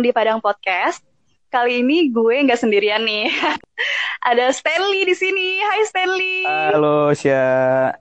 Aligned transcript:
di 0.00 0.12
Padang 0.12 0.44
Podcast. 0.44 1.00
Kali 1.48 1.80
ini 1.80 2.12
gue 2.12 2.44
nggak 2.44 2.60
sendirian 2.60 3.00
nih. 3.00 3.32
Ada 4.28 4.52
Stanley 4.52 5.08
di 5.08 5.14
sini. 5.16 5.62
Hai 5.62 5.82
Stanley. 5.88 6.44
Halo 6.44 7.14
Sya. 7.16 7.92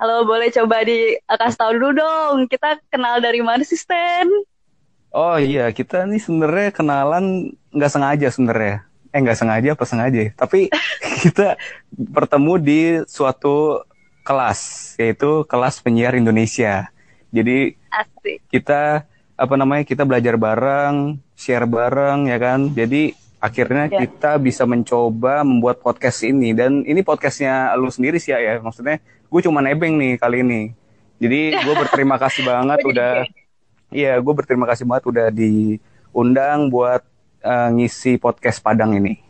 Halo, 0.00 0.26
boleh 0.26 0.50
coba 0.50 0.82
di 0.82 1.14
kasih 1.28 1.58
tahu 1.58 1.70
dulu 1.76 2.00
dong. 2.00 2.36
Kita 2.48 2.80
kenal 2.88 3.20
dari 3.20 3.44
mana 3.44 3.62
sih 3.62 3.76
Stan? 3.76 4.26
Oh 5.12 5.36
iya, 5.36 5.68
kita 5.70 6.08
nih 6.08 6.18
sebenarnya 6.18 6.72
kenalan 6.72 7.52
nggak 7.70 7.92
sengaja 7.92 8.28
sebenarnya. 8.32 8.88
Eh 9.12 9.20
nggak 9.20 9.38
sengaja 9.38 9.68
apa 9.76 9.84
sengaja? 9.84 10.18
ya? 10.24 10.30
Tapi 10.32 10.72
kita 11.22 11.60
bertemu 11.92 12.52
di 12.58 12.80
suatu 13.04 13.84
kelas, 14.24 14.94
yaitu 14.96 15.44
kelas 15.44 15.84
penyiar 15.84 16.16
Indonesia. 16.16 16.88
Jadi 17.28 17.76
Asik. 17.92 18.40
kita 18.48 19.04
apa 19.34 19.54
namanya 19.54 19.82
kita 19.82 20.02
belajar 20.02 20.36
bareng, 20.36 21.18
share 21.34 21.64
bareng 21.64 22.26
ya 22.26 22.38
kan. 22.38 22.70
Jadi 22.70 23.12
akhirnya 23.38 23.90
Ya. 23.90 23.98
kita 24.02 24.38
bisa 24.38 24.62
mencoba 24.62 25.42
membuat 25.42 25.78
podcast 25.78 26.22
ini 26.22 26.52
dan 26.52 26.82
ini 26.82 27.02
podcastnya 27.02 27.74
lu 27.74 27.88
sendiri 27.88 28.16
sih 28.16 28.30
ya. 28.30 28.58
Maksudnya 28.58 28.98
gue 29.02 29.40
cuma 29.40 29.58
nebeng 29.58 29.96
nih 29.96 30.14
kali 30.14 30.40
ini. 30.40 30.62
Jadi 31.18 31.54
gue 31.54 31.74
berterima 31.76 32.16
kasih 32.16 32.42
banget 32.42 32.78
udah 32.90 33.12
Iya, 33.88 34.16
gue 34.16 34.32
berterima 34.32 34.64
kasih 34.64 34.88
banget 34.88 35.04
udah 35.04 35.26
diundang 35.28 36.68
buat 36.68 37.04
eh, 37.40 37.68
ngisi 37.72 38.16
podcast 38.16 38.56
Padang 38.58 38.96
ini. 38.96 39.20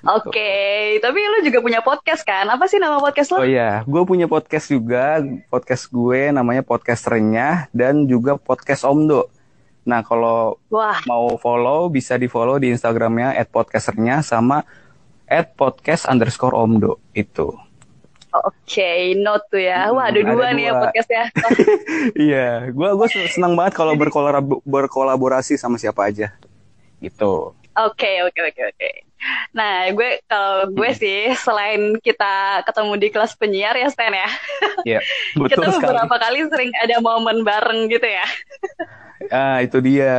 Oke, 0.00 0.50
tapi 0.98 1.18
lu 1.18 1.42
juga 1.42 1.58
punya 1.58 1.82
podcast 1.82 2.22
kan? 2.22 2.46
Apa 2.46 2.66
sih 2.66 2.78
nama 2.78 2.98
podcast 2.98 3.30
Oh 3.32 3.42
lo? 3.42 3.46
iya, 3.46 3.82
gue 3.82 4.02
punya 4.02 4.26
podcast 4.26 4.70
juga. 4.70 5.18
Podcast 5.46 5.86
gue 5.86 6.30
namanya 6.30 6.62
Podcast 6.62 7.02
Renyah 7.04 7.66
dan 7.70 8.06
juga 8.06 8.34
Podcast 8.34 8.82
Omdo. 8.82 9.26
Nah, 9.88 10.04
kalau 10.04 10.60
Wah, 10.68 11.00
mau 11.02 11.32
follow 11.34 11.88
bisa 11.88 12.14
di 12.14 12.28
follow 12.28 12.60
di 12.60 12.68
Instagramnya 12.68 13.32
@podcasternya 13.42 14.20
sama 14.20 14.60
@podcast 15.56 16.04
underscore 16.04 16.52
omdo 16.54 17.00
itu. 17.12 17.48
oke, 18.28 18.90
note 19.16 19.48
tuh 19.48 19.58
ya. 19.58 19.88
Wah, 19.88 20.12
ada 20.12 20.20
Hmm, 20.20 20.28
dua 20.30 20.44
ada 20.44 20.54
nih 20.54 20.64
ya 20.64 20.70
dua. 20.70 20.80
podcastnya. 20.84 21.24
Iya, 22.28 22.48
gue 22.68 22.88
gue 22.94 23.06
senang 23.26 23.56
banget 23.56 23.72
kalau 23.74 23.96
berkolab- 23.96 24.60
berkolaborasi 24.62 25.56
sama 25.56 25.74
siapa 25.74 26.06
aja. 26.06 26.36
Gitu. 27.00 27.56
Oke, 27.74 28.12
oke, 28.22 28.40
oke, 28.44 28.62
oke. 28.68 28.90
Nah, 29.50 29.88
gue 29.88 30.20
kalau 30.24 30.68
gue 30.68 30.86
Hmm. 30.86 31.00
sih 31.00 31.18
selain 31.34 31.80
kita 31.98 32.62
ketemu 32.62 32.92
di 32.96 33.08
kelas 33.08 33.32
penyiar 33.34 33.74
ya 33.74 33.88
Stan 33.88 34.12
ya. 34.12 34.28
Iya, 34.84 35.00
Kita 35.32 35.40
betul 35.58 35.64
sekali. 35.72 35.82
beberapa 35.88 36.16
kali 36.20 36.38
sering 36.46 36.70
ada 36.76 36.96
momen 37.00 37.42
bareng 37.42 37.88
gitu 37.88 38.06
ya. 38.06 38.26
Ah, 39.28 39.58
itu 39.60 39.78
dia. 39.78 40.14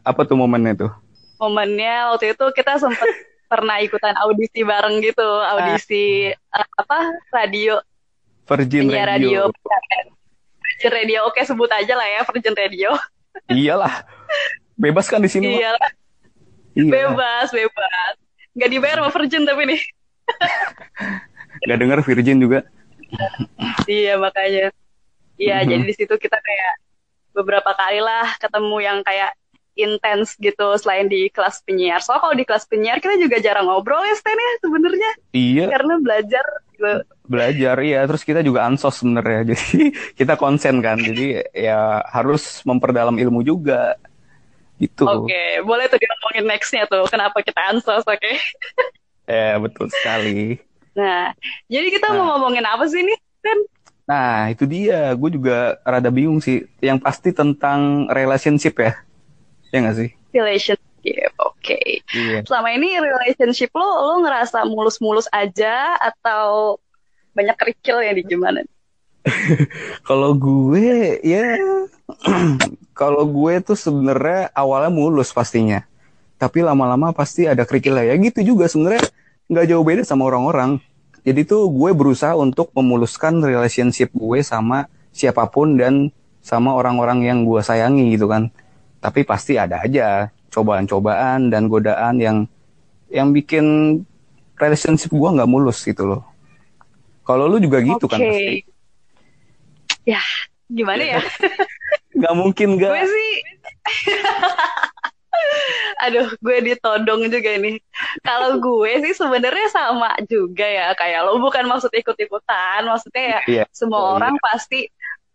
Apa 0.00 0.24
tuh 0.24 0.36
momennya 0.36 0.74
tuh? 0.76 0.92
Momennya 1.36 2.12
waktu 2.12 2.32
itu 2.32 2.44
kita 2.52 2.76
sempat 2.76 3.08
pernah 3.50 3.80
ikutan 3.80 4.14
audisi 4.20 4.62
bareng 4.62 5.00
gitu, 5.00 5.24
audisi 5.24 6.30
eh, 6.30 6.66
apa 6.78 6.98
radio 7.32 7.80
Virgin 8.46 8.86
penyiar 8.86 9.08
Radio. 9.18 9.50
radio. 9.50 9.80
Virgin 10.60 10.92
Radio, 10.92 11.18
oke 11.26 11.40
sebut 11.42 11.70
aja 11.70 11.94
lah 11.94 12.06
ya 12.06 12.20
Virgin 12.26 12.54
Radio. 12.54 12.90
Iyalah. 13.50 14.06
Bebas 14.74 15.06
kan 15.06 15.20
di 15.20 15.28
sini, 15.28 15.54
Mak? 15.54 15.60
Iya, 15.60 15.72
bebas, 16.88 17.48
bebas. 17.52 18.14
Nggak 18.56 18.70
dibayar 18.70 18.96
sama 19.02 19.10
Virgin 19.12 19.42
tapi 19.44 19.62
nih. 19.66 19.80
Gak 21.66 21.78
denger 21.82 22.00
Virgin 22.00 22.38
juga. 22.38 22.62
Iya 23.84 24.16
makanya. 24.16 24.70
Iya 25.34 25.56
Mhm. 25.60 25.68
jadi 25.68 25.82
di 25.84 25.94
situ 25.96 26.14
kita 26.14 26.38
kayak 26.38 26.72
beberapa 27.32 27.70
kali 27.72 28.00
lah 28.00 28.34
ketemu 28.36 28.76
yang 28.80 28.98
kayak 29.00 29.32
intens 29.74 30.36
gitu 30.36 30.76
selain 30.76 31.06
di 31.06 31.30
kelas 31.30 31.62
penyiar. 31.62 32.02
Soalnya 32.02 32.22
kalau 32.22 32.36
di 32.36 32.44
kelas 32.44 32.64
penyiar 32.66 32.98
kita 32.98 33.16
juga 33.16 33.38
jarang 33.38 33.64
ngobrol 33.64 34.02
ya 34.02 34.12
Stan 34.12 34.34
ya 34.34 34.52
sebenarnya 34.60 35.10
Iya, 35.32 35.64
karena 35.72 35.94
belajar 35.96 36.44
gitu. 36.70 36.90
belajar 37.24 37.76
iya. 37.80 38.00
Terus 38.04 38.22
kita 38.22 38.40
juga 38.42 38.66
ansos 38.66 39.00
sebenarnya. 39.00 39.40
Jadi 39.54 39.94
kita 40.14 40.34
konsen 40.36 40.84
kan. 40.84 40.98
Jadi 40.98 41.40
ya 41.54 42.02
harus 42.04 42.60
memperdalam 42.62 43.16
ilmu 43.16 43.40
juga. 43.40 43.96
Gitu. 44.76 45.04
Oke, 45.04 45.60
boleh 45.60 45.88
tuh 45.88 46.00
diomongin 46.00 46.44
nextnya 46.48 46.88
tuh 46.88 47.04
kenapa 47.04 47.40
kita 47.40 47.60
ansos, 47.68 48.00
oke? 48.00 48.32
Eh, 49.28 49.54
betul 49.64 49.92
sekali. 49.92 50.56
Nah, 50.96 51.32
jadi 51.68 51.88
kita 51.88 52.10
mau 52.10 52.24
Nah. 52.24 52.28
ngomongin 52.36 52.64
apa 52.64 52.88
sih 52.88 53.00
nih, 53.00 53.16
Stan? 53.40 53.58
Nah, 54.10 54.50
itu 54.50 54.66
dia. 54.66 55.14
Gue 55.14 55.30
juga 55.30 55.78
rada 55.86 56.10
bingung 56.10 56.42
sih. 56.42 56.66
Yang 56.82 56.98
pasti 57.06 57.30
tentang 57.30 58.10
relationship 58.10 58.74
ya. 58.82 58.98
Ya 59.70 59.86
nggak 59.86 59.96
sih? 60.02 60.10
Relationship, 60.34 61.30
oke. 61.38 61.78
Iya. 62.10 62.42
Selama 62.42 62.74
ini 62.74 62.98
relationship 62.98 63.70
lo, 63.70 63.86
lo 63.86 64.14
ngerasa 64.26 64.66
mulus-mulus 64.66 65.30
aja 65.30 65.94
atau 66.02 66.82
banyak 67.38 67.54
kerikil 67.54 68.02
ya 68.02 68.10
di 68.10 68.26
gimana? 68.26 68.66
Kalau 70.08 70.34
gue 70.34 71.22
ya 71.22 71.54
kalau 73.00 73.22
gue 73.28 73.54
tuh 73.62 73.78
sebenarnya 73.78 74.50
awalnya 74.52 74.90
mulus 74.90 75.30
pastinya. 75.30 75.86
Tapi 76.40 76.64
lama-lama 76.64 77.12
pasti 77.12 77.44
ada 77.44 77.62
kerikil 77.68 78.00
ya 78.00 78.16
gitu 78.16 78.56
juga 78.56 78.66
sebenarnya 78.66 79.06
nggak 79.46 79.66
jauh 79.70 79.84
beda 79.84 80.02
sama 80.02 80.26
orang-orang. 80.26 80.82
Jadi 81.20 81.44
tuh 81.44 81.68
gue 81.68 81.90
berusaha 81.92 82.32
untuk 82.36 82.72
memuluskan 82.72 83.44
relationship 83.44 84.08
gue 84.16 84.40
sama 84.40 84.88
siapa 85.12 85.44
pun 85.52 85.76
dan 85.76 86.08
sama 86.40 86.72
orang-orang 86.72 87.28
yang 87.28 87.38
gue 87.44 87.60
sayangi 87.60 88.16
gitu 88.16 88.26
kan. 88.30 88.48
Tapi 89.00 89.24
pasti 89.24 89.60
ada 89.60 89.84
aja 89.84 90.32
cobaan-cobaan 90.48 91.52
dan 91.52 91.68
godaan 91.68 92.20
yang 92.20 92.38
yang 93.12 93.34
bikin 93.34 94.00
relationship 94.56 95.12
gue 95.12 95.30
nggak 95.36 95.50
mulus 95.50 95.84
gitu 95.84 96.08
loh. 96.08 96.22
Kalau 97.24 97.46
lu 97.46 97.60
juga 97.60 97.84
gitu 97.84 98.08
kan 98.08 98.18
Oke. 98.20 98.28
pasti. 98.28 98.56
Ya, 100.08 100.22
gimana 100.72 101.04
ya? 101.04 101.20
Nggak 102.20 102.34
mungkin 102.36 102.68
gue 102.76 102.84
nggak. 102.84 103.06
sih, 103.06 103.32
aduh, 106.04 106.28
gue 106.40 106.56
ditodong 106.72 107.28
juga 107.28 107.50
nih. 107.60 107.76
Kalau 108.24 108.56
gue 108.58 108.92
sih 109.04 109.14
sebenarnya 109.14 109.68
sama 109.72 110.16
juga 110.26 110.64
ya, 110.64 110.92
kayak 110.96 111.20
lo 111.26 111.38
bukan 111.38 111.64
maksud 111.68 111.92
ikut-ikutan, 111.92 112.86
maksudnya 112.88 113.24
ya 113.24 113.40
Iya. 113.46 113.64
semua 113.74 113.98
Iya, 114.00 114.06
iya. 114.06 114.14
orang 114.16 114.34
pasti 114.40 114.80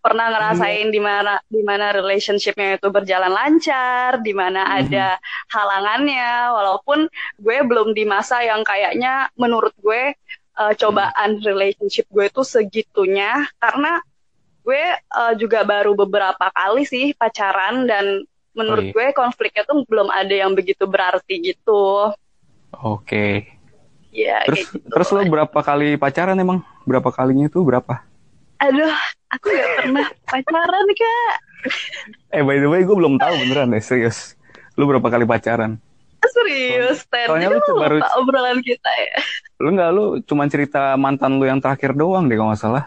pernah 0.06 0.30
ngerasain 0.30 0.94
di 0.94 1.02
mana 1.02 1.42
di 1.50 1.66
mana 1.66 1.90
relationshipnya 1.90 2.78
itu 2.78 2.94
berjalan 2.94 3.34
lancar, 3.34 4.22
di 4.22 4.38
mana 4.38 4.62
Mhm. 4.62 4.76
ada 4.86 5.08
halangannya, 5.50 6.30
walaupun 6.54 7.10
gue 7.42 7.58
belum 7.66 7.98
di 7.98 8.06
masa 8.06 8.46
yang 8.46 8.62
kayaknya 8.62 9.34
menurut 9.34 9.74
gue 9.82 10.14
uh, 10.62 10.74
cobaan 10.78 11.42
relationship 11.42 12.06
gue 12.14 12.30
itu 12.30 12.42
segitunya 12.46 13.50
karena 13.58 13.98
gue 14.62 14.84
uh, 15.14 15.34
juga 15.38 15.62
baru 15.66 15.94
beberapa 15.94 16.50
kali 16.54 16.86
sih 16.86 17.14
pacaran 17.18 17.86
dan 17.90 18.26
menurut 18.56 18.82
Oh, 18.82 18.90
iya. 18.90 18.94
gue 18.96 19.08
konfliknya 19.14 19.64
tuh 19.64 19.84
belum 19.86 20.08
ada 20.08 20.32
yang 20.32 20.56
begitu 20.56 20.88
berarti 20.88 21.34
gitu. 21.44 22.12
Oke. 22.74 23.52
Ya, 24.10 24.40
Terus 24.48 24.72
gitu. 24.72 24.88
terus 24.88 25.08
lo 25.12 25.22
berapa 25.26 25.60
kali 25.60 26.00
pacaran 26.00 26.36
emang? 26.36 26.64
Berapa 26.88 27.12
kalinya 27.12 27.46
tuh 27.46 27.68
berapa? 27.68 28.00
Aduh, 28.58 28.96
aku 29.28 29.52
gak 29.52 29.70
pernah 29.78 30.08
pacaran, 30.32 30.88
Kak. 30.90 31.36
Eh 32.32 32.40
by 32.40 32.58
the 32.58 32.70
way 32.70 32.82
gue 32.82 32.96
belum 32.96 33.20
tahu 33.20 33.34
beneran 33.38 33.76
deh 33.76 33.84
serius. 33.84 34.40
Lu 34.76 34.88
berapa 34.88 35.04
kali 35.06 35.28
pacaran? 35.28 35.76
Serius, 36.26 37.04
Ten. 37.06 37.28
Soalnya 37.28 37.54
lu 37.54 37.60
baru- 37.76 38.02
obrolan 38.18 38.60
kita 38.60 38.88
ya. 38.90 39.16
Lu 39.58 39.72
nggak 39.72 39.90
lu 39.92 40.06
cuma 40.24 40.48
cerita 40.48 40.96
mantan 40.96 41.36
lu 41.36 41.46
yang 41.46 41.60
terakhir 41.60 41.92
doang 41.92 42.26
deh 42.26 42.36
kalau 42.36 42.50
nggak 42.50 42.60
salah. 42.60 42.86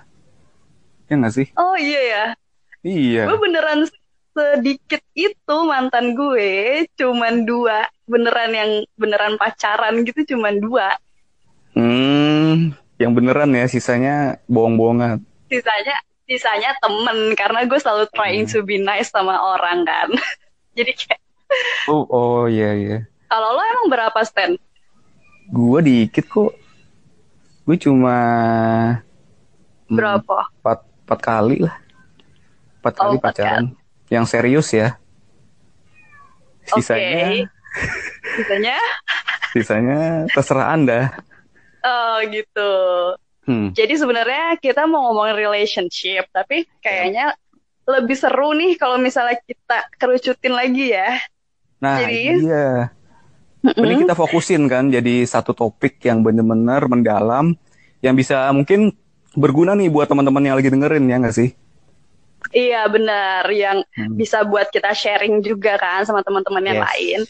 Ya 1.06 1.14
nggak 1.16 1.34
sih? 1.34 1.46
Oh 1.54 1.76
iya 1.76 2.00
ya. 2.02 2.24
Iya. 2.82 3.24
Gue 3.26 3.38
beneran 3.40 3.84
sedikit 4.38 5.02
itu 5.18 5.56
mantan 5.66 6.14
gue, 6.14 6.50
cuman 6.94 7.42
dua. 7.42 7.78
Beneran 8.06 8.50
yang 8.54 8.70
beneran 8.94 9.34
pacaran 9.36 10.06
gitu 10.06 10.34
cuman 10.34 10.62
dua. 10.62 10.94
Hmm, 11.74 12.72
yang 12.96 13.12
beneran 13.12 13.50
ya 13.52 13.66
sisanya 13.66 14.14
bohong-bohongan. 14.46 15.22
Sisanya 15.46 15.96
sisanya 16.24 16.70
temen 16.78 17.18
karena 17.34 17.64
gue 17.64 17.78
selalu 17.78 18.04
trying 18.12 18.46
Hmm. 18.46 18.52
to 18.52 18.60
be 18.62 18.78
nice 18.78 19.10
sama 19.10 19.34
orang 19.36 19.82
kan. 19.82 20.08
Jadi 20.78 20.92
kayak 20.94 21.20
Oh, 21.84 22.04
oh 22.06 22.44
iya 22.44 22.76
iya. 22.76 22.98
kalau 23.26 23.56
lo 23.56 23.62
emang 23.64 23.88
berapa 23.88 24.20
Stan? 24.22 24.52
Gue 25.48 25.80
dikit 25.80 26.28
kok. 26.28 26.52
Gue 27.64 27.76
cuma 27.76 28.16
Berapa? 29.88 30.44
empat, 30.60 30.78
empat 31.04 31.20
kali 31.20 31.56
lah. 31.64 31.76
Empat 32.78 32.94
Oh, 33.00 33.00
kali 33.00 33.16
pacaran. 33.18 33.64
Yang 34.08 34.24
serius 34.32 34.68
ya. 34.72 34.96
Sisanya, 36.68 37.48
Sisanya? 38.36 38.76
sisanya 39.56 40.00
terserah 40.32 40.76
anda. 40.76 41.00
Oh 41.80 42.20
gitu. 42.28 42.72
Hmm. 43.48 43.72
Jadi 43.72 43.96
sebenarnya 43.96 44.60
kita 44.60 44.84
mau 44.84 45.08
ngomongin 45.08 45.40
relationship, 45.40 46.28
tapi 46.28 46.68
kayaknya 46.84 47.32
lebih 47.88 48.12
seru 48.12 48.52
nih 48.52 48.76
kalau 48.76 49.00
misalnya 49.00 49.40
kita 49.40 49.88
kerucutin 49.96 50.52
lagi 50.52 50.92
ya. 50.92 51.16
Nah, 51.80 52.04
Jadi- 52.04 52.44
iya. 52.44 52.92
Ini 53.58 54.06
kita 54.06 54.14
fokusin 54.14 54.70
kan 54.70 54.86
jadi 54.86 55.26
satu 55.26 55.50
topik 55.50 55.98
yang 56.06 56.22
bener-bener 56.22 56.78
mendalam 56.86 57.58
yang 57.98 58.14
bisa 58.14 58.46
mungkin 58.54 58.94
berguna 59.34 59.74
nih 59.74 59.90
buat 59.90 60.06
teman-teman 60.06 60.46
yang 60.46 60.56
lagi 60.56 60.70
dengerin 60.70 61.10
ya 61.10 61.16
nggak 61.18 61.34
sih? 61.34 61.50
Iya 62.48 62.88
benar, 62.88 63.44
yang 63.52 63.84
Hmm. 63.92 64.16
bisa 64.16 64.40
buat 64.46 64.72
kita 64.72 64.94
sharing 64.96 65.44
juga 65.44 65.76
kan 65.76 66.06
sama 66.08 66.24
teman-teman 66.24 66.64
yang 66.64 66.80
Yes. 66.80 66.86
lain. 66.88 67.20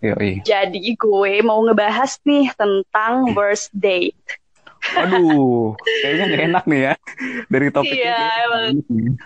Yoi. 0.00 0.30
Jadi 0.44 0.96
gue 0.96 1.34
mau 1.40 1.60
ngebahas 1.64 2.16
nih 2.24 2.52
tentang 2.56 3.32
worst 3.36 3.72
date. 3.72 4.16
Aduh, 4.94 5.72
kayaknya 6.04 6.24
nggak 6.28 6.44
enak 6.48 6.64
nih 6.68 6.80
ya 6.80 6.94
dari 7.48 7.68
topik 7.72 7.96
Iya, 7.96 8.20
ini. 8.72 9.16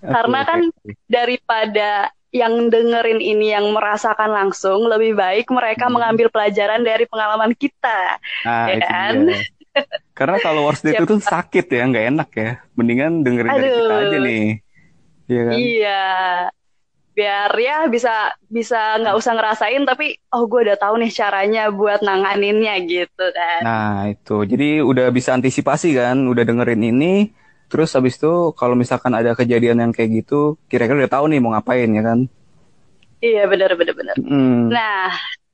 Karena 0.00 0.40
kan 0.44 0.60
daripada 1.06 1.90
yang 2.30 2.70
dengerin 2.70 3.18
ini 3.18 3.50
yang 3.50 3.66
merasakan 3.74 4.30
langsung, 4.30 4.86
lebih 4.86 5.18
baik 5.18 5.50
mereka 5.50 5.90
Hmm. 5.90 5.98
mengambil 5.98 6.30
pelajaran 6.30 6.80
dari 6.80 7.04
pengalaman 7.04 7.52
kita. 7.58 8.16
Nah, 8.46 8.64
ya 8.70 8.74
itu 8.78 8.86
kan? 8.86 9.14
dia. 9.26 9.40
Karena 10.12 10.36
kalau 10.42 10.68
worst 10.68 10.84
date 10.84 11.00
itu 11.00 11.16
sakit 11.16 11.66
ya, 11.70 11.82
nggak 11.88 12.06
enak 12.12 12.30
ya. 12.36 12.50
Mendingan 12.76 13.24
dengerin 13.24 13.52
dari 13.56 13.68
kita 13.70 13.94
Aduh. 13.94 14.04
aja 14.04 14.18
nih. 14.20 14.46
Iya 15.30 15.42
kan? 15.46 15.56
Iya. 15.56 16.04
Biar 17.10 17.52
ya 17.58 17.76
bisa 17.90 18.32
bisa 18.48 18.96
nggak 19.02 19.18
usah 19.18 19.32
ngerasain 19.34 19.82
tapi 19.82 20.16
oh 20.30 20.46
gue 20.46 20.60
udah 20.70 20.78
tahu 20.78 20.94
nih 21.02 21.12
caranya 21.12 21.68
buat 21.68 22.00
nanganinnya 22.00 22.74
gitu 22.86 23.24
kan. 23.34 23.60
Nah, 23.64 23.96
itu. 24.08 24.36
Jadi 24.46 24.80
udah 24.80 25.10
bisa 25.10 25.34
antisipasi 25.34 25.96
kan, 25.96 26.16
udah 26.26 26.42
dengerin 26.44 26.84
ini. 26.84 27.34
Terus 27.70 27.94
habis 27.94 28.18
itu 28.18 28.50
kalau 28.58 28.74
misalkan 28.74 29.14
ada 29.14 29.30
kejadian 29.38 29.78
yang 29.78 29.92
kayak 29.94 30.26
gitu, 30.26 30.58
kira-kira 30.66 31.06
udah 31.06 31.12
tahu 31.12 31.24
nih 31.30 31.38
mau 31.38 31.54
ngapain 31.54 31.86
ya 31.86 32.02
kan? 32.02 32.18
Iya 33.20 33.46
benar 33.46 33.76
benar 33.76 33.94
benar. 33.94 34.16
Hmm. 34.18 34.72
Nah, 34.72 35.12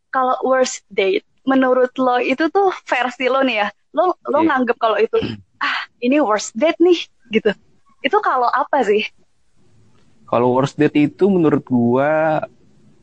kalau 0.09 0.39
worst 0.47 0.87
date 0.89 1.27
menurut 1.45 1.93
lo 2.01 2.17
itu 2.23 2.49
tuh 2.49 2.73
versi 2.89 3.27
lo 3.29 3.45
nih 3.45 3.57
ya. 3.63 3.69
Lo 3.97 4.13
lo 4.29 4.39
Iya. 4.45 4.49
nganggep 4.53 4.77
kalau 4.77 5.01
itu 5.01 5.17
ah 5.57 5.89
ini 6.05 6.21
worst 6.21 6.53
date 6.53 6.77
nih 6.79 6.99
gitu. 7.33 7.51
Itu 8.05 8.21
kalau 8.21 8.47
apa 8.47 8.85
sih? 8.85 9.09
Kalau 10.29 10.53
worst 10.53 10.77
date 10.77 11.09
itu 11.09 11.25
menurut 11.33 11.65
gua 11.65 12.45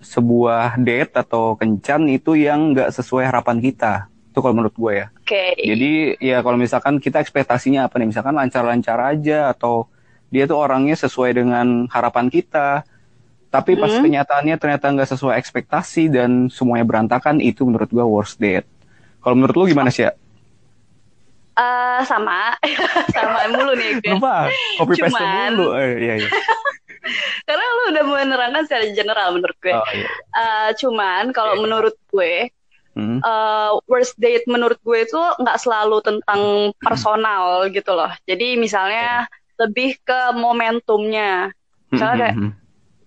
sebuah 0.04 0.76
date 0.78 1.16
atau 1.16 1.56
kencan 1.56 2.12
itu 2.12 2.36
yang 2.36 2.76
nggak 2.76 2.92
sesuai 2.92 3.24
harapan 3.26 3.58
kita. 3.58 4.12
Itu 4.30 4.44
kalau 4.44 4.54
menurut 4.54 4.76
gua 4.76 4.92
ya. 4.92 5.08
Oke. 5.18 5.56
Jadi 5.58 6.20
ya 6.20 6.44
kalau 6.44 6.60
misalkan 6.60 7.00
kita 7.00 7.24
ekspektasinya 7.24 7.88
apa 7.88 7.96
nih, 7.98 8.12
misalkan 8.12 8.36
lancar-lancar 8.36 9.00
aja 9.00 9.50
atau 9.50 9.88
dia 10.30 10.44
tuh 10.44 10.60
orangnya 10.60 10.98
sesuai 11.00 11.32
dengan 11.32 11.88
harapan 11.88 12.28
kita, 12.28 12.84
tapi 13.48 13.78
pas 13.78 13.94
Hmm. 13.94 14.04
kenyataannya 14.04 14.56
ternyata 14.60 14.86
nggak 14.92 15.10
sesuai 15.14 15.38
ekspektasi 15.40 16.10
dan 16.12 16.50
semuanya 16.52 16.84
berantakan, 16.84 17.40
itu 17.40 17.64
menurut 17.64 17.88
gua 17.88 18.04
worst 18.04 18.36
date. 18.38 18.68
Kalau 19.24 19.40
menurut 19.40 19.56
lu 19.56 19.66
gimana 19.72 19.88
sih 19.88 20.04
ya? 20.04 20.12
Eh, 21.54 22.00
sama 22.04 22.58
sama 23.16 23.46
mulu 23.48 23.74
nih 23.74 24.02
gue. 24.02 24.10
Lupa, 24.12 24.50
copy 24.78 24.94
paste 24.98 25.14
Cuman- 25.14 25.54
dulu. 25.54 25.70
Eh, 25.78 25.94
iya 26.02 26.14
iya. 26.18 26.30
Karena 27.48 27.62
lu 27.62 27.82
udah 27.92 28.04
menerangkan 28.08 28.64
secara 28.64 28.86
general 28.90 29.28
menurut 29.32 29.58
gue. 29.60 29.70
Oh, 29.70 29.86
iya. 29.92 30.10
Eh, 30.34 30.70
cuman 30.76 31.30
kalau 31.30 31.54
Iya. 31.54 31.62
menurut 31.62 31.96
gue 32.10 32.50
Hmm. 32.94 33.18
eh, 33.20 33.72
worst 33.86 34.18
date 34.18 34.46
menurut 34.46 34.78
gue 34.80 35.02
itu 35.02 35.18
nggak 35.18 35.58
selalu 35.58 35.98
tentang 36.02 36.42
personal 36.78 37.66
gitu 37.68 37.90
loh. 37.92 38.10
Jadi 38.24 38.54
misalnya 38.56 39.26
lebih 39.58 39.98
ke 40.00 40.20
momentumnya. 40.34 41.50
Misalnya 41.90 42.18
kayak 42.20 42.36
Hmm, 42.36 42.50
hmm, 42.50 42.54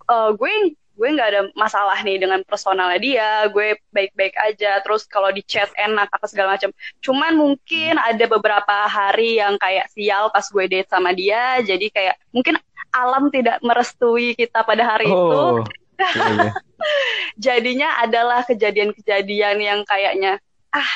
eh, 0.06 0.30
gue 0.32 0.52
gue 0.96 1.08
nggak 1.12 1.28
ada 1.28 1.42
masalah 1.52 2.00
nih 2.00 2.16
dengan 2.16 2.40
personalnya 2.48 2.96
dia, 2.96 3.30
gue 3.52 3.76
baik-baik 3.92 4.32
aja. 4.40 4.80
Terus 4.80 5.04
kalau 5.04 5.28
di 5.28 5.44
chat 5.44 5.68
enak 5.76 6.08
apa 6.08 6.26
segala 6.26 6.56
macam. 6.56 6.72
Cuman 7.04 7.36
mungkin 7.36 8.00
ada 8.00 8.24
beberapa 8.24 8.88
hari 8.88 9.36
yang 9.36 9.60
kayak 9.60 9.92
sial 9.92 10.32
pas 10.32 10.48
gue 10.48 10.64
date 10.64 10.88
sama 10.88 11.12
dia. 11.12 11.60
Jadi 11.60 11.92
kayak 11.92 12.16
mungkin 12.32 12.56
alam 12.96 13.28
tidak 13.28 13.60
merestui 13.60 14.32
kita 14.32 14.64
pada 14.64 14.96
hari 14.96 15.06
hmm. 15.06 15.14
itu. 15.14 15.36
Oh, 15.36 15.60
iya, 16.00 16.24
iya. 16.32 16.52
Jadinya 17.52 17.88
adalah 18.00 18.40
kejadian-kejadian 18.48 19.56
yang 19.60 19.80
kayaknya 19.84 20.40
ah 20.72 20.92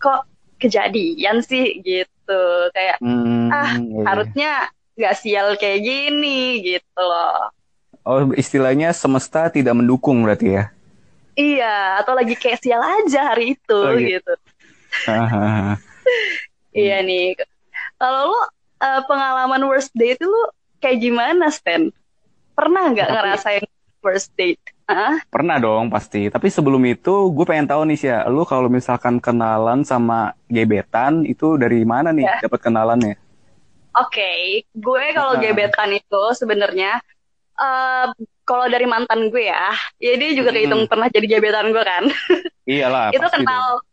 kok 0.00 0.24
kejadian 0.56 1.44
sih 1.44 1.84
gitu. 1.84 2.42
Kayak 2.72 2.96
Hmm, 3.04 3.52
Ah, 3.52 3.78
iya, 3.78 3.84
iya. 3.84 4.02
harusnya 4.08 4.50
nggak 4.96 5.16
sial 5.20 5.48
kayak 5.60 5.84
gini 5.84 6.64
gitu 6.64 7.00
loh. 7.00 7.52
Oh, 8.06 8.22
istilahnya 8.38 8.94
semesta 8.94 9.50
tidak 9.50 9.74
mendukung 9.74 10.22
berarti 10.22 10.54
ya? 10.54 10.64
Iya, 11.36 12.00
atau 12.00 12.14
lagi 12.16 12.32
kayak 12.38 12.62
sial 12.62 12.80
aja 12.80 13.34
hari 13.34 13.58
itu 13.58 13.76
Oh, 13.76 13.92
iya. 13.98 14.16
gitu. 14.16 14.32
Iya 16.76 17.00
nih. 17.02 17.36
Kalau 17.96 18.20
lu 18.32 18.38
eh, 18.84 19.00
pengalaman 19.08 19.62
worst 19.68 19.92
date 19.96 20.20
lu 20.22 20.36
kayak 20.78 21.00
gimana, 21.02 21.48
Stan? 21.48 21.88
Pernah 22.56 22.92
nggak 22.92 23.08
ngerasain 23.10 23.64
worst 24.04 24.32
date? 24.36 24.60
Hah? 24.86 25.18
Pernah 25.26 25.56
dong 25.58 25.90
pasti. 25.90 26.30
Tapi 26.30 26.46
sebelum 26.46 26.84
itu 26.86 27.32
gue 27.34 27.44
pengen 27.48 27.66
tahu 27.66 27.82
nih 27.90 27.98
sih 27.98 28.12
lu 28.30 28.46
kalau 28.46 28.70
misalkan 28.70 29.18
kenalan 29.18 29.82
sama 29.82 30.36
gebetan 30.46 31.26
itu 31.26 31.58
dari 31.58 31.82
mana 31.82 32.14
nih 32.14 32.22
Ya. 32.28 32.38
dapat 32.46 32.60
kenalannya? 32.62 33.18
Oke, 33.96 34.62
gue 34.76 35.04
kalau 35.16 35.40
gebetan 35.40 35.90
itu 35.96 36.22
sebenarnya 36.36 37.00
kalau 38.44 38.66
dari 38.68 38.84
mantan 38.84 39.28
gue 39.28 39.48
ya, 39.48 39.72
ya 39.98 40.12
dia 40.14 40.30
juga 40.32 40.52
kehitung 40.52 40.86
pernah 40.86 41.08
jadi 41.08 41.26
gebetan 41.26 41.72
gue 41.72 41.82
kan. 41.82 42.04
Iyalah, 42.68 43.10
itu 43.10 43.26
kenal 43.26 43.80
dong. 43.80 43.84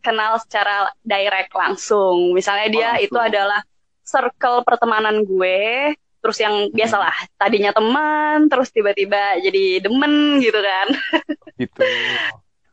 kenal 0.00 0.32
secara 0.38 0.74
direct 1.00 1.52
langsung. 1.52 2.32
Misalnya 2.32 2.68
dia 2.68 2.88
Oh, 2.92 3.00
itu 3.00 3.14
langsung. 3.14 3.30
adalah 3.32 3.60
circle 4.02 4.60
pertemanan 4.62 5.24
gue, 5.24 5.94
terus 6.20 6.36
yang 6.36 6.68
Hmm. 6.68 6.72
biasalah 6.72 7.14
tadinya 7.34 7.72
teman, 7.72 8.48
terus 8.48 8.68
tiba-tiba 8.68 9.40
jadi 9.40 9.80
demen 9.80 10.40
gitu 10.40 10.60
kan. 10.60 10.86
Gitu. 11.56 11.86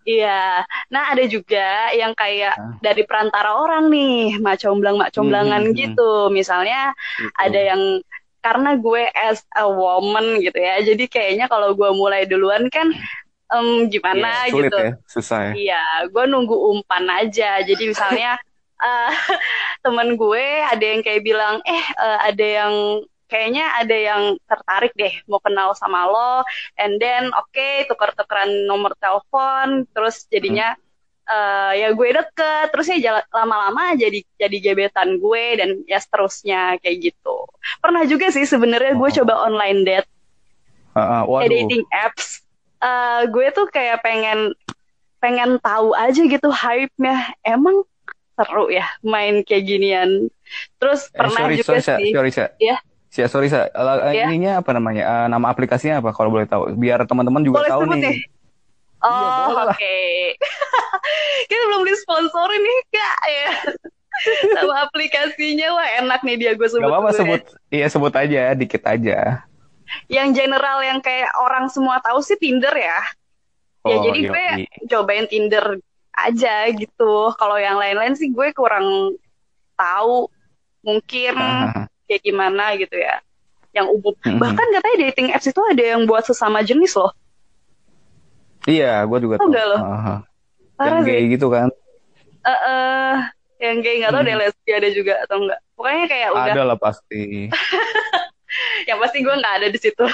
Iya. 0.01 0.65
Nah, 0.89 1.13
ada 1.13 1.21
juga 1.29 1.93
yang 1.93 2.17
kayak 2.17 2.57
Ah. 2.57 2.73
dari 2.81 3.05
perantara 3.05 3.53
orang 3.53 3.87
nih, 3.87 4.41
macomblang-macomblangan 4.41 5.61
Hmm, 5.61 5.71
hmm, 5.71 5.77
gitu. 5.77 6.11
Misalnya 6.33 6.89
Gitu. 7.21 7.29
ada 7.37 7.59
yang 7.61 7.81
karena 8.41 8.73
gue 8.77 9.03
as 9.13 9.45
a 9.53 9.65
woman 9.69 10.41
gitu 10.41 10.57
ya. 10.57 10.81
Jadi 10.81 11.05
kayaknya 11.07 11.45
kalau 11.45 11.77
gue 11.77 11.89
mulai 11.93 12.25
duluan 12.25 12.67
kan 12.73 12.89
em, 13.53 13.87
gimana 13.87 14.49
Iya, 14.49 14.51
sulit 14.51 14.71
gitu. 14.73 14.77
ya, 14.81 14.91
susah 15.05 15.39
ya. 15.49 15.51
Iya, 15.53 15.83
gue 16.09 16.23
nunggu 16.25 16.55
umpan 16.57 17.05
aja. 17.21 17.61
Jadi 17.61 17.83
misalnya 17.93 18.37
eh 18.81 19.13
temen 19.85 20.17
gue 20.17 20.45
ada 20.65 20.81
yang 20.81 21.01
kayak 21.05 21.21
bilang, 21.21 21.61
eh 21.69 21.85
eh, 22.01 22.19
ada 22.33 22.45
yang 22.45 22.73
kayaknya 23.29 23.63
ada 23.79 23.95
yang 23.95 24.23
tertarik 24.43 24.91
deh 24.97 25.13
mau 25.29 25.39
kenal 25.39 25.71
sama 25.77 26.03
lo, 26.09 26.43
and 26.81 26.99
then 26.99 27.29
oke 27.31 27.67
tuker-tukeran 27.87 28.67
nomor 28.67 28.91
telepon, 28.99 29.85
terus 29.95 30.25
jadinya 30.27 30.75
eh, 31.23 31.71
ya 31.77 31.89
gue 31.91 32.09
deket, 32.11 32.67
terus 32.69 32.87
ya 32.87 32.97
jala- 32.99 33.27
lama-lama 33.29 33.93
jadi 33.93 34.23
jadi 34.35 34.57
gebetan 34.59 35.17
gue 35.17 35.45
dan 35.55 35.69
ya 35.85 35.97
seterusnya 35.97 36.77
kayak 36.77 37.11
gitu. 37.11 37.37
Pernah 37.77 38.03
juga 38.03 38.29
sih 38.29 38.43
sebenarnya 38.43 38.93
gue 38.93 39.09
Oh. 39.09 39.15
coba 39.21 39.33
online 39.45 39.81
date 39.81 40.09
kayak 40.91 41.23
waduh. 41.25 41.47
dating 41.47 41.83
apps 41.89 42.43
Eh, 42.77 43.21
gue 43.29 43.45
tuh 43.51 43.69
kayak 43.69 44.01
pengen 44.01 44.57
pengen 45.17 45.61
tahu 45.61 45.93
aja 45.93 46.17
gitu 46.17 46.49
hype-nya 46.49 47.13
emang 47.41 47.85
seru 48.33 48.67
ya 48.67 48.89
main 49.01 49.45
kayak 49.45 49.69
ginian 49.69 50.33
terus 50.75 51.05
Eh, 51.07 51.21
pernah 51.21 51.45
sorry, 51.45 51.55
juga 51.55 51.77
sorry, 51.77 51.81
sih 52.01 52.09
sorry, 52.09 52.31
Sa. 52.33 52.45
Iya. 52.57 52.77
Sia, 53.05 53.27
sorry, 53.29 53.47
Sa. 53.47 53.69
Ala- 53.69 54.09
Iya. 54.09 54.25
Ininya 54.25 54.65
apa 54.65 54.73
namanya? 54.73 55.03
Eh, 55.05 55.27
nama 55.29 55.45
aplikasinya 55.47 56.01
apa 56.01 56.09
kalau 56.09 56.33
boleh 56.33 56.49
tahu? 56.49 56.73
Biar 56.73 57.05
teman-teman 57.05 57.45
juga 57.45 57.61
boleh 57.61 57.69
tahu 57.69 57.81
sebut 57.85 57.93
nih. 57.93 58.01
nih 58.01 58.17
oh 59.03 59.47
boleh 59.49 59.65
lah. 59.65 59.75
oke 59.75 59.99
kita 61.49 61.61
belum 61.67 61.83
disponsorin 61.85 62.61
nih 62.61 62.79
kak 62.89 63.19
ya 63.25 63.49
sama 64.53 64.85
aplikasinya 64.85 65.67
wah 65.71 65.89
enak 65.97 66.21
nih 66.21 66.35
dia 66.37 66.51
gue 66.53 66.67
sebut 66.67 66.83
Gak 66.83 66.91
apa-apa 66.91 67.09
gue. 67.09 67.17
sebut, 67.17 67.41
iya 67.69 67.87
sebut 67.87 68.13
aja, 68.13 68.53
dikit 68.53 68.83
aja. 68.83 69.41
yang 70.07 70.31
general 70.31 70.79
yang 70.79 70.99
kayak 70.99 71.31
orang 71.35 71.67
semua 71.67 71.99
tahu 71.99 72.21
sih 72.21 72.35
Tinder 72.35 72.71
ya 72.71 72.99
ya 73.81 73.95
Oh, 73.97 74.03
jadi 74.03 74.19
gue 74.21 74.45
yoi. 74.61 74.87
cobain 74.87 75.25
Tinder 75.25 75.81
aja 76.13 76.69
gitu. 76.69 77.33
Kalau 77.33 77.57
yang 77.57 77.75
lain-lain 77.75 78.13
sih 78.13 78.29
gue 78.29 78.53
kurang 78.53 79.17
tahu 79.73 80.29
mungkin 80.81 81.33
Hahaha. 81.33 81.89
kayak 82.05 82.21
gimana 82.21 82.77
gitu 82.77 82.93
ya. 82.93 83.17
Yang 83.73 83.87
umum. 83.89 84.13
Mhm. 84.21 84.37
Bahkan 84.37 84.67
katanya 84.69 84.97
dating 85.01 85.27
apps 85.33 85.47
itu 85.47 85.61
ada 85.65 85.81
yang 85.81 86.05
buat 86.05 86.21
sesama 86.21 86.61
jenis 86.61 86.93
loh. 86.93 87.09
Iya, 88.65 89.01
gue 89.05 89.17
juga 89.19 89.35
Oh, 89.37 89.39
tahu. 89.41 89.49
enggak 89.49 89.65
loh. 89.67 89.79
Parah 90.77 90.99
Yang 90.99 91.05
gay 91.05 91.21
gitu 91.29 91.47
kan? 91.49 91.69
Eh, 92.41 92.59
eh, 92.65 93.15
yang 93.61 93.77
gay 93.81 93.95
nggak 94.01 94.11
tahu 94.11 94.21
Mhm. 94.21 94.29
deh 94.29 94.35
lesbi 94.37 94.71
ada 94.73 94.89
juga 94.89 95.13
atau 95.21 95.37
enggak. 95.41 95.59
Pokoknya 95.73 96.05
kayak 96.09 96.29
udah. 96.33 96.53
Ada 96.53 96.61
lah 96.65 96.77
pasti. 96.77 97.49
Yang 98.89 98.97
pasti 98.99 99.17
gue 99.23 99.31
nggak 99.33 99.55
ada 99.61 99.67
di 99.71 99.79
situ. 99.79 100.05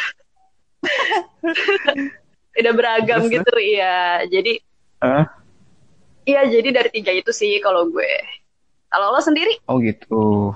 udah 2.58 2.74
beragam 2.74 3.22
Terus, 3.22 3.34
gitu 3.38 3.54
iya 3.62 4.25
jadi 4.25 4.58
Hah? 4.98 5.30
iya 6.25 6.42
jadi 6.50 6.70
dari 6.74 6.89
tiga 6.89 7.13
itu 7.13 7.30
sih 7.30 7.62
kalau 7.62 7.86
gue 7.86 8.10
kalau 8.89 9.13
lo 9.13 9.22
sendiri 9.22 9.62
Oh 9.70 9.77
gitu. 9.77 10.54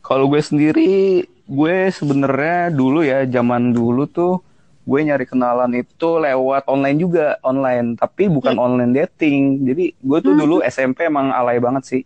Kalau 0.00 0.26
gue 0.26 0.40
sendiri, 0.40 1.22
gue 1.46 1.76
sebenarnya 1.92 2.72
dulu 2.72 3.00
ya, 3.00 3.22
zaman 3.24 3.70
dulu 3.70 4.04
tuh 4.04 4.42
gue 4.84 5.00
nyari 5.06 5.24
kenalan 5.28 5.70
itu 5.76 6.08
lewat 6.18 6.66
online 6.66 6.98
juga, 6.98 7.36
online. 7.44 7.94
Tapi 8.00 8.26
bukan 8.32 8.56
Hmm. 8.56 8.64
online 8.66 8.92
dating. 8.96 9.64
Jadi 9.68 9.84
gue 9.94 10.18
tuh 10.24 10.32
Hmm. 10.34 10.40
dulu 10.40 10.54
SMP 10.64 11.06
emang 11.06 11.30
alay 11.30 11.58
banget 11.62 11.84
sih. 11.86 12.02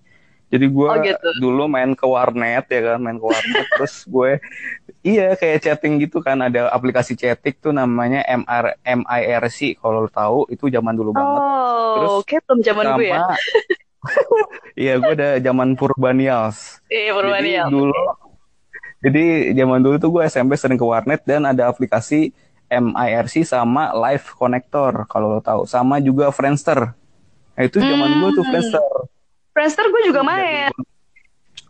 Jadi 0.52 0.66
gue 0.70 0.86
Oh, 0.86 0.96
gitu. 1.02 1.28
dulu 1.42 1.66
main 1.66 1.92
ke 1.98 2.06
warnet 2.06 2.64
ya 2.70 2.80
kan, 2.94 2.98
main 3.02 3.18
ke 3.18 3.26
warnet. 3.26 3.66
terus 3.74 4.06
gue, 4.06 4.38
iya 5.02 5.34
kayak 5.34 5.58
chatting 5.64 5.98
gitu 6.02 6.22
kan. 6.22 6.38
Ada 6.38 6.70
aplikasi 6.70 7.18
chatting 7.18 7.56
tuh 7.58 7.72
namanya 7.74 8.22
MR, 8.28 8.78
MIRC. 8.84 9.78
Kalau 9.80 10.06
lo 10.06 10.10
tahu 10.12 10.46
itu 10.54 10.70
zaman 10.70 10.94
dulu 10.94 11.10
banget. 11.16 11.42
oh 11.42 11.90
Terus 11.94 12.14
oke 12.22 12.34
belum 12.46 12.60
zaman 12.66 12.86
gue 12.98 13.06
ya 13.12 13.20
iya 14.80 14.92
gue 15.00 15.12
udah 15.16 15.30
zaman 15.46 15.68
Purbanials. 15.78 16.80
iya 16.92 17.10
Jadi 17.10 17.16
perubahan 17.16 17.70
dulu, 17.72 17.92
jadi 19.04 19.52
zaman 19.52 19.80
dulu 19.84 19.96
tuh 20.00 20.10
gue 20.16 20.22
SMP 20.24 20.56
sering 20.56 20.80
ke 20.80 20.86
warnet 20.86 21.20
dan 21.28 21.44
ada 21.44 21.68
aplikasi 21.68 22.32
MIRC 22.74 23.46
sama 23.46 23.94
Live 23.94 24.34
Connector 24.34 25.06
kalau 25.06 25.38
lo 25.38 25.40
tahu, 25.40 25.64
sama 25.64 26.02
juga 26.02 26.34
Friendster. 26.34 26.94
Nah 27.54 27.62
itu 27.62 27.78
zaman 27.78 28.10
gue 28.18 28.30
tuh 28.34 28.42
Hmm. 28.42 28.50
Friendster. 28.50 28.82
Friendster 29.54 29.86
gue 29.86 30.02
juga 30.10 30.26
main 30.26 30.74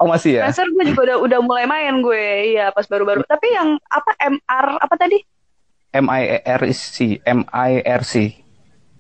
Oh 0.01 0.09
masih 0.09 0.41
ya? 0.41 0.49
Friendster 0.49 0.67
gue 0.73 0.85
juga 0.91 1.01
udah 1.05 1.17
udah 1.21 1.39
mulai 1.45 1.65
main 1.69 2.01
gue 2.01 2.57
iya 2.57 2.73
pas 2.73 2.89
baru-baru 2.89 3.23
tapi 3.29 3.53
yang 3.53 3.77
apa 3.93 4.11
MR 4.19 4.81
apa 4.81 4.95
tadi 4.97 5.21
MIRC, 5.95 7.23
MIRC, 7.23 8.13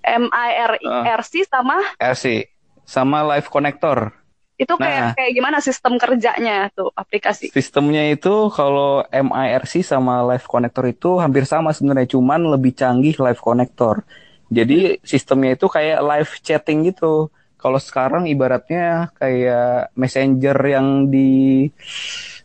MIRC 0.06 1.34
sama 1.50 1.82
RC, 1.99 2.46
sama 2.87 3.26
Live 3.34 3.50
Connector. 3.50 4.14
Itu 4.62 4.75
kayak 4.82 5.02
Nah. 5.02 5.14
kayak 5.16 5.30
gimana 5.37 5.58
sistem 5.66 5.92
kerjanya 6.02 6.70
tuh 6.76 6.88
aplikasi 7.02 7.46
Sistemnya 7.54 8.02
itu 8.14 8.50
kalau 8.50 9.04
MIRC 9.12 9.84
sama 9.87 10.25
Live 10.28 10.46
Connector 10.50 10.84
itu 10.90 11.08
hampir 11.23 11.44
sama 11.46 11.70
sebenarnya, 11.76 12.08
cuman 12.18 12.40
lebih 12.56 12.73
canggih 12.75 13.14
Live 13.23 13.38
Connector. 13.46 14.02
Jadi 14.50 14.99
sistemnya 15.06 15.50
itu 15.56 15.66
kayak 15.70 15.99
live 16.11 16.32
chatting 16.46 16.78
gitu. 16.88 17.30
Kalau 17.61 17.78
sekarang 17.80 18.23
ibaratnya 18.28 19.08
kayak 19.18 19.94
messenger 19.96 20.56
yang 20.75 20.88
di 21.14 21.18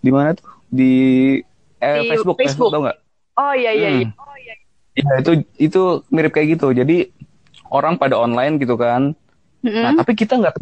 di 0.04 0.10
mana 0.16 0.30
tuh? 0.38 0.48
Di, 0.70 0.92
eh, 1.82 1.98
Di 2.04 2.10
Facebook, 2.10 2.38
Facebook. 2.40 2.72
tau 2.74 2.82
nggak? 2.86 2.98
oh 3.40 3.54
iya 3.56 3.72
iya 3.74 3.90
iya 4.00 4.06
Hmm. 4.06 4.12
Iya 5.00 5.12
itu 5.24 5.32
itu 5.66 5.80
mirip 6.16 6.32
kayak 6.36 6.50
gitu. 6.60 6.68
Jadi 6.80 6.94
orang 7.72 7.96
pada 8.02 8.16
online 8.20 8.60
gitu 8.62 8.76
kan. 8.76 9.16
Nah, 9.82 9.92
Mm-mm. 9.92 9.98
tapi 10.00 10.14
kita 10.18 10.34
nggak 10.40 10.56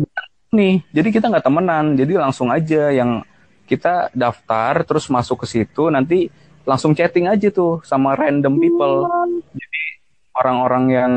nih. 0.51 0.83
Jadi 0.91 1.09
kita 1.11 1.25
nggak 1.27 1.45
temenan. 1.45 1.85
Jadi 1.95 2.13
langsung 2.15 2.47
aja 2.49 2.89
yang 2.91 3.21
kita 3.67 4.07
daftar 4.15 4.87
terus 4.87 5.11
masuk 5.11 5.43
ke 5.43 5.47
situ 5.47 5.91
nanti 5.91 6.31
langsung 6.63 6.95
chatting 6.95 7.27
aja 7.27 7.47
tuh 7.51 7.83
sama 7.83 8.15
random 8.15 8.55
people. 8.59 9.07
Orang-orang 10.33 10.83
yang 10.93 11.13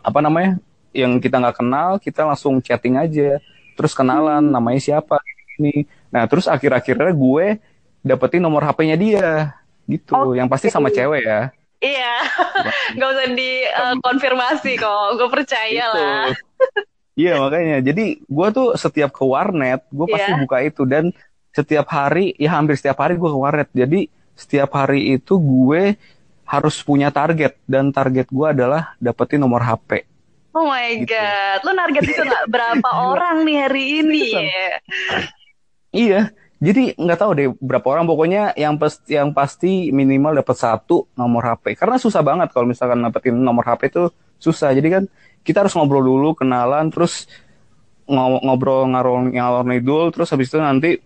apa 0.00 0.18
namanya? 0.22 0.56
Yang 0.96 1.28
kita 1.28 1.36
nggak 1.42 1.56
kenal, 1.60 1.90
kita 2.00 2.24
langsung 2.24 2.62
chatting 2.62 2.96
aja. 2.96 3.36
Terus 3.76 3.92
kenalan 3.92 4.40
namanya 4.40 4.80
siapa 4.80 5.20
ini. 5.58 5.84
Nah, 6.08 6.24
terus 6.24 6.48
akhir-akhirnya 6.48 7.12
gue 7.12 7.60
dapetin 8.00 8.40
nomor 8.40 8.64
HP-nya 8.64 8.96
dia. 8.96 9.30
Gitu. 9.84 10.14
Oke. 10.16 10.38
Yang 10.40 10.48
pasti 10.48 10.66
sama 10.72 10.88
cewek 10.88 11.22
ya. 11.24 11.40
iya 11.76 12.24
nggak 12.96 13.10
usah 13.12 13.26
dikonfirmasi 13.36 14.80
kok 14.80 15.08
gue 15.20 15.28
percaya 15.28 15.84
Gitu. 15.84 16.00
lah 16.00 16.32
Iya 17.16 17.40
makanya. 17.40 17.80
Jadi 17.80 18.20
gue 18.22 18.48
tuh 18.52 18.76
setiap 18.76 19.10
ke 19.10 19.24
warnet, 19.24 19.80
gue 19.88 20.06
pasti 20.06 20.30
Iya. 20.30 20.38
buka 20.38 20.58
itu 20.60 20.82
dan 20.84 21.04
setiap 21.50 21.88
hari, 21.88 22.36
ya 22.36 22.52
hampir 22.52 22.76
setiap 22.76 23.00
hari 23.00 23.16
gue 23.16 23.24
ke 23.26 23.38
warnet. 23.38 23.68
Jadi 23.72 24.06
setiap 24.36 24.76
hari 24.76 25.16
itu 25.16 25.34
gue 25.34 25.96
harus 26.44 26.76
punya 26.78 27.08
target 27.08 27.56
dan 27.64 27.88
target 27.88 28.28
gue 28.28 28.46
adalah 28.46 28.94
dapetin 28.98 29.40
nomor 29.40 29.60
HP. 29.60 30.04
oh 30.52 30.64
my 30.64 31.04
Gitu. 31.04 31.12
god 31.12 31.60
lo 31.64 31.72
target 31.74 32.02
itu 32.06 32.22
nggak 32.22 32.46
berapa 32.54 32.88
orang 33.12 33.44
nih 33.44 33.56
hari 33.60 33.84
ini 34.00 34.24
Iya. 35.92 36.32
Jadi 36.56 36.96
nggak 36.96 37.18
tahu 37.20 37.30
deh 37.36 37.48
berapa 37.60 37.84
orang 37.84 38.08
pokoknya 38.08 38.56
yang 38.56 38.80
pas 38.80 38.96
yang 39.04 39.28
pasti 39.32 39.92
minimal 39.92 40.32
dapat 40.36 40.56
satu 40.56 41.04
nomor 41.12 41.44
HP. 41.44 41.76
Karena 41.76 42.00
susah 42.00 42.24
banget 42.24 42.48
kalau 42.48 42.64
misalkan 42.64 43.04
dapetin 43.04 43.36
nomor 43.36 43.60
HP 43.62 43.92
itu 43.92 44.08
susah. 44.38 44.72
Jadi 44.72 44.88
kan 44.88 45.04
kita 45.46 45.62
harus 45.64 45.74
ngobrol 45.78 46.02
dulu, 46.02 46.34
kenalan, 46.34 46.90
terus 46.90 47.30
ngo- 48.10 48.42
ngobrol 48.42 48.90
ngalor 48.90 49.30
ngalor 49.30 49.64
ngidul, 49.70 50.10
terus 50.10 50.28
habis 50.34 50.50
itu 50.50 50.58
nanti 50.58 50.98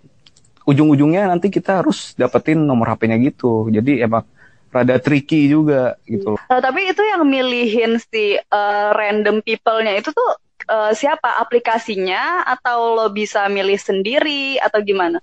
ujung-ujungnya 0.65 1.29
nanti 1.29 1.53
kita 1.53 1.85
harus 1.85 2.17
dapetin 2.17 2.65
nomor 2.65 2.89
HP-nya 2.97 3.17
gitu. 3.21 3.69
Jadi 3.69 4.01
emang 4.01 4.25
rada 4.71 4.97
tricky 5.03 5.51
juga 5.51 5.99
gitu. 6.09 6.37
loh. 6.37 6.41
Eh, 6.49 6.61
tapi 6.63 6.81
itu 6.89 7.03
yang 7.03 7.23
milihin 7.27 7.99
si 8.01 8.39
eh, 8.39 8.89
random 8.95 9.43
people-nya 9.43 9.99
itu 9.99 10.15
tuh 10.15 10.31
eh, 10.71 10.93
siapa 10.95 11.43
aplikasinya 11.43 12.47
atau 12.47 12.95
lo 12.97 13.07
bisa 13.11 13.51
milih 13.51 13.77
sendiri 13.77 14.57
atau 14.63 14.81
gimana 14.81 15.19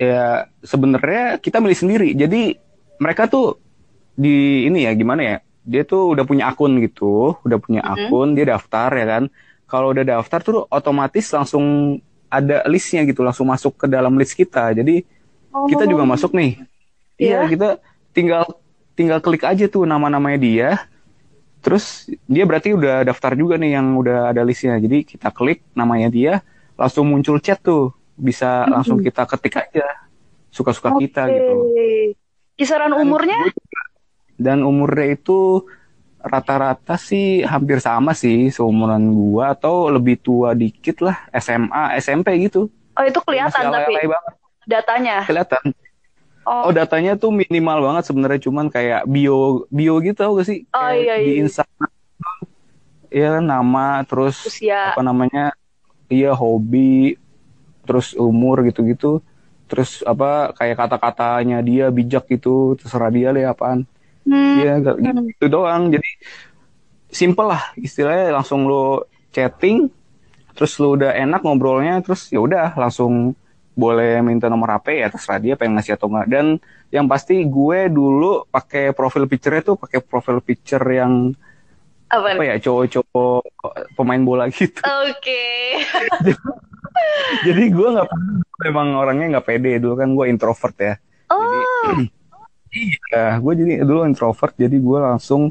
Ya 0.00 0.48
sebenarnya 0.64 1.36
kita 1.36 1.60
milih 1.60 1.76
sendiri. 1.76 2.08
Jadi 2.16 2.56
mereka 2.96 3.28
tuh 3.28 3.60
di 4.16 4.64
ini 4.64 4.88
ya 4.88 4.92
gimana 4.96 5.22
ya? 5.22 5.36
Dia 5.60 5.84
tuh 5.84 6.16
udah 6.16 6.24
punya 6.24 6.48
akun 6.48 6.80
gitu, 6.80 7.36
udah 7.44 7.58
punya 7.60 7.82
Mhm. 7.84 7.90
akun, 8.08 8.28
dia 8.32 8.46
daftar 8.48 8.88
ya 8.96 9.06
kan. 9.06 9.22
Kalau 9.68 9.92
udah 9.94 10.02
daftar 10.02 10.40
tuh 10.42 10.66
otomatis 10.66 11.30
langsung 11.30 11.98
ada 12.30 12.64
listnya 12.66 13.04
gitu, 13.06 13.20
langsung 13.22 13.46
masuk 13.46 13.76
ke 13.76 13.86
dalam 13.86 14.16
list 14.16 14.34
kita. 14.34 14.72
Jadi 14.72 15.04
kita 15.68 15.84
juga 15.86 16.06
masuk 16.06 16.32
nih. 16.34 16.62
Iya, 17.20 17.44
Iya. 17.44 17.50
kita 17.50 17.68
tinggal 18.16 18.44
tinggal 18.94 19.18
klik 19.22 19.44
aja 19.44 19.66
tuh 19.68 19.84
nama-namanya 19.84 20.38
dia. 20.40 20.70
Terus 21.60 22.08
dia 22.24 22.48
berarti 22.48 22.72
udah 22.72 23.04
daftar 23.04 23.36
juga 23.36 23.60
nih 23.60 23.76
yang 23.76 23.92
udah 24.00 24.32
ada 24.32 24.40
listnya. 24.40 24.80
Jadi 24.80 25.04
kita 25.04 25.28
klik 25.28 25.60
namanya 25.76 26.08
dia, 26.08 26.40
langsung 26.80 27.04
muncul 27.04 27.36
chat 27.38 27.60
tuh. 27.60 27.92
Bisa 28.16 28.64
Mhm. 28.64 28.70
langsung 28.72 28.98
kita 29.04 29.28
ketik 29.28 29.60
aja. 29.60 29.86
Suka-suka 30.50 30.96
kita 30.98 31.28
Oke. 31.28 31.34
gitu. 31.36 31.54
kisaran 32.60 32.92
umurnya 32.92 33.40
Dan 34.40 34.64
umurnya 34.64 35.12
itu 35.14 35.68
rata-rata 36.20 36.96
sih 37.00 37.40
hampir 37.44 37.80
sama 37.80 38.12
sih 38.12 38.52
seumuran 38.52 39.12
gua 39.12 39.56
atau 39.56 39.88
lebih 39.88 40.20
tua 40.20 40.52
dikit 40.52 41.00
lah 41.00 41.16
SMA 41.32 41.96
SMP 41.96 42.36
gitu. 42.44 42.68
oh 42.68 43.04
itu 43.08 43.20
kelihatan 43.24 43.72
Masih 43.72 43.72
tapi 43.72 43.92
banget 44.04 44.34
datanya 44.68 45.16
kelihatan. 45.24 45.64
oh, 46.44 46.68
Oh 46.68 46.72
datanya 46.76 47.16
tuh 47.16 47.32
minimal 47.32 47.78
banget 47.80 48.04
sebenarnya 48.04 48.40
cuman 48.44 48.66
kayak 48.68 49.08
bio 49.08 49.64
bio 49.72 49.96
gitu 50.04 50.18
tau 50.20 50.36
gak 50.36 50.48
sih? 50.48 50.68
Oh, 50.76 50.80
Kayak 50.84 51.00
iya, 51.00 51.14
Di 51.24 51.32
iya. 51.32 51.40
Instagram. 51.48 51.90
Iya 53.10 53.28
kan 53.40 53.44
nama 53.44 53.86
terus 54.06 54.36
usia 54.46 54.92
apa 54.92 55.02
namanya? 55.02 55.56
Iya 56.06 56.36
hobi 56.36 57.16
terus 57.88 58.12
umur 58.14 58.60
gitu-gitu. 58.68 59.24
Terus 59.70 60.02
apa 60.04 60.52
kayak 60.52 60.76
kata-katanya 60.76 61.58
dia 61.64 61.88
bijak 61.88 62.28
gitu 62.28 62.76
terserah 62.76 63.08
dia 63.08 63.32
lah 63.32 63.54
apaan. 63.54 63.88
Hmm, 64.26 64.56
Iya 64.60 64.74
hmm. 64.80 65.36
gitu 65.36 65.46
doang. 65.48 65.90
Jadi 65.92 66.10
simple 67.10 67.46
lah 67.48 67.62
istilahnya. 67.78 68.34
Langsung 68.34 68.66
lo 68.68 69.08
chatting 69.30 69.90
terus 70.54 70.76
lo 70.82 70.98
udah 70.98 71.14
enak 71.14 71.40
ngobrolnya 71.46 72.02
terus 72.02 72.28
ya 72.28 72.42
udah 72.42 72.74
langsung 72.74 73.32
boleh 73.78 74.20
minta 74.20 74.50
nomor 74.50 74.76
HP 74.76 75.00
ya 75.00 75.08
terserah 75.08 75.40
dia 75.40 75.54
pengen 75.56 75.78
ngasih 75.78 75.96
atau 75.96 76.10
enggak 76.10 76.26
dan 76.28 76.46
yang 76.90 77.06
pasti 77.06 77.40
gue 77.46 77.86
dulu 77.88 78.44
pakai 78.50 78.92
profil 78.92 79.24
picture-nya 79.30 79.62
tuh 79.62 79.76
pakai 79.78 80.02
profil 80.02 80.42
picture 80.42 80.82
yang 80.90 81.32
apa 82.10 82.34
apa 82.34 82.42
ya 82.42 82.56
cowok-cowok 82.58 83.42
pemain 83.94 84.18
bola 84.18 84.50
gitu. 84.50 84.82
Oke. 84.82 85.78
jadi 87.46 87.62
gue 87.70 87.88
nggak 87.94 88.08
memang 88.66 88.98
orangnya 88.98 89.38
nggak 89.38 89.46
pede. 89.46 89.78
Dulu 89.78 89.94
kan 89.94 90.10
gue 90.18 90.26
introvert 90.26 90.76
ya. 90.76 90.94
Oh, 91.30 91.62
Ya, 93.10 93.36
gue 93.36 93.52
jadi 93.58 93.72
dulu 93.82 94.06
introvert, 94.06 94.54
jadi 94.54 94.76
gue 94.78 94.98
langsung 95.02 95.50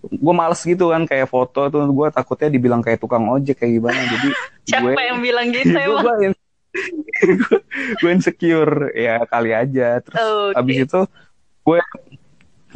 gue 0.00 0.34
males 0.34 0.58
gitu 0.64 0.90
kan 0.90 1.04
kayak 1.04 1.28
foto 1.28 1.68
tuh 1.68 1.84
gue 1.84 2.08
takutnya 2.08 2.48
dibilang 2.48 2.80
kayak 2.80 2.98
tukang 2.98 3.28
ojek 3.28 3.60
kayak 3.60 3.78
gimana 3.78 4.00
jadi 4.00 4.28
siapa 4.72 4.96
gue 4.96 5.04
yang 5.04 5.20
bilang 5.20 5.46
gitu 5.56 5.76
gue 5.76 5.84
emang? 5.84 6.34
gue 7.44 7.58
gue 8.00 8.10
insecure 8.10 8.96
ya 8.96 9.20
kali 9.28 9.52
aja 9.52 10.00
terus 10.00 10.16
Oke. 10.16 10.56
abis 10.56 10.76
itu 10.88 11.00
gue 11.60 11.80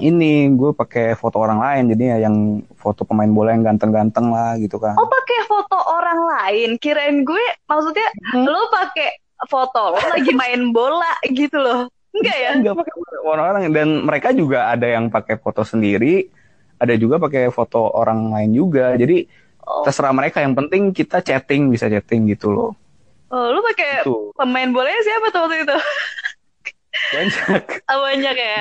ini 0.04 0.52
gue 0.52 0.74
pakai 0.74 1.14
foto 1.16 1.40
orang 1.40 1.64
lain 1.64 1.96
jadi 1.96 2.04
ya 2.12 2.16
yang 2.28 2.60
foto 2.76 3.06
pemain 3.06 3.30
bola 3.30 3.56
yang 3.56 3.64
ganteng-ganteng 3.64 4.28
lah 4.28 4.58
gitu 4.58 4.76
kan 4.76 4.92
Oh 4.98 5.08
pakai 5.08 5.38
foto 5.46 5.78
orang 5.80 6.18
lain, 6.28 6.70
kirain 6.76 7.22
gue 7.22 7.44
maksudnya 7.64 8.04
Hmm. 8.34 8.44
lo 8.44 8.68
pakai 8.68 9.16
foto 9.46 9.94
lo 9.94 10.00
lagi 10.12 10.34
main 10.34 10.74
bola 10.74 11.08
gitu 11.30 11.56
loh, 11.56 11.88
enggak 12.14 12.36
ya? 12.38 12.50
Enggak 12.54 12.74
pakai 12.80 12.94
foto 12.94 13.16
orang-orang. 13.26 13.62
Dan 13.74 13.88
mereka 14.06 14.28
juga 14.30 14.58
ada 14.70 14.86
yang 14.86 15.10
pakai 15.10 15.36
foto 15.40 15.62
sendiri. 15.66 16.30
Ada 16.78 16.94
juga 16.98 17.16
pakai 17.22 17.48
foto 17.50 17.90
orang 17.94 18.30
lain 18.34 18.50
juga. 18.54 18.94
Jadi 18.94 19.26
Oh, 19.64 19.80
terserah 19.80 20.12
mereka. 20.12 20.44
Yang 20.44 20.54
penting 20.60 20.82
kita 20.92 21.24
chatting 21.24 21.72
bisa 21.72 21.88
chatting 21.88 22.28
gitu 22.28 22.52
loh. 22.52 22.76
Oh, 23.32 23.48
lu 23.50 23.64
pakai 23.64 24.04
itu 24.04 24.30
pemain 24.36 24.68
bolanya 24.68 25.00
siapa 25.00 25.26
tuh 25.32 25.40
waktu 25.48 25.56
itu? 25.64 25.76
banyak. 27.16 27.64
Ah, 27.88 27.98
banyak 28.06 28.36
ya. 28.36 28.60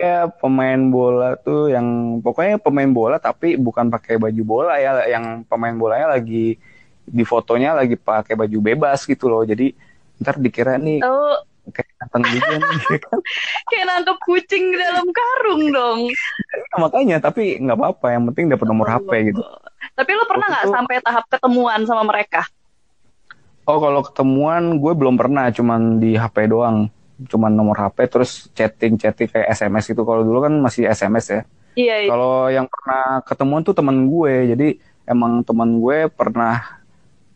ya 0.00 0.16
pemain 0.40 0.80
bola 0.88 1.36
tuh 1.36 1.68
yang 1.68 2.18
pokoknya 2.24 2.56
pemain 2.56 2.88
bola 2.88 3.20
tapi 3.20 3.60
bukan 3.60 3.92
pakai 3.92 4.16
baju 4.16 4.42
bola 4.42 4.80
ya. 4.80 5.04
Yang 5.04 5.44
pemain 5.46 5.76
bolanya 5.76 6.16
lagi 6.16 6.56
di 7.04 7.24
fotonya 7.28 7.76
lagi 7.76 8.00
pakai 8.00 8.34
baju 8.40 8.58
bebas 8.64 9.04
gitu 9.04 9.28
loh. 9.28 9.44
Jadi 9.44 9.76
ntar 10.20 10.40
dikira 10.40 10.80
nih 10.80 11.04
Oh, 11.04 11.36
datang 12.00 12.22
juga 12.24 12.52
nih 12.56 12.98
kan? 12.98 13.18
kayak 13.70 13.84
nangkep 13.86 14.18
kucing 14.24 14.64
di 14.72 14.76
dalam 14.76 15.06
karung 15.06 15.62
dong. 15.68 16.00
makanya 16.74 17.20
tapi 17.20 17.60
nggak 17.60 17.76
apa-apa 17.76 18.06
yang 18.10 18.24
penting 18.32 18.48
dapat 18.48 18.66
nomor 18.66 18.88
HP 18.88 19.10
gitu 19.30 19.42
Tapi 19.92 20.10
lu 20.12 20.24
pernah 20.24 20.46
nggak 20.48 20.64
itu- 20.66 20.74
sampai 20.74 20.96
tahap 21.00 21.24
ketemuan 21.28 21.80
sama 21.84 22.02
mereka? 22.02 22.48
oh 23.64 23.78
kalau 23.78 24.00
ketemuan 24.02 24.80
gue 24.80 24.92
belum 24.92 25.14
pernah 25.14 25.46
cuman 25.48 26.00
di 26.00 26.16
HP 26.16 26.48
doang 26.48 26.88
cuman 27.20 27.52
nomor 27.52 27.76
HP 27.78 28.08
terus 28.08 28.48
chatting 28.50 28.96
chatting 28.96 29.28
kayak 29.28 29.52
SMS 29.52 29.84
gitu 29.86 30.02
kalau 30.02 30.24
dulu 30.24 30.42
kan 30.42 30.56
masih 30.56 30.88
SMS 30.88 31.26
ya 31.30 31.42
Iya, 31.70 31.94
iya. 32.02 32.08
Kalau 32.10 32.50
yang 32.50 32.66
pernah 32.66 33.22
ketemuan 33.22 33.62
tuh 33.62 33.70
teman 33.70 34.10
gue, 34.10 34.50
jadi 34.50 34.68
emang 35.06 35.46
teman 35.46 35.78
gue 35.78 36.10
pernah 36.10 36.82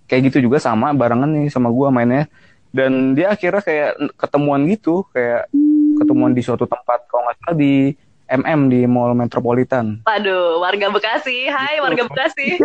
kayak 0.05 0.27
gitu 0.27 0.51
juga 0.51 0.59
sama 0.59 0.91
barengan 0.91 1.31
nih 1.31 1.47
sama 1.49 1.71
gue 1.71 1.87
mainnya. 1.89 2.27
Dan 2.75 3.15
dia 3.15 3.31
akhirnya 3.31 3.63
kayak 3.63 3.91
ketemuan 4.19 4.67
gitu, 4.67 5.07
kayak 5.09 5.47
ketemuan 5.95 6.35
di 6.35 6.43
suatu 6.43 6.67
tempat 6.67 7.07
kalau 7.07 7.23
nggak 7.23 7.39
salah 7.39 7.55
di 7.55 7.95
MM 8.27 8.67
di 8.67 8.83
Mall 8.85 9.15
Metropolitan. 9.15 10.03
Waduh, 10.03 10.59
warga 10.59 10.91
Bekasi. 10.91 11.47
Hai, 11.47 11.79
Gitu. 11.79 11.85
warga 11.87 12.03
Bekasi. 12.05 12.49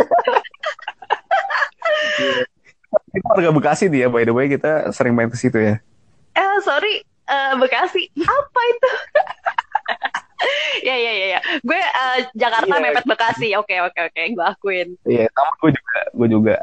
Kita 3.09 3.25
warga 3.27 3.51
Bekasi 3.51 3.85
dia, 3.87 4.09
by 4.09 4.23
the 4.23 4.33
way 4.33 4.47
kita 4.47 4.89
sering 4.89 5.13
main 5.13 5.29
ke 5.29 5.37
situ 5.37 5.57
ya. 5.57 5.75
eh, 6.31 6.57
sorry, 6.59 7.01
eh, 7.05 7.53
Bekasi. 7.55 8.09
Apa 8.15 8.61
itu? 8.65 8.91
ya, 10.81 10.95
ya, 10.95 11.11
ya, 11.11 11.25
ya. 11.27 11.39
Gue 11.61 11.77
eh, 11.77 12.17
Jakarta 12.33 12.71
Iya. 12.71 12.81
mepet 12.81 13.05
Bekasi. 13.05 13.53
Oke, 13.55 13.77
oke, 13.79 13.99
oke. 14.03 14.21
Gue 14.31 14.41
akuin. 14.43 14.87
Iya, 15.05 15.29
sama 15.29 15.53
gue 15.59 15.71
juga, 15.71 15.99
gue 16.11 16.27
juga. 16.27 16.55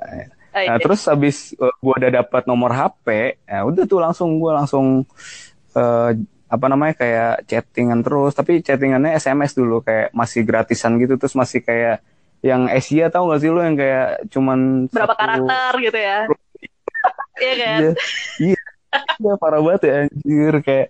Nah, 0.57 0.81
iya. 0.81 0.81
terus 0.81 1.05
habis 1.05 1.53
uh, 1.61 1.69
gue 1.69 1.95
udah 2.01 2.25
dapat 2.25 2.49
nomor 2.49 2.73
HP, 2.73 3.37
ya 3.45 3.61
udah 3.69 3.85
tuh 3.85 4.01
langsung 4.01 4.41
gue 4.41 4.53
langsung 4.57 5.05
eh, 5.77 6.11
apa 6.49 6.67
namanya 6.73 6.97
kayak 6.97 7.45
chattingan 7.45 8.01
terus, 8.01 8.33
tapi 8.33 8.65
chattingannya 8.65 9.13
SMS 9.21 9.53
dulu 9.53 9.85
kayak 9.85 10.17
masih 10.17 10.49
gratisan 10.49 10.97
gitu, 10.97 11.21
terus 11.21 11.37
masih 11.37 11.61
kayak 11.61 12.01
yang 12.41 12.73
Asia 12.73 13.13
tahu 13.13 13.37
gak 13.37 13.41
sih 13.45 13.53
lu 13.53 13.61
yang 13.61 13.77
kayak 13.77 14.25
cuman 14.33 14.89
Berapa 14.89 15.13
satu- 15.13 15.21
karakter 15.21 15.73
gitu 15.85 15.99
ya? 16.01 16.21
Iya 17.37 17.55
kan? 17.61 17.81
Iya, 17.85 17.93
iya, 18.41 18.61
Iya, 19.21 19.33
parah 19.37 19.61
banget 19.61 19.83
ya 19.85 19.95
anjir 20.09 20.55
kayak 20.65 20.89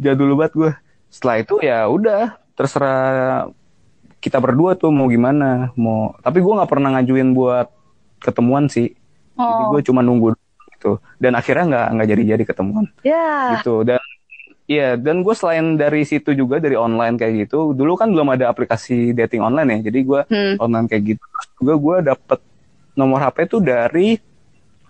jadul 0.00 0.32
banget 0.32 0.52
gue. 0.56 0.72
Setelah 1.12 1.36
itu 1.44 1.54
ya 1.60 1.78
udah 1.92 2.40
terserah 2.56 3.04
kita 4.24 4.40
berdua 4.40 4.72
tuh 4.80 4.88
mau 4.88 5.04
gimana, 5.12 5.68
mau. 5.76 6.16
Tapi 6.24 6.40
gue 6.40 6.56
nggak 6.56 6.70
pernah 6.72 6.96
ngajuin 6.96 7.36
buat 7.36 7.68
ketemuan 8.24 8.66
sih. 8.66 8.88
Jadi 9.34 9.62
Oh, 9.62 9.70
gue 9.70 9.82
cuma 9.82 10.00
nunggu 10.00 10.32
gitu. 10.72 10.96
Dan 11.16 11.34
akhirnya 11.34 11.64
nggak 11.66 11.86
nggak 11.92 12.08
jadi-jadi 12.08 12.42
ketemuan 12.44 12.84
ya. 13.02 13.58
gitu. 13.58 13.82
Dan 13.82 14.00
iya, 14.64 14.94
dan 14.94 15.20
gue 15.20 15.34
selain 15.34 15.74
dari 15.74 16.02
situ 16.02 16.32
juga 16.32 16.56
dari 16.56 16.74
online 16.74 17.14
kayak 17.14 17.34
gitu. 17.44 17.70
Dulu 17.70 17.92
kan 17.94 18.08
belum 18.08 18.30
ada 18.30 18.48
aplikasi 18.48 19.12
dating 19.12 19.40
online 19.40 19.68
ya. 19.70 19.90
Jadi 19.90 19.98
gue 20.00 20.20
Hmm. 20.24 20.54
online 20.56 20.86
kayak 20.86 21.02
gitu. 21.10 21.22
Terus 21.22 21.46
juga 21.58 21.74
gue 21.76 21.96
dapet 22.08 22.38
nomor 22.94 23.18
HP 23.20 23.36
tuh 23.48 23.58
dari 23.58 24.16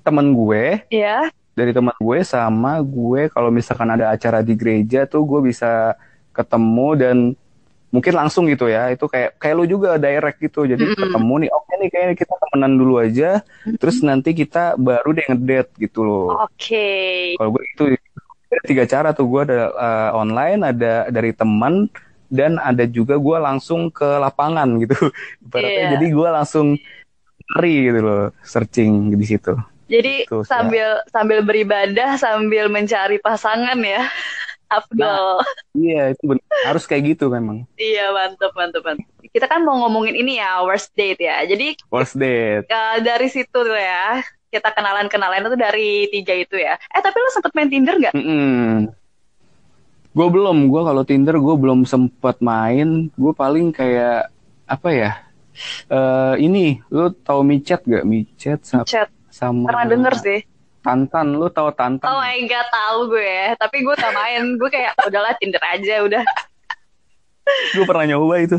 temen 0.00 0.30
gue 0.30 0.84
Ya. 0.88 1.32
dari 1.50 1.72
teman 1.72 1.96
gue 1.96 2.18
sama 2.22 2.76
gue 2.78 3.30
kalau 3.30 3.48
misalkan 3.48 3.88
ada 3.88 4.10
acara 4.10 4.42
di 4.42 4.52
gereja 4.52 5.06
tuh 5.06 5.24
gue 5.24 5.40
bisa 5.46 5.96
ketemu 6.30 6.88
dan 6.94 7.16
mungkin 7.94 8.10
langsung 8.12 8.50
gitu 8.50 8.66
ya. 8.66 8.90
Itu 8.90 9.06
kayak 9.06 9.38
kayak 9.38 9.54
lu 9.54 9.64
juga 9.64 9.94
direct 9.96 10.42
gitu. 10.42 10.66
Jadi 10.66 10.82
Mm-mm. 10.82 10.98
ketemu 10.98 11.34
nih 11.46 11.50
oke 11.54 11.72
nih 11.78 11.88
kayaknya 11.88 12.14
kita 12.18 12.34
temenan 12.42 12.72
dulu 12.74 12.94
aja. 12.98 13.30
Terus 13.78 14.02
nanti 14.02 14.34
kita 14.34 14.74
baru 14.74 15.14
deh 15.14 15.26
ngedate 15.30 15.70
gitu 15.78 16.02
loh. 16.02 16.42
Oke. 16.42 17.38
kalau 17.38 17.54
gue 17.54 17.62
itu 17.64 17.84
ada 18.50 18.62
tiga 18.66 18.84
cara 18.84 19.08
tuh. 19.14 19.26
Gue 19.30 19.46
ada 19.46 19.70
uh, 19.70 20.10
online 20.18 20.60
ada 20.66 21.06
dari 21.08 21.30
teman 21.30 21.86
dan 22.26 22.58
ada 22.58 22.82
juga 22.82 23.14
gue 23.14 23.38
langsung 23.38 23.88
ke 23.88 24.18
lapangan 24.18 24.66
gitu. 24.82 24.98
Ibaratnya 25.40 25.82
Iya. 25.86 25.90
jadi 25.94 26.06
gue 26.10 26.28
langsung 26.34 26.66
cari 27.54 27.74
gitu 27.86 28.00
loh 28.02 28.22
searching 28.42 29.14
di 29.14 29.22
situ. 29.22 29.54
Jadi 29.84 30.24
Tuh, 30.24 30.40
sambil 30.48 31.04
sambil 31.12 31.44
beribadah 31.44 32.16
sambil 32.16 32.72
mencari 32.72 33.20
pasangan 33.20 33.76
ya. 33.78 34.02
Afdol. 34.80 35.42
Iya, 35.74 36.14
itu 36.14 36.22
bener. 36.26 36.44
harus 36.66 36.84
kayak 36.86 37.14
gitu 37.14 37.26
memang. 37.30 37.66
Iya, 37.74 38.10
mantap, 38.14 38.52
mantap, 38.54 38.82
mantap. 38.82 39.06
Kita 39.34 39.46
kan 39.50 39.66
mau 39.66 39.82
ngomongin 39.82 40.14
ini 40.14 40.38
ya, 40.38 40.62
worst 40.62 40.94
date 40.94 41.18
ya. 41.18 41.42
Jadi 41.46 41.74
Worst 41.90 42.14
date. 42.14 42.70
eh, 42.70 42.96
dari 43.02 43.26
situ 43.26 43.50
tuh 43.54 43.74
ya, 43.74 44.22
kita 44.54 44.70
kenalan-kenalan 44.70 45.50
itu 45.50 45.58
dari 45.58 45.90
tiga 46.14 46.34
itu 46.38 46.56
ya. 46.58 46.78
Eh, 46.78 47.02
tapi 47.02 47.16
lu 47.18 47.30
sempet 47.34 47.50
main 47.54 47.66
Tinder 47.66 47.96
nggak? 47.98 48.14
Mm 48.14 48.94
Gue 50.14 50.28
belum, 50.30 50.70
gue 50.70 50.82
kalau 50.86 51.02
Tinder 51.02 51.34
gue 51.42 51.56
belum 51.58 51.82
sempat 51.82 52.38
main. 52.38 53.10
Gue 53.18 53.34
paling 53.34 53.74
kayak 53.74 54.30
apa 54.62 54.88
ya? 54.94 55.10
Eh 55.90 56.34
ini, 56.38 56.78
lu 56.86 57.10
tahu 57.10 57.42
micet 57.42 57.82
gak? 57.82 58.06
Micet 58.06 58.62
sama, 58.62 58.86
Chat. 58.86 59.10
sama 59.26 59.66
Pernah 59.66 59.86
denger 59.90 60.14
sih. 60.22 60.38
Tantan, 60.84 61.32
lu 61.32 61.48
tahu 61.48 61.72
Tantan? 61.72 62.04
Oh 62.04 62.20
my 62.20 62.38
god, 62.44 62.68
tahu 62.68 62.98
gue 63.08 63.24
ya. 63.24 63.48
Tapi 63.56 63.80
gue 63.80 63.94
gak 63.94 64.12
main. 64.12 64.42
Gue 64.54 64.68
kayak, 64.68 64.92
udahlah 65.00 65.32
Tinder 65.34 65.64
aja, 65.64 66.04
udah. 66.04 66.22
gue 67.72 67.84
pernah 67.84 68.04
nyoba 68.06 68.34
itu. 68.38 68.58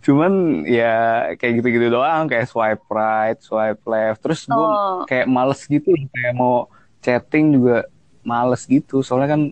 Cuman 0.00 0.32
ya 0.64 0.92
kayak 1.34 1.60
gitu-gitu 1.60 1.88
doang, 1.90 2.24
kayak 2.24 2.46
swipe 2.46 2.84
right, 2.88 3.36
swipe 3.38 3.80
left. 3.82 4.20
Terus 4.20 4.44
gue 4.44 4.54
Oh. 4.54 5.04
kayak 5.04 5.24
males 5.26 5.60
gitu, 5.62 5.88
kayak 6.10 6.34
mau 6.34 6.68
chatting 7.00 7.52
juga 7.52 7.88
males 8.22 8.64
gitu. 8.64 9.00
Soalnya 9.00 9.28
kan 9.30 9.42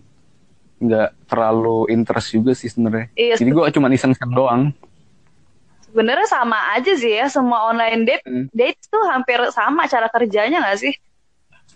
nggak 0.77 1.09
terlalu 1.25 1.89
interest 1.89 2.29
juga 2.31 2.53
sih 2.53 2.69
sebenarnya. 2.69 3.09
Iya, 3.13 3.35
Jadi 3.37 3.51
gue 3.51 3.65
cuma 3.73 3.89
iseng-iseng 3.89 4.29
doang. 4.31 4.63
sebenarnya 5.87 6.29
sama 6.29 6.77
aja 6.77 6.93
sih 6.93 7.09
ya. 7.11 7.25
Semua 7.27 7.73
online 7.73 8.05
date, 8.05 8.25
Hmm. 8.25 8.53
dates 8.53 8.85
tuh 8.85 9.01
hampir 9.07 9.41
sama 9.49 9.89
cara 9.89 10.13
kerjanya 10.13 10.61
gak 10.61 10.77
sih? 10.77 10.93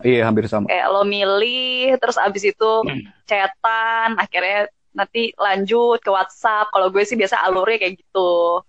Iya 0.01 0.25
hampir 0.25 0.45
sama. 0.47 0.67
Kayak 0.67 0.87
lo 0.89 1.03
milih, 1.03 1.97
terus 1.97 2.17
abis 2.17 2.43
itu 2.47 2.71
chatan, 3.29 4.17
akhirnya 4.17 4.67
nanti 4.91 5.31
lanjut 5.35 6.01
ke 6.01 6.11
WhatsApp. 6.11 6.69
Kalau 6.69 6.89
gue 6.89 7.03
sih 7.03 7.15
biasa 7.15 7.41
alurnya 7.41 7.79
kayak 7.79 7.95
gitu. 7.99 8.61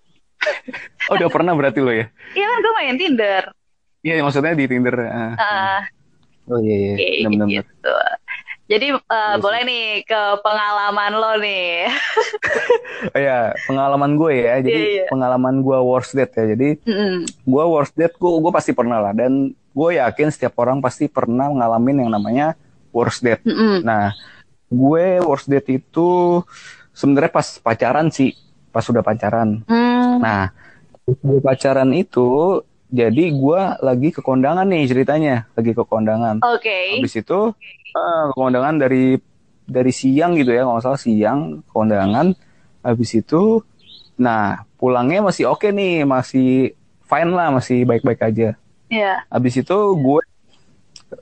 Oh 1.07 1.13
udah 1.13 1.29
pernah 1.29 1.53
berarti 1.53 1.79
lo 1.79 1.89
ya? 1.89 2.09
Iya 2.33 2.45
kan 2.45 2.57
gue 2.59 2.73
main 2.75 2.95
Tinder. 2.97 3.43
Iya 4.01 4.21
maksudnya 4.21 4.53
di 4.53 4.65
Tinder. 4.65 4.95
ah. 5.03 5.33
Ah, 5.35 5.81
Oh 6.49 6.57
iya 6.57 6.75
iya. 6.75 6.93
kayak 6.97 7.29
Benar-benar. 7.29 7.47
gitu. 7.53 7.95
Jadi 8.65 8.87
eh, 8.87 8.97
Iya 8.97 9.27
sih. 9.29 9.41
boleh 9.43 9.61
nih 9.61 9.85
ke 10.01 10.21
pengalaman 10.41 11.11
lo 11.13 11.31
nih. 11.37 11.85
Oh 13.13 13.19
iya 13.21 13.53
pengalaman 13.67 14.11
gue 14.15 14.31
ya. 14.41 14.53
Jadi 14.59 14.81
Iya, 14.81 14.91
iya. 14.97 15.05
pengalaman 15.07 15.61
gue 15.61 15.77
worst 15.77 16.11
date 16.11 16.33
ya. 16.33 16.57
Jadi 16.57 16.69
Mm-mm. 16.83 17.15
gue 17.27 17.63
worst 17.67 17.93
date 17.93 18.15
gue 18.15 18.31
gue 18.31 18.51
pasti 18.51 18.71
pernah 18.71 18.97
lah. 18.99 19.13
Dan 19.13 19.53
gue 19.71 19.89
yakin 19.97 20.27
setiap 20.31 20.59
orang 20.59 20.83
pasti 20.83 21.07
pernah 21.07 21.47
ngalamin 21.47 22.05
yang 22.05 22.11
namanya 22.11 22.47
worst 22.91 23.23
date. 23.23 23.43
Mm-mm. 23.47 23.83
Nah 23.83 24.15
gue 24.71 25.05
worst 25.23 25.47
date 25.47 25.81
itu 25.81 26.39
sebenarnya 26.91 27.31
pas 27.31 27.47
pacaran 27.59 28.11
sih. 28.11 28.35
Pas 28.71 28.83
sudah 28.83 29.03
pacaran. 29.03 29.63
Hmm. 29.67 30.19
Nah 30.19 30.51
gue 31.07 31.39
pacaran 31.43 31.91
itu 31.95 32.61
jadi 32.91 33.31
gue 33.31 33.61
lagi 33.79 34.11
ke 34.11 34.19
kondangan 34.19 34.67
nih 34.67 34.87
ceritanya. 34.91 35.47
Lagi 35.55 35.71
ke 35.71 35.83
kondangan. 35.87 36.43
Oke. 36.43 36.99
Habis 36.99 37.23
itu 37.23 37.55
eh, 37.95 38.25
kondangan 38.35 38.75
dari 38.79 39.15
dari 39.71 39.95
siang 39.95 40.35
gitu 40.35 40.51
ya, 40.51 40.67
nggak 40.67 40.83
salah 40.83 40.99
siang 40.99 41.63
kondangan. 41.71 42.35
Habis 42.83 43.23
itu, 43.23 43.63
nah 44.19 44.67
pulangnya 44.75 45.23
masih 45.23 45.47
oke 45.47 45.71
nih, 45.71 46.03
masih 46.03 46.75
fine 47.07 47.31
lah, 47.31 47.53
masih 47.55 47.87
baik-baik 47.87 48.19
aja. 48.19 48.59
Iya. 48.91 49.23
Habis 49.31 49.63
itu 49.63 49.77
gue 49.95 50.21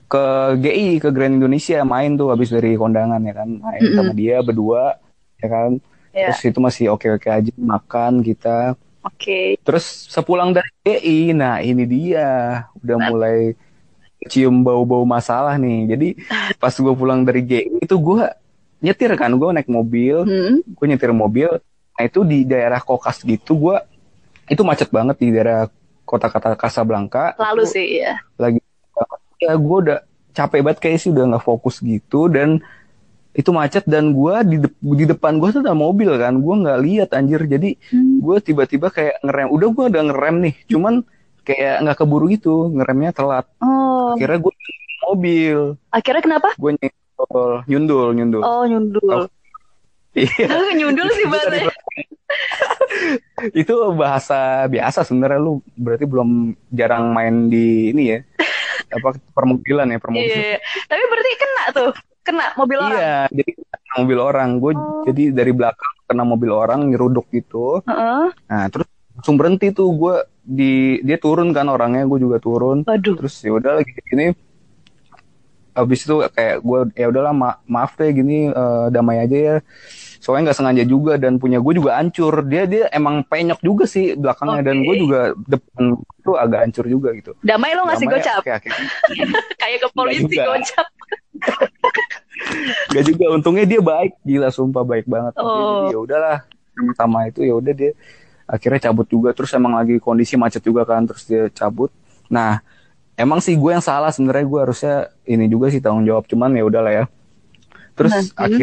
ke 0.10 0.26
GI 0.58 1.02
ke 1.02 1.10
Grand 1.14 1.34
Indonesia 1.34 1.82
main 1.86 2.18
tuh 2.18 2.34
habis 2.34 2.50
dari 2.50 2.74
kondangan 2.74 3.22
ya 3.22 3.34
kan, 3.34 3.50
main 3.62 3.82
Mm-mm. 3.82 3.98
sama 3.98 4.14
dia 4.18 4.42
berdua 4.42 4.98
ya 5.38 5.48
kan. 5.48 5.72
Iya. 6.10 6.34
Terus 6.34 6.42
itu 6.50 6.60
masih 6.60 6.86
oke-oke 6.90 7.30
aja 7.30 7.52
makan 7.56 8.26
kita. 8.26 8.74
Oke. 9.06 9.56
Terus 9.62 9.86
sepulang 10.10 10.52
dari 10.52 10.70
GI, 10.84 11.20
nah 11.38 11.62
ini 11.62 11.86
dia 11.86 12.28
udah 12.82 12.98
mulai 13.10 13.54
cium 14.28 14.66
bau-bau 14.66 15.06
masalah 15.06 15.56
nih. 15.56 15.96
Jadi 15.96 16.08
pas 16.62 16.74
gue 16.74 16.94
pulang 16.98 17.22
dari 17.22 17.46
GI 17.46 17.86
itu 17.86 17.96
gue 17.96 18.26
nyetir 18.82 19.14
kan, 19.14 19.32
gue 19.32 19.50
naik 19.54 19.70
mobil, 19.70 20.26
Hmm. 20.26 20.62
gue 20.66 20.86
nyetir 20.90 21.14
mobil. 21.14 21.50
Nah 21.96 22.04
itu 22.04 22.24
di 22.26 22.44
daerah 22.46 22.82
Kokas 22.82 23.22
gitu 23.24 23.56
gue 23.58 23.78
itu 24.50 24.62
macet 24.66 24.90
banget 24.90 25.22
di 25.22 25.30
daerah 25.30 25.70
kota-kota 26.10 26.58
Casablanca. 26.58 27.38
Lalu 27.38 27.64
sih 27.64 28.02
ya. 28.02 28.18
lagi 28.36 28.58
ya 29.38 29.54
gue 29.54 29.78
udah 29.80 30.00
capek 30.32 30.60
banget 30.60 30.80
kayak 30.80 30.98
sih 30.98 31.10
udah 31.10 31.24
nggak 31.30 31.46
fokus 31.46 31.80
gitu 31.80 32.28
dan 32.28 32.60
itu 33.32 33.50
macet 33.50 33.86
dan 33.86 34.12
gue 34.12 34.34
di 34.44 34.58
de- 34.58 34.74
di 34.92 35.06
depan 35.06 35.38
gue 35.38 35.48
tuh 35.50 35.62
ada 35.62 35.72
mobil 35.72 36.10
kan 36.14 36.36
gue 36.36 36.56
nggak 36.58 36.80
lihat 36.82 37.10
anjir 37.14 37.46
jadi 37.46 37.78
Hmm. 37.88 38.20
gue 38.20 38.36
tiba-tiba 38.40 38.90
kayak 38.90 39.22
ngerem 39.22 39.48
udah 39.48 39.68
gue 39.70 39.86
udah 39.88 40.04
ngerem 40.04 40.36
nih 40.42 40.56
cuman 40.68 40.94
kayak 41.42 41.76
nggak 41.80 41.98
keburu 41.98 42.26
gitu 42.28 42.68
ngeremnya 42.70 43.12
telat 43.12 43.46
Oh, 43.58 44.12
akhirnya 44.12 44.40
gue 44.40 44.54
mobil 45.02 45.60
akhirnya 45.90 46.22
kenapa? 46.22 46.50
gue 46.54 46.72
nyundul 46.74 47.52
nyundul 47.66 48.08
nyundul 48.12 48.42
Oh, 48.42 48.64
nyundul. 48.66 49.20
iya 50.12 50.46
nyundul 50.78 51.08
sih 51.10 51.26
bahasanya. 51.26 51.72
itu 53.62 53.74
bahasa 53.96 54.40
biasa 54.66 55.02
sebenarnya 55.02 55.40
lu 55.40 55.60
berarti 55.74 56.06
belum 56.06 56.30
jarang 56.70 57.12
main 57.12 57.48
di 57.48 57.90
ini 57.90 58.04
ya 58.12 58.20
apa 58.96 59.16
permobilan 59.32 59.88
ya 59.88 59.92
Iya, 59.92 60.02
permobilan 60.02 60.38
iya. 60.40 60.58
Tapi 60.86 61.04
berarti 61.06 61.32
kena 61.36 61.64
tuh, 61.72 61.92
kena 62.22 62.46
mobil 62.56 62.78
orang. 62.80 62.98
Iya, 62.98 63.18
jadi 63.30 63.52
kena 63.54 63.94
mobil 63.98 64.18
orang. 64.20 64.50
Gue 64.58 64.72
Oh. 64.74 65.04
jadi 65.06 65.24
dari 65.30 65.52
belakang 65.52 65.94
kena 66.06 66.24
mobil 66.24 66.52
orang 66.52 66.80
nyeruduk 66.86 67.30
gitu. 67.30 67.82
Heeh. 67.86 68.26
Nah, 68.34 68.66
terus 68.68 68.88
langsung 69.14 69.36
berhenti 69.36 69.70
tuh 69.70 69.94
gue 69.94 70.16
di 70.42 70.74
dia 71.02 71.18
turun 71.18 71.54
kan 71.54 71.68
orangnya, 71.68 72.02
gue 72.04 72.18
juga 72.18 72.38
turun. 72.38 72.82
Waduh. 72.82 73.16
Terus 73.22 73.36
ya 73.42 73.52
udah 73.54 73.72
lagi 73.78 73.94
gini. 74.02 74.34
Habis 75.70 76.00
itu 76.04 76.16
kayak 76.34 76.58
gue 76.60 76.80
ya 76.94 77.08
udahlah 77.08 77.32
ma- 77.32 77.60
maaf 77.64 77.94
deh 77.94 78.10
gini 78.10 78.50
eh, 78.50 78.86
damai 78.90 79.22
aja 79.22 79.38
ya. 79.38 79.56
Soalnya 80.20 80.52
nggak 80.52 80.58
sengaja 80.60 80.84
juga 80.84 81.16
dan 81.16 81.40
punya 81.40 81.64
gue 81.64 81.74
juga 81.80 81.96
hancur. 81.96 82.44
Dia 82.44 82.68
dia 82.68 82.84
emang 82.92 83.24
penyok 83.24 83.64
juga 83.64 83.88
sih 83.88 84.20
belakangnya 84.20 84.62
dan 84.68 84.84
Oke. 84.84 84.86
gue 84.86 84.96
juga 85.00 85.20
depan 85.48 85.84
itu 85.96 86.32
agak 86.36 86.60
hancur 86.68 86.86
juga 86.92 87.10
gitu. 87.16 87.32
Damai 87.40 87.72
lo 87.72 87.88
ngasih 87.88 88.08
Damai, 88.08 88.20
gocap. 88.20 88.40
oke, 88.44 88.52
akhirnya. 88.52 88.88
Kayak 89.64 89.78
ke 89.80 89.88
polisi 89.96 90.36
gocap. 90.36 90.88
Gak 92.92 93.04
juga 93.06 93.26
untungnya 93.36 93.66
dia 93.68 93.82
baik 93.84 94.12
gila 94.24 94.50
sumpah 94.52 94.84
baik 94.84 95.06
banget 95.08 95.34
Oh. 95.40 95.88
ya 95.92 95.98
udahlah 96.00 96.38
sama 96.96 97.28
itu 97.28 97.44
ya 97.44 97.54
udah 97.56 97.74
dia 97.76 97.92
akhirnya 98.48 98.90
cabut 98.90 99.08
juga 99.08 99.30
terus 99.36 99.52
emang 99.54 99.76
lagi 99.76 100.00
kondisi 100.00 100.40
macet 100.40 100.64
juga 100.64 100.88
kan 100.88 101.04
terus 101.06 101.28
dia 101.28 101.52
cabut 101.52 101.92
nah 102.32 102.64
emang 103.20 103.44
sih 103.44 103.54
gue 103.60 103.72
yang 103.72 103.84
salah 103.84 104.10
sebenarnya 104.10 104.48
gue 104.48 104.60
harusnya 104.64 104.96
ini 105.28 105.46
juga 105.52 105.68
sih 105.68 105.84
tanggung 105.84 106.08
jawab 106.08 106.24
cuman 106.26 106.56
ya 106.56 106.64
udahlah 106.66 106.94
ya 106.94 107.06
terus 107.94 108.16
Nah, 108.16 108.48
hmm. 108.48 108.56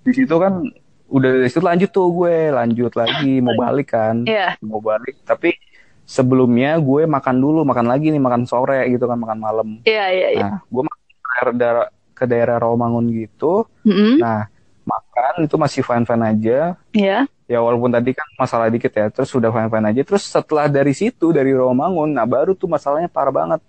Di 0.00 0.12
situ 0.14 0.34
kan 0.34 0.64
udah 1.06 1.28
dari 1.36 1.48
situ 1.50 1.60
lanjut 1.60 1.90
tuh 1.90 2.06
gue 2.08 2.36
lanjut 2.50 2.92
lagi 2.94 3.42
mau 3.42 3.54
balik 3.54 3.92
kan 3.92 4.22
Iya. 4.24 4.54
mau 4.62 4.78
balik 4.78 5.20
tapi 5.22 5.58
sebelumnya 6.04 6.78
gue 6.78 7.06
makan 7.06 7.36
dulu 7.38 7.62
makan 7.62 7.86
lagi 7.86 8.10
nih 8.10 8.18
makan 8.18 8.42
sore 8.44 8.86
gitu 8.88 9.06
kan 9.06 9.18
makan 9.18 9.38
malam 9.38 9.68
Iya, 9.82 10.06
iya, 10.10 10.28
iya. 10.34 10.42
nah 10.42 10.54
gue 10.64 10.82
makan 10.82 11.00
ke 11.30 11.52
daerah, 11.54 11.86
ke 12.14 12.24
daerah 12.26 12.56
Rawamangun 12.58 13.06
gitu 13.14 13.64
Mm-mm. 13.82 14.18
Nah, 14.18 14.46
makan 14.84 15.46
itu 15.46 15.54
masih 15.54 15.80
fine-fine 15.80 16.24
aja. 16.26 16.58
Iya. 16.90 17.18
Ya 17.46 17.58
walaupun 17.58 17.88
tadi 17.88 18.12
kan 18.12 18.26
masalah 18.36 18.68
dikit 18.68 18.90
ya, 18.90 19.06
terus 19.08 19.30
sudah 19.30 19.48
fine-fine 19.48 19.86
aja. 19.88 20.02
Terus 20.04 20.22
setelah 20.22 20.66
dari 20.66 20.92
situ, 20.92 21.30
dari 21.30 21.50
Rawamangun, 21.50 22.12
nah 22.12 22.26
baru 22.26 22.52
tuh 22.52 22.66
masalahnya 22.66 23.08
parah 23.08 23.32
banget. 23.32 23.60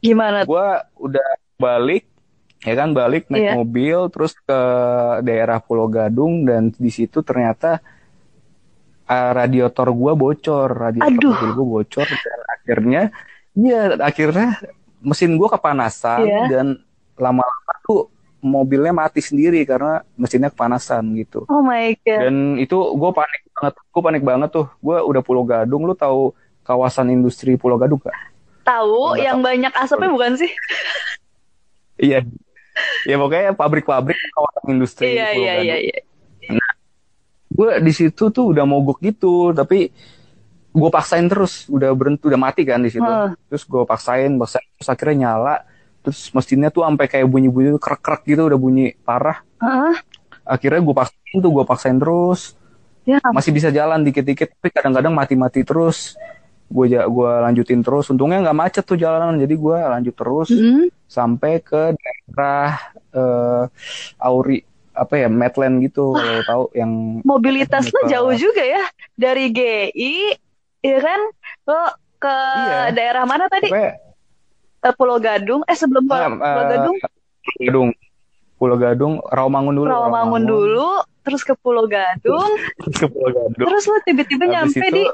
Gimana? 0.00 0.42
Gua 0.42 0.82
udah 0.96 1.24
balik, 1.54 2.08
ya 2.60 2.74
kan 2.76 2.92
balik 2.92 3.28
naik 3.28 3.40
Iya. 3.40 3.52
mobil, 3.56 3.98
terus 4.12 4.36
ke 4.36 4.60
daerah 5.24 5.58
Pulau 5.58 5.88
Gadung, 5.88 6.44
dan 6.44 6.68
di 6.70 6.90
situ 6.92 7.24
ternyata 7.24 7.80
uh, 9.06 9.30
radiator 9.32 9.88
gua 9.90 10.12
bocor. 10.12 10.68
Radiator 10.68 11.08
Aduh. 11.16 11.32
mobil 11.32 11.50
gua 11.56 11.66
bocor, 11.80 12.04
dan 12.06 12.40
akhirnya, 12.52 13.02
ya 13.56 13.82
akhirnya 13.98 14.60
mesin 15.00 15.40
gua 15.40 15.56
kepanasan, 15.56 16.28
Iya. 16.28 16.42
dan 16.52 16.66
lama-lama 17.16 17.72
tuh 17.84 18.08
mobilnya 18.40 18.96
mati 18.96 19.20
sendiri 19.20 19.68
karena 19.68 20.00
mesinnya 20.16 20.48
kepanasan 20.48 21.04
gitu. 21.20 21.44
Oh 21.52 21.60
my 21.60 21.92
god. 22.00 22.20
Dan 22.24 22.56
itu 22.56 22.72
gue 22.72 23.10
panik 23.12 23.42
banget, 23.52 23.74
gue 23.76 24.00
panik 24.00 24.24
banget 24.24 24.48
tuh. 24.48 24.66
Gue 24.80 24.96
udah 24.96 25.20
Pulau 25.20 25.44
Gadung, 25.44 25.84
lu 25.84 25.92
tahu 25.92 26.32
kawasan 26.64 27.12
industri 27.12 27.60
Pulau 27.60 27.76
Gadung 27.76 28.00
gak? 28.00 28.16
Tahu 28.64 29.20
yang 29.20 29.44
tahu. 29.44 29.48
banyak 29.52 29.72
asapnya 29.76 30.08
bukan 30.08 30.40
sih? 30.40 30.48
Iya. 32.00 32.24
Ya 33.08 33.16
pokoknya 33.16 33.52
pabrik-pabrik 33.56 34.18
kawasan 34.36 34.64
industri 34.76 35.16
Iya, 35.16 35.32
Pulau 35.32 35.40
iya, 35.40 35.52
Gadung. 35.56 35.66
iya, 35.66 35.76
iya. 35.80 36.66
Gue 37.50 37.70
di 37.82 37.92
situ 37.92 38.24
tuh 38.30 38.44
udah 38.54 38.64
mogok 38.64 39.02
gitu, 39.02 39.50
tapi 39.56 39.90
gue 40.70 40.90
paksain 40.92 41.26
terus, 41.26 41.66
udah 41.66 41.90
berhenti, 41.96 42.22
udah 42.30 42.40
mati 42.40 42.62
kan 42.62 42.78
di 42.80 42.92
situ. 42.92 43.10
Terus 43.50 43.62
gue 43.66 43.82
paksain, 43.82 44.30
paksain, 44.38 44.64
terus 44.78 44.88
akhirnya 44.88 45.16
nyala. 45.26 45.56
Terus 46.00 46.32
mesinnya 46.32 46.70
tuh 46.72 46.86
sampai 46.86 47.06
kayak 47.10 47.26
bunyi-bunyi 47.28 47.76
krek-krek 47.76 48.24
gitu, 48.24 48.46
udah 48.48 48.56
bunyi 48.60 48.96
parah. 49.04 49.42
Heeh. 49.60 49.94
Akhirnya 50.46 50.80
gue 50.80 50.94
paksain 50.94 51.36
tuh, 51.42 51.50
gue 51.50 51.64
paksain 51.66 51.98
terus. 51.98 52.54
Ya, 53.08 53.16
masih 53.32 53.50
bisa 53.50 53.72
jalan 53.72 54.04
dikit-dikit 54.04 54.54
tapi 54.60 54.68
kadang-kadang 54.70 55.16
mati-mati 55.16 55.64
terus 55.64 56.14
gue 56.70 56.86
gua 57.10 57.42
lanjutin 57.50 57.82
terus 57.82 58.06
untungnya 58.14 58.46
nggak 58.46 58.58
macet 58.58 58.84
tuh 58.86 58.94
jalanan 58.94 59.34
jadi 59.34 59.54
gue 59.58 59.76
lanjut 59.90 60.14
terus 60.14 60.48
Mm-mm. 60.54 60.86
sampai 61.10 61.58
ke 61.58 61.98
daerah 61.98 62.78
eh, 63.10 63.64
Auri 64.22 64.62
apa 64.94 65.14
ya 65.18 65.26
Medland 65.26 65.82
gitu 65.82 66.14
kalau 66.14 66.42
tahu 66.46 66.64
yang 66.78 67.22
mobilitas 67.26 67.90
lo 67.90 68.06
jauh 68.06 68.34
juga 68.38 68.62
ya 68.62 68.84
dari 69.16 69.48
GI, 69.50 70.36
ya 70.82 70.98
kan? 71.00 71.20
Lo 71.64 71.80
ke 72.20 72.36
Iya. 72.36 72.92
daerah 72.92 73.24
mana 73.24 73.48
tadi? 73.48 73.66
pokoknya 73.70 73.96
Eh, 74.80 74.94
Pulau 74.96 75.20
Gadung. 75.20 75.60
Eh 75.68 75.76
sebelum 75.76 76.04
Pulau, 76.08 76.20
eh, 76.20 76.28
Pulau 76.36 76.64
Gadung, 76.68 76.96
Gadung 77.60 77.88
Pulau 78.60 78.76
Gadung 78.76 79.14
Rawamangun 79.24 79.74
dulu 79.76 79.88
Rawamangun 79.88 80.42
dulu, 80.44 80.88
terus 81.24 81.40
ke 81.44 81.56
Pulau 81.56 81.88
Gadung, 81.88 82.48
terus 82.76 82.96
ke 83.00 83.06
Pulau 83.08 83.30
Gadung 83.32 83.68
terus 83.72 83.84
lo 83.88 83.96
tiba-tiba 84.04 84.44
nyampe 84.44 84.84
itu, 84.84 84.96
di 85.00 85.04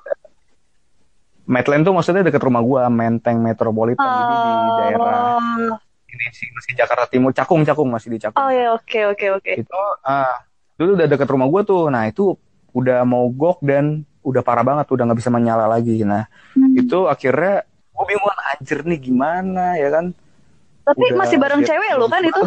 Medland 1.47 1.83
tuh 1.83 1.95
maksudnya 1.95 2.23
deket 2.23 2.43
rumah 2.43 2.61
gue 2.61 2.83
Menteng 2.91 3.39
Metropolitan. 3.39 4.03
Jadi 4.03 4.35
di 4.35 4.71
daerah 4.77 5.39
Oh, 5.39 5.75
ini 6.07 6.25
sih 6.31 6.49
masih 6.51 6.73
Jakarta 6.75 7.07
Timur. 7.07 7.31
Cakung 7.31 7.63
Cakung 7.63 7.89
masih 7.89 8.09
di 8.11 8.19
Cakung. 8.19 8.39
Oh 8.39 8.51
ya 8.51 8.75
oke 8.75 9.01
oke 9.15 9.27
oke. 9.39 9.53
itu 9.63 9.81
ah 10.03 10.43
dulu 10.75 10.99
udah 10.99 11.07
deket 11.07 11.29
rumah 11.31 11.47
gue 11.47 11.63
tuh. 11.63 11.87
Nah 11.89 12.07
itu 12.07 12.35
udah 12.71 13.07
mogok 13.07 13.63
dan 13.63 14.03
udah 14.21 14.43
parah 14.43 14.67
banget 14.67 14.91
udah 14.91 15.07
nggak 15.07 15.19
bisa 15.19 15.31
menyala 15.31 15.67
lagi. 15.67 16.03
Nah 16.03 16.27
Hmm. 16.53 16.73
itu 16.75 17.07
akhirnya 17.07 17.63
gue 17.67 18.05
bingung 18.05 18.33
anjir 18.53 18.81
nih 18.83 18.99
gimana 18.99 19.77
ya 19.77 19.89
kan? 19.93 20.11
Tapi 20.83 21.03
udah 21.11 21.19
masih 21.21 21.39
bareng 21.39 21.63
cewek 21.63 21.91
lo 21.95 22.07
kan 22.07 22.23
itu? 22.23 22.43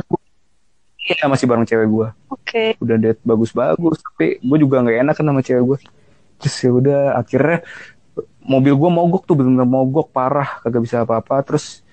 iya 0.99 1.25
masih 1.25 1.49
bareng 1.49 1.65
cewek 1.65 1.87
gue 1.89 2.07
Oke. 2.29 2.63
udah 2.77 2.95
date 2.99 3.21
bagus-bagus 3.23 3.97
tapi 4.03 4.37
gue 4.37 4.57
juga 4.59 4.83
nggak 4.83 4.97
enak 5.01 5.15
kan 5.17 5.25
sama 5.25 5.41
cewek 5.41 5.63
gue 5.65 5.77
terus 6.37 6.55
ya 6.61 6.69
udah 6.69 7.01
akhirnya 7.17 7.65
mobil 8.49 8.73
gue 8.73 8.89
mogok 8.89 9.23
tuh 9.23 9.37
bener-bener 9.37 9.69
mogok 9.69 10.09
parah 10.09 10.57
kagak 10.59 10.81
bisa 10.81 11.05
apa-apa 11.05 11.45
terus 11.45 11.85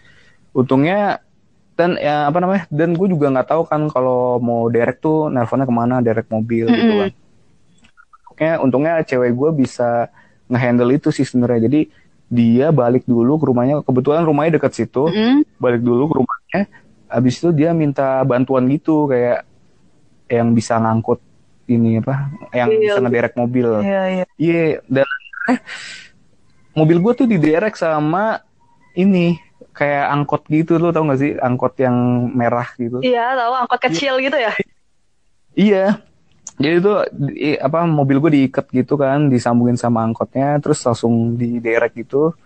untungnya 0.51 1.21
dan 1.77 2.01
ya 2.01 2.25
apa 2.25 2.41
namanya 2.41 2.65
dan 2.73 2.97
gue 2.97 3.07
juga 3.07 3.29
nggak 3.29 3.49
tahu 3.53 3.63
kan 3.69 3.85
kalau 3.93 4.41
mau 4.41 4.73
derek 4.73 4.97
tuh 4.99 5.29
nelponnya 5.29 5.69
ke 5.69 5.75
mana 5.77 6.01
derek 6.01 6.25
mobil 6.33 6.65
gitu 6.67 6.81
Mm-mm. 6.89 7.01
kan 7.05 7.11
untungnya 8.33 8.53
untungnya 8.61 8.93
cewek 9.05 9.33
gue 9.33 9.51
bisa 9.55 10.09
ngehandle 10.49 10.93
itu 10.93 11.09
sih 11.13 11.25
sebenarnya 11.25 11.69
jadi 11.69 11.81
dia 12.27 12.67
balik 12.73 13.05
dulu 13.05 13.37
ke 13.37 13.45
rumahnya 13.47 13.75
kebetulan 13.85 14.25
rumahnya 14.25 14.57
deket 14.57 14.73
situ 14.75 15.13
Mm-mm. 15.13 15.45
balik 15.61 15.85
dulu 15.85 16.09
ke 16.09 16.15
rumahnya 16.17 16.61
habis 17.07 17.39
itu 17.39 17.53
dia 17.53 17.71
minta 17.71 18.25
bantuan 18.25 18.65
gitu 18.67 19.07
kayak 19.07 19.45
yang 20.27 20.51
bisa 20.51 20.81
ngangkut 20.81 21.21
ini 21.67 22.01
apa 22.01 22.33
yang 22.51 22.69
Iya. 22.73 22.81
bisa 22.81 22.99
ngederek 23.05 23.35
mobil 23.37 23.69
Iya 23.85 24.03
iya. 24.11 24.25
iya 24.39 24.63
dan 24.89 25.07
eh, 25.47 25.59
mobil 26.77 27.01
gue 27.01 27.13
tuh 27.17 27.27
diderek 27.27 27.75
sama 27.75 28.45
ini 28.93 29.41
kayak 29.73 30.07
angkot 30.13 30.45
gitu 30.53 30.77
lo 30.77 30.93
tau 30.93 31.09
gak 31.09 31.21
sih? 31.21 31.33
Angkot 31.41 31.75
yang 31.81 31.97
merah 32.37 32.69
gitu. 32.77 33.01
Iya 33.01 33.33
tahu 33.37 33.53
angkot 33.65 33.81
kecil 33.81 34.15
gitu 34.21 34.37
ya? 34.37 34.53
iya. 35.57 35.87
Jadi 36.57 36.75
itu 36.81 36.93
di- 37.13 37.57
apa 37.61 37.85
mobil 37.85 38.17
gue 38.21 38.31
diikat 38.33 38.73
gitu 38.73 38.97
kan 38.97 39.29
disambungin 39.29 39.77
sama 39.77 40.05
angkotnya 40.05 40.57
terus 40.61 40.81
langsung 40.85 41.37
diderek 41.37 41.97
gitu. 41.97 42.37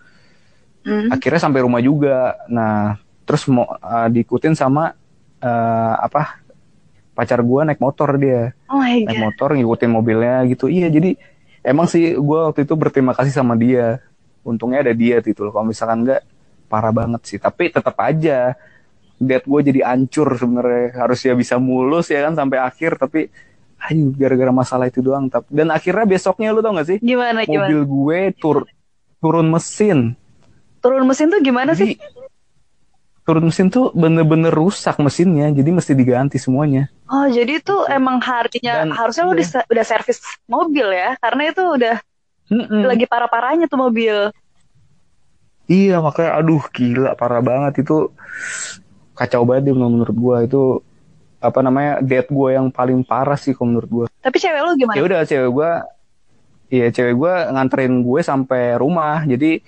Hmm. 0.80 1.12
akhirnya 1.12 1.44
sampai 1.44 1.60
rumah 1.60 1.82
juga. 1.84 2.40
Nah 2.48 2.96
terus 3.28 3.44
mau 3.46 3.68
uh, 3.68 4.08
diikutin 4.08 4.56
sama 4.56 4.96
uh, 5.44 5.94
apa 6.00 6.40
pacar 7.14 7.44
gua 7.44 7.68
naik 7.68 7.78
motor 7.78 8.16
dia. 8.16 8.56
Oh 8.66 8.80
my 8.80 9.04
naik 9.04 9.20
god. 9.20 9.24
motor 9.28 9.48
ngikutin 9.54 9.90
mobilnya 9.92 10.40
gitu. 10.48 10.72
Iya 10.72 10.88
jadi 10.88 11.20
emang 11.60 11.84
sih 11.84 12.16
gua 12.16 12.48
waktu 12.50 12.64
itu 12.64 12.74
berterima 12.74 13.12
kasih 13.12 13.30
sama 13.30 13.54
dia 13.60 14.00
untungnya 14.46 14.84
ada 14.84 14.94
dia 14.96 15.20
gitu 15.20 15.46
loh. 15.46 15.52
Kalau 15.52 15.66
misalkan 15.68 16.06
enggak 16.06 16.22
parah 16.70 16.94
banget 16.94 17.22
sih. 17.26 17.38
Tapi 17.40 17.72
tetap 17.72 17.96
aja 18.00 18.54
date 19.20 19.46
gue 19.46 19.60
jadi 19.72 19.80
ancur 19.84 20.32
sebenarnya. 20.36 20.96
Harusnya 20.96 21.32
bisa 21.36 21.56
mulus 21.60 22.08
ya 22.08 22.24
kan 22.26 22.34
sampai 22.36 22.58
akhir 22.60 22.96
tapi 22.96 23.28
ayo 23.90 24.12
gara-gara 24.16 24.52
masalah 24.52 24.86
itu 24.88 25.00
doang. 25.00 25.28
Tapi 25.28 25.48
dan 25.52 25.68
akhirnya 25.72 26.06
besoknya 26.06 26.52
lu 26.52 26.60
tau 26.60 26.76
gak 26.76 26.88
sih? 26.88 26.98
Gimana 27.00 27.44
gimana? 27.44 27.68
mobil 27.68 27.80
gue 27.84 28.20
tur 28.38 28.68
turun 29.20 29.46
mesin. 29.52 30.16
Turun 30.80 31.04
mesin 31.04 31.28
tuh 31.28 31.40
gimana 31.44 31.76
sih? 31.76 31.96
jadi 31.96 32.28
turun 33.30 33.46
mesin 33.46 33.70
tuh 33.70 33.94
bener-bener 33.94 34.50
rusak 34.50 34.98
mesinnya 34.98 35.52
jadi 35.54 35.70
mesti 35.70 35.92
diganti 35.94 36.34
semuanya. 36.40 36.90
Oh, 37.06 37.30
jadi 37.30 37.62
itu 37.62 37.76
emang 37.86 38.18
harinya 38.18 38.82
Dan- 38.82 38.90
harusnya 38.90 39.22
lu 39.30 39.38
iya. 39.38 39.62
udah 39.70 39.84
servis 39.86 40.18
mobil 40.50 40.90
ya, 40.90 41.14
karena 41.22 41.42
itu 41.52 41.62
udah 41.62 41.96
Mm-mm. 42.50 42.82
lagi 42.82 43.06
parah-parahnya 43.06 43.66
tuh 43.66 43.78
mobil. 43.80 44.16
iya 45.70 46.02
makanya 46.02 46.34
aduh 46.34 46.66
gila 46.68 47.14
parah 47.14 47.38
banget 47.38 47.86
itu 47.86 48.10
kacau 49.14 49.46
banget 49.46 49.70
menurut 49.70 50.10
gue 50.10 50.36
itu 50.44 50.62
apa 51.38 51.62
namanya 51.62 52.02
date 52.02 52.26
gue 52.26 52.48
yang 52.52 52.68
paling 52.68 53.00
parah 53.00 53.38
sih 53.38 53.54
kalau 53.54 53.72
menurut 53.72 53.88
gue 53.88 54.06
Tapi 54.18 54.36
cewek 54.36 54.60
lu 54.60 54.70
ya 54.70 54.76
gimana? 54.76 54.98
udah 54.98 55.20
cewek 55.22 55.50
gue 55.50 55.70
iya 56.70 56.86
cewek 56.90 57.14
gue 57.14 57.34
nganterin 57.54 58.02
gue 58.02 58.20
sampai 58.20 58.74
rumah 58.76 59.22
jadi 59.22 59.62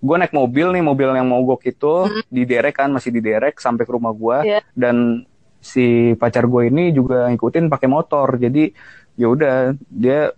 gue 0.00 0.16
naik 0.16 0.32
mobil 0.32 0.66
nih 0.72 0.80
mobil 0.80 1.08
yang 1.12 1.28
mogok 1.28 1.60
itu 1.64 1.92
diderek 2.28 2.76
kan 2.76 2.88
masih 2.88 3.12
diderek 3.12 3.56
sampai 3.56 3.84
ke 3.84 3.92
rumah 3.92 4.12
gue 4.12 4.36
Iya. 4.44 4.60
dan 4.72 5.28
si 5.60 6.12
pacar 6.16 6.44
gue 6.44 6.68
ini 6.68 6.88
juga 6.90 7.28
ngikutin 7.28 7.68
pakai 7.68 7.88
motor 7.88 8.36
jadi 8.36 8.72
ya 9.14 9.26
udah 9.28 9.54
dia 9.86 10.32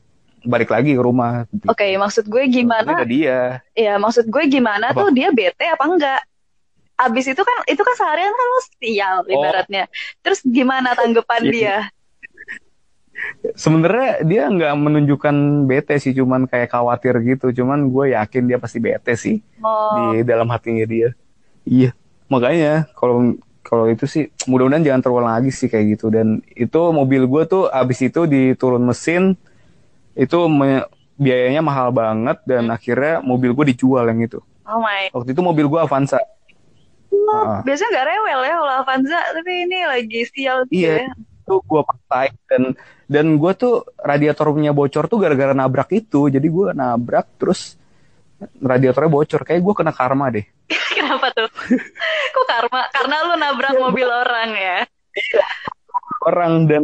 balik 0.46 0.70
lagi 0.70 0.94
ke 0.94 1.02
rumah 1.02 1.44
Oke, 1.66 1.84
maksud 1.98 2.24
gue 2.24 2.42
gimana? 2.46 2.94
udah 2.94 3.08
dia 3.08 3.38
Ya, 3.74 3.98
maksud 3.98 4.30
gue 4.30 4.44
gimana 4.46 4.90
Apa? 4.90 5.04
tuh 5.04 5.10
dia 5.12 5.28
bete 5.28 5.66
apa 5.66 5.84
enggak? 5.84 6.20
Abis 6.96 7.28
itu 7.28 7.42
kan 7.42 7.58
itu 7.68 7.82
kan 7.82 7.94
seharian 7.94 8.32
kan 8.32 8.46
lu 8.48 8.60
sial 8.80 9.16
Oh. 9.20 9.28
ibaratnya. 9.28 9.84
Terus 10.24 10.40
gimana 10.40 10.96
tanggapan 10.96 11.42
Iya. 11.44 11.52
dia? 11.52 11.76
sebenarnya 13.56 14.20
dia 14.22 14.42
nggak 14.48 14.74
menunjukkan 14.76 15.36
bete 15.64 15.96
sih 15.96 16.12
cuman 16.12 16.44
kayak 16.44 16.68
khawatir 16.68 17.16
gitu 17.24 17.48
cuman 17.52 17.88
gue 17.88 18.12
yakin 18.12 18.44
dia 18.44 18.58
pasti 18.60 18.78
bete 18.78 19.16
sih 19.16 19.40
Oh, 19.60 19.96
di 19.96 20.20
dalam 20.22 20.46
hatinya 20.52 20.84
dia. 20.84 21.16
Iya, 21.64 21.90
makanya 22.28 22.86
kalau 22.92 23.34
kalau 23.60 23.88
itu 23.88 24.06
sih 24.06 24.28
mudah-mudahan 24.46 24.84
jangan 24.84 25.02
terulang 25.02 25.32
lagi 25.32 25.50
sih 25.50 25.66
kayak 25.66 25.96
gitu 25.98 26.06
dan 26.12 26.38
itu 26.54 26.80
mobil 26.92 27.26
gue 27.26 27.42
tuh 27.48 27.62
abis 27.66 28.04
itu 28.04 28.28
diturun 28.28 28.84
mesin 28.84 29.34
itu 30.16 30.38
me- 30.48 30.88
biayanya 31.16 31.60
mahal 31.60 31.88
banget 31.92 32.40
dan 32.44 32.68
akhirnya 32.68 33.20
mobil 33.20 33.52
gue 33.52 33.72
dijual 33.72 34.04
yang 34.04 34.20
itu. 34.20 34.40
oh 34.64 34.80
my. 34.80 35.08
Waktu 35.12 35.30
itu 35.32 35.40
mobil 35.40 35.64
gue 35.64 35.80
Avanza. 35.80 36.20
Ah. 37.26 37.62
Biasanya 37.62 37.90
nggak 37.96 38.06
rewel 38.06 38.40
ya 38.42 38.54
kalau 38.60 38.74
Avanza, 38.82 39.20
tapi 39.32 39.52
ini 39.64 39.78
lagi 39.82 40.20
sial 40.28 40.66
gitu 40.68 40.84
Iya. 40.84 41.08
ya. 41.08 41.12
Itu 41.46 41.62
gue 41.62 41.82
pakai 41.82 42.34
dan 42.50 42.62
dan 43.06 43.26
gue 43.38 43.52
tuh 43.54 43.86
radiatornya 43.96 44.74
bocor 44.74 45.06
tuh 45.06 45.18
gara-gara 45.22 45.54
nabrak 45.54 45.88
itu. 45.94 46.26
Jadi 46.26 46.46
gue 46.46 46.74
nabrak 46.74 47.26
terus 47.38 47.78
radiatornya 48.58 49.08
bocor. 49.08 49.40
Kayak 49.46 49.62
gue 49.62 49.74
kena 49.74 49.92
karma 49.94 50.28
deh. 50.28 50.44
Kenapa 50.96 51.30
tuh? 51.32 51.48
Kok 52.34 52.46
karma? 52.46 52.82
Karena 52.90 53.16
lu 53.24 53.34
nabrak 53.38 53.72
Iya, 53.72 53.80
mobil 53.80 54.08
orang 54.10 54.50
ya. 54.52 54.78
Orang 56.26 56.66
dan 56.66 56.82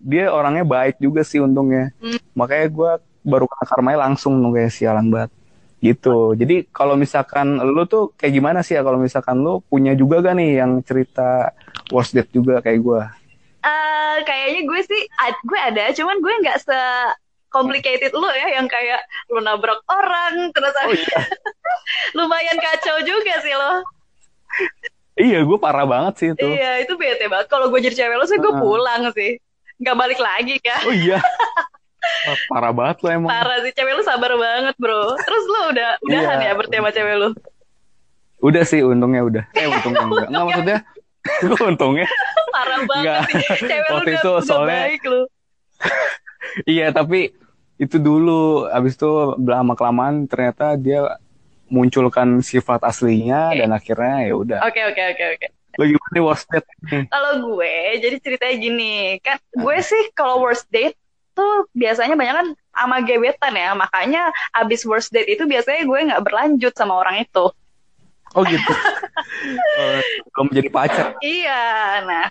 dia 0.00 0.32
orangnya 0.32 0.64
baik 0.64 0.96
juga 0.96 1.20
sih 1.22 1.38
untungnya. 1.44 1.92
Hmm. 2.00 2.16
makanya 2.32 2.66
gue 2.72 2.90
baru 3.28 3.44
kena 3.44 3.64
karmanya 3.68 3.98
langsung 4.08 4.40
tuh 4.40 4.52
kayak 4.56 4.72
sialan 4.72 5.12
banget. 5.12 5.30
Gitu. 5.78 6.34
Jadi 6.34 6.66
kalau 6.74 6.98
misalkan 6.98 7.60
lu 7.62 7.86
tuh 7.86 8.10
kayak 8.18 8.34
gimana 8.34 8.64
sih 8.66 8.74
ya? 8.74 8.82
Kalau 8.82 8.98
misalkan 8.98 9.38
lu 9.38 9.62
punya 9.62 9.94
juga 9.94 10.24
gak 10.24 10.34
nih 10.34 10.64
yang 10.64 10.82
cerita 10.82 11.54
worst 11.94 12.16
date 12.16 12.32
juga 12.34 12.58
kayak 12.58 12.80
gue 12.82 13.02
Eh, 13.58 14.16
kayaknya 14.22 14.60
gue 14.64 14.80
sih, 14.86 15.02
gue 15.44 15.58
ada, 15.58 15.90
cuman 15.90 16.16
gue 16.22 16.34
nggak 16.46 16.58
se 16.62 16.78
complicated 17.50 18.14
lu 18.14 18.28
ya, 18.30 18.60
yang 18.60 18.70
kayak 18.70 19.02
lu 19.34 19.42
nabrak 19.42 19.82
orang, 19.90 20.54
terus 20.54 20.74
oh 20.84 20.92
iya. 20.94 21.20
lumayan 22.16 22.58
kacau 22.60 23.02
juga 23.02 23.34
sih 23.42 23.54
lo. 23.56 23.82
Iya 25.18 25.38
gue 25.40 25.58
parah 25.58 25.82
banget 25.82 26.14
sih 26.16 26.28
itu 26.30 26.46
Iya, 26.46 26.80
itu 26.80 26.94
bete 26.94 27.26
banget. 27.26 27.46
Kalau 27.46 27.68
gue 27.68 27.80
jadi 27.80 27.94
cewek 27.96 28.16
lo 28.16 28.24
sih, 28.24 28.38
gue 28.38 28.52
pulang 28.54 29.10
sih. 29.12 29.36
Nggak 29.76 29.96
balik 29.96 30.18
lagi 30.18 30.56
kan. 30.58 30.80
oh 30.82 30.94
iya 30.94 31.18
parah 32.50 32.70
banget 32.70 32.96
lo 33.00 33.08
emang 33.10 33.28
Parah 33.28 33.58
sih, 33.60 33.70
cewek 33.70 33.92
lu 33.92 34.02
sabar 34.02 34.32
banget 34.32 34.74
bro. 34.74 35.18
Terus 35.18 35.44
lu 35.44 35.60
udah, 35.70 35.90
udahan 36.00 36.38
Iya. 36.38 36.46
ya 36.46 36.52
berarti 36.54 36.76
sama 36.76 36.90
cewek 36.90 37.16
lu? 37.16 37.30
udah 38.38 38.62
sih 38.62 38.80
untungnya 38.80 39.26
udah 39.26 39.44
eh 39.52 39.66
untungnya 39.74 39.98
enggak 40.00 40.26
enggak 40.30 40.44
maksudnya 40.46 40.78
untungnya 41.70 42.06
Parah 42.48 42.80
banget 42.84 43.18
sih. 43.28 43.66
Cewek 43.66 43.82
lu 43.84 43.94
Waktu 43.94 44.06
udah, 44.06 44.14
itu 44.16 44.30
udah 44.30 44.42
soalnya- 44.42 44.84
baik 44.86 45.02
lu. 45.04 45.20
Iya 46.64 46.86
tapi 46.90 47.20
itu 47.76 47.96
dulu 47.98 48.66
abis 48.68 48.94
itu 48.94 49.10
lama 49.36 49.74
kelamaan 49.74 50.26
ternyata 50.26 50.74
dia 50.74 51.18
munculkan 51.68 52.40
sifat 52.40 52.84
aslinya 52.84 53.52
Oke. 53.52 53.58
dan 53.62 53.70
akhirnya 53.72 54.16
ya 54.26 54.34
udah. 54.34 54.58
Oke, 54.64 54.80
oke, 54.84 55.02
oke, 55.14 55.24
oke. 55.36 55.46
Lo 55.78 55.84
gimana 55.86 56.10
nih 56.10 56.24
worst 56.24 56.46
date? 56.50 56.68
Kalau 57.06 57.32
gue, 57.54 57.74
jadi 58.02 58.16
ceritanya 58.18 58.56
gini, 58.58 58.94
kan 59.22 59.38
gue 59.54 59.76
sih 59.78 60.10
kalau 60.16 60.42
worst 60.42 60.66
date 60.74 60.98
tuh 61.38 61.70
biasanya 61.70 62.18
banyak 62.18 62.34
kan 62.34 62.48
sama 62.74 62.96
gebetan 63.06 63.54
ya, 63.54 63.78
makanya 63.78 64.34
abis 64.50 64.82
worst 64.82 65.14
date 65.14 65.30
itu 65.30 65.46
biasanya 65.46 65.86
gue 65.86 65.98
nggak 66.10 66.24
berlanjut 66.26 66.74
sama 66.74 66.98
orang 66.98 67.22
itu. 67.22 67.46
Oh 68.34 68.42
gitu. 68.42 68.72
Belum 70.34 70.48
jadi 70.50 70.68
pacar. 70.68 71.06
Iya, 71.22 71.62
nah. 72.04 72.26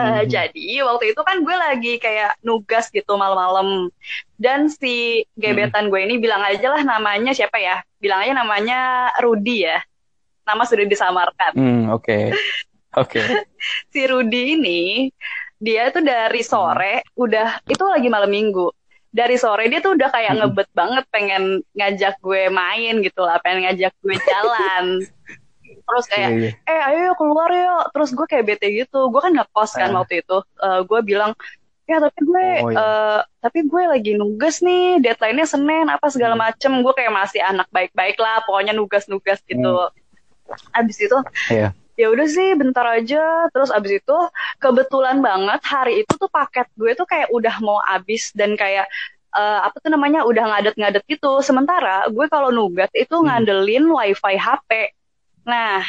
Eh, 0.00 0.24
Mhm. 0.24 0.30
Jadi 0.30 0.66
waktu 0.82 1.04
itu 1.14 1.20
kan 1.22 1.36
gue 1.42 1.56
lagi 1.56 1.92
kayak 1.98 2.38
nugas 2.42 2.90
gitu 2.90 3.14
malam-malam 3.14 3.90
dan 4.36 4.66
si 4.70 5.24
gebetan 5.38 5.88
gue 5.92 6.00
ini 6.02 6.18
bilang 6.18 6.42
aja 6.42 6.74
lah 6.74 6.82
namanya 6.82 7.32
siapa 7.32 7.58
ya? 7.58 7.82
Bilang 8.02 8.22
aja 8.26 8.32
namanya 8.34 8.78
Rudi 9.22 9.66
ya. 9.66 9.78
Nama 10.44 10.62
sudah 10.66 10.84
disamarkan. 10.84 11.52
Hmm 11.56 11.82
oke. 11.90 12.34
Oke. 12.94 13.20
si 13.92 14.00
Rudi 14.04 14.58
ini 14.58 14.80
dia 15.58 15.88
tuh 15.88 16.04
dari 16.04 16.42
sore 16.44 17.06
udah 17.16 17.64
itu 17.64 17.84
lagi 17.86 18.08
malam 18.12 18.28
minggu 18.28 18.68
dari 19.14 19.38
sore 19.38 19.70
dia 19.70 19.78
tuh 19.78 19.94
udah 19.94 20.10
kayak 20.10 20.34
Mm-mm. 20.34 20.50
ngebet 20.50 20.68
banget 20.74 21.04
pengen 21.14 21.62
ngajak 21.78 22.18
gue 22.18 22.50
main 22.50 22.98
gitu 22.98 23.22
lah 23.22 23.38
pengen 23.38 23.70
ngajak 23.70 23.94
gue 24.02 24.16
jalan 24.26 24.84
terus 25.84 26.04
Iya 26.06 26.12
kayak 26.12 26.30
iya. 26.34 26.50
eh 26.64 26.80
ayo 26.88 26.98
yuk 27.08 27.16
keluar 27.16 27.50
yuk 27.50 27.84
terus 27.92 28.10
gue 28.10 28.26
kayak 28.26 28.44
bete 28.46 28.66
gitu 28.70 29.08
gue 29.08 29.20
kan 29.20 29.32
ngekos 29.32 29.70
kan 29.74 29.90
Ah. 29.90 30.00
waktu 30.00 30.20
itu 30.20 30.36
Eh, 30.58 30.80
gue 30.82 31.00
bilang 31.02 31.32
ya 31.84 32.00
tapi 32.00 32.20
gue 32.20 32.46
Oh, 32.64 32.70
iya. 32.72 32.78
eh, 32.80 33.18
tapi 33.38 33.58
gue 33.62 33.82
lagi 33.84 34.12
nugas 34.14 34.58
nih 34.58 34.98
deadline-nya 34.98 35.44
Senin 35.44 35.86
apa 35.86 36.08
segala 36.08 36.32
Hmm. 36.32 36.42
macem 36.48 36.72
gue 36.80 36.92
kayak 36.92 37.12
masih 37.12 37.40
anak 37.40 37.68
baik-baik 37.68 38.16
lah 38.16 38.40
pokoknya 38.42 38.72
nugas-nugas 38.72 39.44
gitu 39.44 39.92
abis 40.72 40.96
itu 41.00 41.18
Iya. 41.48 41.72
ya 41.94 42.06
udah 42.08 42.26
sih 42.26 42.52
bentar 42.54 42.84
aja 42.84 43.22
terus 43.48 43.68
abis 43.68 44.00
itu 44.00 44.16
kebetulan 44.58 45.20
banget 45.20 45.60
hari 45.62 46.00
itu 46.00 46.12
tuh 46.16 46.28
paket 46.28 46.66
gue 46.74 46.92
tuh 46.92 47.04
kayak 47.04 47.28
udah 47.30 47.54
mau 47.60 47.78
habis 47.80 48.32
dan 48.32 48.56
kayak 48.56 48.88
eh, 49.30 49.60
apa 49.60 49.76
tuh 49.78 49.90
namanya 49.90 50.22
udah 50.22 50.44
ngadet-ngadet 50.46 51.02
gitu 51.04 51.38
sementara 51.40 52.06
gue 52.08 52.26
kalau 52.28 52.48
nugas 52.48 52.88
itu 52.94 53.12
Hmm. 53.12 53.28
ngandelin 53.28 53.84
wifi 53.86 54.34
HP 54.34 54.70
nah 55.44 55.84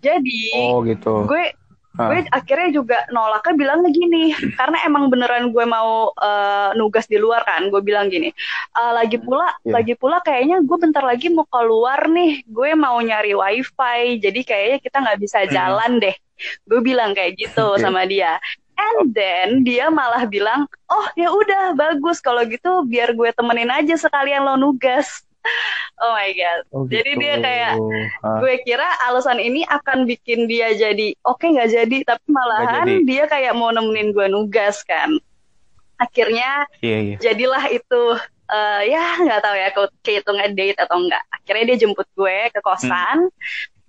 jadi 0.00 0.72
Oh 0.72 0.80
gitu. 0.82 1.24
gue 1.24 1.52
Ah. 1.96 2.12
gue 2.12 2.28
akhirnya 2.28 2.76
juga 2.76 3.08
nolaknya 3.08 3.56
bilangnya 3.56 3.88
gini 3.88 4.28
karena 4.52 4.84
emang 4.84 5.08
beneran 5.08 5.48
gue 5.48 5.64
mau 5.64 6.12
eh, 6.12 6.76
nugas 6.76 7.08
di 7.08 7.16
luar 7.16 7.40
kan 7.40 7.72
gue 7.72 7.80
bilang 7.80 8.12
gini 8.12 8.28
"Eh, 8.76 8.92
lagi 8.92 9.16
pula 9.16 9.48
Iya. 9.64 9.80
lagi 9.80 9.94
pula 9.96 10.20
kayaknya 10.20 10.60
gue 10.60 10.76
bentar 10.76 11.00
lagi 11.00 11.32
mau 11.32 11.48
keluar 11.48 12.04
nih 12.04 12.44
gue 12.44 12.70
mau 12.76 13.00
nyari 13.00 13.32
wifi 13.32 14.20
jadi 14.20 14.40
kayaknya 14.44 14.78
kita 14.84 14.96
nggak 15.08 15.18
bisa 15.18 15.38
Hmm. 15.48 15.52
jalan 15.56 15.92
deh 15.96 16.12
gue 16.68 16.80
bilang 16.84 17.16
kayak 17.16 17.32
gitu 17.40 17.64
Oke. 17.64 17.80
sama 17.80 18.04
dia 18.04 18.36
and 18.76 19.16
then 19.16 19.64
dia 19.64 19.88
malah 19.88 20.28
bilang 20.28 20.68
oh 20.92 21.06
ya 21.16 21.32
udah 21.32 21.72
bagus 21.72 22.20
kalau 22.20 22.44
gitu 22.44 22.84
biar 22.84 23.16
gue 23.16 23.32
temenin 23.32 23.72
aja 23.72 23.96
sekalian 23.96 24.44
lo 24.44 24.60
nugas 24.60 25.24
oh 26.02 26.12
my 26.12 26.30
god 26.30 26.60
Oh, 26.70 26.84
jadi 26.84 27.10
gitu. 27.10 27.20
dia 27.20 27.34
kayak 27.38 27.72
Ah. 28.20 28.38
gue 28.38 28.54
kira 28.62 28.84
alasan 29.04 29.38
ini 29.38 29.62
akan 29.62 30.04
bikin 30.04 30.44
dia 30.44 30.72
jadi 30.72 31.14
oke 31.22 31.42
nggak 31.42 31.70
jadi 31.70 31.96
tapi 32.04 32.26
malahan 32.28 32.86
jadi. 32.86 32.94
dia 33.02 33.24
kayak 33.26 33.52
mau 33.52 33.70
nemenin 33.70 34.10
gue 34.10 34.26
nugas 34.26 34.82
kan 34.82 35.14
akhirnya 35.96 36.68
Iya 36.78 36.98
iya. 37.02 37.16
jadilah 37.18 37.64
itu 37.68 38.02
eh, 38.46 38.80
ya 38.86 39.04
nggak 39.18 39.40
tahu 39.40 39.56
ya 39.56 39.68
ke- 39.70 39.96
kehitungnya 40.02 40.48
date 40.50 40.78
atau 40.78 40.96
enggak 40.98 41.22
akhirnya 41.30 41.64
dia 41.66 41.78
jemput 41.78 42.06
gue 42.12 42.38
ke 42.48 42.60
kosan 42.60 43.32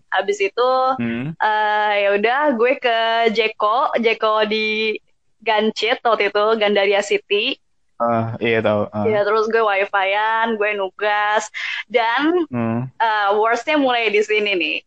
habis 0.08 0.40
itu 0.40 0.70
Hmm. 0.96 1.36
eh, 1.36 1.94
ya 2.00 2.10
udah 2.16 2.40
gue 2.54 2.74
ke 2.78 2.98
Jeko 3.30 3.92
Jeko 3.98 4.48
di 4.48 4.96
Gancit 5.38 6.00
waktu 6.00 6.32
itu 6.32 6.46
Gandaria 6.56 7.02
City 7.02 7.60
Ah, 7.98 8.38
iya 8.38 8.62
tahu. 8.62 8.86
Ah. 8.90 9.04
ya 9.04 9.22
terus 9.22 9.46
gue 9.48 9.58
wifi-an 9.58 10.54
gue 10.54 10.70
nugas 10.74 11.50
dan 11.88 12.46
Hmm. 12.46 12.86
eh, 12.94 13.30
worstnya 13.34 13.76
mulai 13.76 14.08
di 14.08 14.22
sini 14.22 14.54
nih 14.54 14.78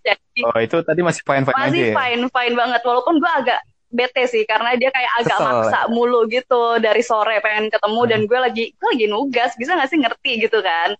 jadi 0.00 0.40
Oh 0.44 0.54
itu 0.56 0.78
tadi 0.80 1.00
masih 1.00 1.22
fine 1.22 1.42
fine 1.42 1.52
aja 1.52 1.66
masih 1.68 1.82
ya. 1.90 1.92
fine 1.92 2.22
fine 2.28 2.54
banget 2.54 2.80
walaupun 2.80 3.18
gue 3.18 3.32
agak 3.32 3.58
bete 3.88 4.24
sih 4.24 4.42
karena 4.42 4.72
dia 4.72 4.88
kayak 4.88 5.12
agak 5.18 5.36
Kesel. 5.36 5.46
maksa 5.52 5.80
mulu 5.86 6.24
gitu 6.24 6.62
dari 6.78 7.02
sore 7.02 7.36
pengen 7.38 7.66
ketemu 7.66 8.00
dan 8.06 8.20
Hmm. 8.20 8.28
gue 8.30 8.38
lagi 8.40 8.64
gue 8.72 8.88
lagi 8.88 9.06
nugas 9.06 9.50
bisa 9.54 9.74
gak 9.74 9.86
sih 9.86 9.98
ngerti 9.98 10.32
gitu 10.40 10.58
kan 10.58 10.94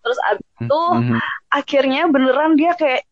terus 0.00 0.18
abis 0.26 0.44
itu 0.60 0.80
Mhm. 0.92 1.16
akhirnya 1.48 2.02
beneran 2.06 2.52
dia 2.54 2.74
kayak 2.74 3.06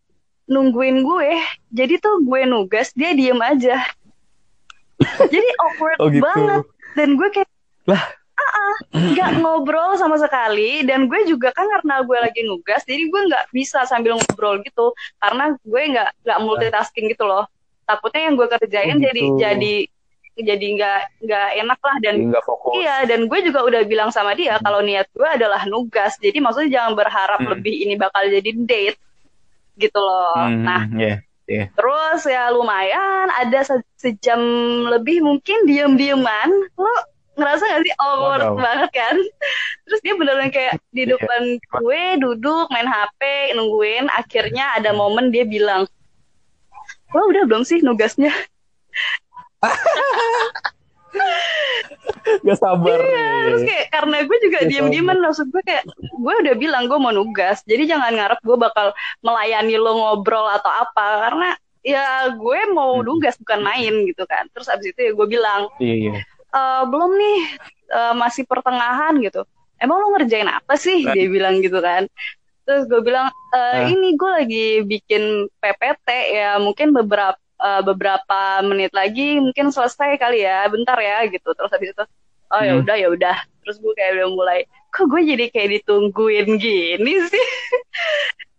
nungguin 0.44 1.00
gue 1.00 1.30
jadi 1.70 1.94
tuh 1.96 2.20
gue 2.20 2.44
nugas 2.44 2.90
dia 2.92 3.14
diem 3.14 3.38
aja 3.38 3.78
jadi 5.32 5.48
awkward 5.60 5.98
Oh 5.98 6.08
gitu. 6.08 6.20
banget 6.20 6.64
dan 6.92 7.08
gue 7.14 7.28
kayak 7.30 7.48
Lah. 7.86 8.02
nggak 8.92 9.30
ngobrol 9.40 9.94
sama 9.94 10.18
sekali 10.18 10.82
dan 10.82 11.06
gue 11.06 11.24
juga 11.24 11.54
kan 11.54 11.64
karena 11.64 12.02
gue 12.02 12.18
lagi 12.18 12.40
nugas 12.42 12.82
jadi 12.82 13.06
gue 13.06 13.20
nggak 13.30 13.44
bisa 13.50 13.86
sambil 13.86 14.18
ngobrol 14.18 14.58
gitu 14.60 14.90
karena 15.16 15.54
gue 15.56 15.82
nggak 15.94 16.10
nggak 16.20 16.38
multitasking 16.42 17.06
gitu 17.06 17.22
loh 17.22 17.46
takutnya 17.82 18.26
yang 18.26 18.34
gue 18.34 18.48
kerjain 18.48 18.96
Oh, 18.96 18.98
gitu. 18.98 19.06
jadi 19.06 19.22
jadi 19.38 19.74
jadi 20.32 20.66
nggak 20.74 21.00
nggak 21.22 21.48
enak 21.60 21.78
lah 21.78 21.96
dan 22.00 22.14
nggak 22.32 22.40
fokus. 22.42 22.80
Iya, 22.80 23.04
dan 23.04 23.28
gue 23.28 23.38
juga 23.44 23.68
udah 23.68 23.84
bilang 23.84 24.08
sama 24.08 24.32
dia 24.32 24.56
kalau 24.58 24.80
niat 24.80 25.04
gue 25.12 25.28
adalah 25.28 25.68
nugas. 25.68 26.16
Jadi 26.16 26.40
maksudnya 26.40 26.80
jangan 26.80 26.96
berharap 26.96 27.36
Hmm. 27.36 27.52
lebih 27.52 27.84
ini 27.84 28.00
bakal 28.00 28.24
jadi 28.24 28.50
date 28.64 28.96
gitu 29.76 30.00
loh. 30.00 30.40
Mhm, 30.48 30.64
Nah, 30.64 30.82
iya, 30.96 31.14
iya. 31.44 31.64
terus 31.76 32.24
ya 32.24 32.48
lumayan 32.48 33.28
ada 33.28 33.60
se- 33.60 33.84
sejam 33.94 34.40
lebih 34.88 35.20
mungkin 35.20 35.68
diem-dieman. 35.68 36.48
Lo 36.80 36.92
ngerasa 37.32 37.64
gak 37.64 37.82
sih 37.82 37.94
awkward 37.96 38.42
Waduh. 38.44 38.56
banget 38.56 38.90
kan? 38.92 39.16
Terus 39.82 40.00
dia 40.00 40.14
beneran 40.14 40.48
kayak 40.48 40.72
di 40.90 41.02
Iya. 41.02 41.16
depan 41.16 41.42
gue 41.56 42.02
duduk 42.18 42.66
main 42.68 42.84
HP 42.84 43.20
nungguin. 43.54 44.06
Akhirnya 44.08 44.76
ada 44.76 44.92
momen 44.92 45.28
dia 45.28 45.42
bilang, 45.42 45.88
lo 47.10 47.22
udah 47.24 47.44
belum 47.44 47.62
sih 47.62 47.80
nugasnya? 47.80 48.32
Gak 52.42 52.56
sabar 52.56 52.98
Iya, 52.98 53.28
terus 53.44 53.62
kayak 53.62 53.86
karena 53.90 54.16
gue 54.22 54.38
juga 54.40 54.58
Ya, 54.58 54.66
diem-dieman 54.66 55.18
maksud 55.20 55.46
gue 55.48 55.60
kayak 55.60 55.84
gue 55.98 56.34
udah 56.40 56.54
bilang 56.56 56.88
gue 56.88 56.96
mau 56.96 57.12
nugas 57.12 57.60
jadi 57.62 57.84
jangan 57.86 58.16
ngarep 58.16 58.40
gue 58.40 58.56
bakal 58.56 58.86
melayani 59.20 59.76
lo 59.76 59.92
ngobrol 59.92 60.48
atau 60.48 60.72
apa 60.72 61.06
karena 61.20 61.48
ya 61.82 62.04
gue 62.32 62.60
mau 62.70 62.96
Hmm. 62.96 63.04
nugas 63.04 63.34
bukan 63.36 63.60
main 63.60 63.92
gitu 64.06 64.24
kan 64.24 64.48
terus 64.50 64.66
abis 64.66 64.90
itu 64.90 65.00
ya 65.02 65.12
gue 65.12 65.26
bilang 65.28 65.68
Iya, 65.76 65.94
iya. 66.00 66.12
"Eh, 66.52 66.82
belum 66.86 67.10
nih 67.16 67.38
eh, 67.92 68.14
masih 68.14 68.44
pertengahan 68.44 69.16
gitu. 69.18 69.42
Emang 69.76 69.98
lo 69.98 70.14
ngerjain 70.14 70.46
apa 70.46 70.76
sih? 70.76 71.02
Dia 71.02 71.26
bilang 71.26 71.58
gitu 71.58 71.80
kan. 71.80 72.06
Terus 72.62 72.86
gue 72.86 73.02
bilang 73.02 73.26
"Eh, 73.50 73.58
Ah. 73.58 73.84
ini 73.90 74.14
gue 74.14 74.30
lagi 74.30 74.66
bikin 74.84 75.22
PPT 75.58 76.08
ya 76.32 76.56
mungkin 76.56 76.92
beberapa 76.92 77.34
eh, 77.58 77.82
beberapa 77.82 78.40
menit 78.62 78.90
lagi 78.90 79.38
mungkin 79.38 79.70
selesai 79.70 80.18
kali 80.18 80.42
ya 80.42 80.66
bentar 80.66 80.98
ya 80.98 81.26
gitu. 81.26 81.50
Terus 81.52 81.70
habis 81.70 81.90
itu 81.90 82.04
oh 82.48 82.62
ya 82.62 82.74
Hmm. 82.74 82.82
udah 82.82 82.96
ya 82.96 83.08
udah. 83.08 83.36
Terus 83.62 83.78
gue 83.78 83.92
kayak 83.94 84.12
udah 84.18 84.28
mulai 84.30 84.58
kok 84.92 85.08
gue 85.08 85.22
jadi 85.24 85.46
kayak 85.48 85.68
ditungguin 85.80 86.60
gini 86.60 87.14
sih 87.26 87.46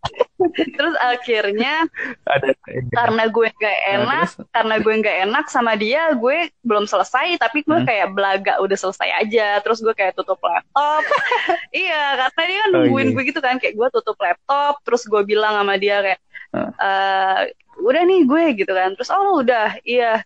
terus 0.75 0.95
akhirnya 0.99 1.87
Ada 2.27 2.51
karena 2.91 3.23
gue 3.27 3.47
gak 3.49 3.63
Nah, 3.73 3.91
enak 3.95 4.27
terus? 4.27 4.47
karena 4.51 4.75
gue 4.77 4.93
nggak 4.99 5.17
enak 5.25 5.45
sama 5.47 5.73
dia 5.73 6.11
gue 6.13 6.37
belum 6.61 6.83
selesai 6.83 7.37
tapi 7.37 7.63
gue 7.63 7.79
Hmm. 7.79 7.87
kayak 7.87 8.11
belaga 8.11 8.53
udah 8.59 8.75
selesai 8.75 9.09
aja 9.17 9.59
terus 9.59 9.79
gue 9.79 9.91
kayak 9.91 10.13
tutup 10.13 10.39
laptop 10.39 11.03
iya 11.73 12.19
karena 12.19 12.41
dia 12.43 12.57
kan 12.59 12.69
Oh, 12.69 12.73
nungguin 12.81 13.07
iya. 13.07 13.15
gue 13.15 13.23
gitu 13.25 13.39
kan 13.39 13.55
kayak 13.57 13.75
gue 13.75 13.87
tutup 13.91 14.17
laptop 14.17 14.73
terus 14.83 15.03
gue 15.03 15.21
bilang 15.23 15.55
sama 15.55 15.75
dia 15.75 16.01
kayak. 16.01 16.19
"Eh, 16.53 17.39
udah 17.81 18.01
nih 18.03 18.21
gue 18.23 18.43
gitu 18.59 18.69
kan 18.69 18.93
terus 18.93 19.09
oh 19.09 19.41
udah 19.41 19.81
iya 19.81 20.21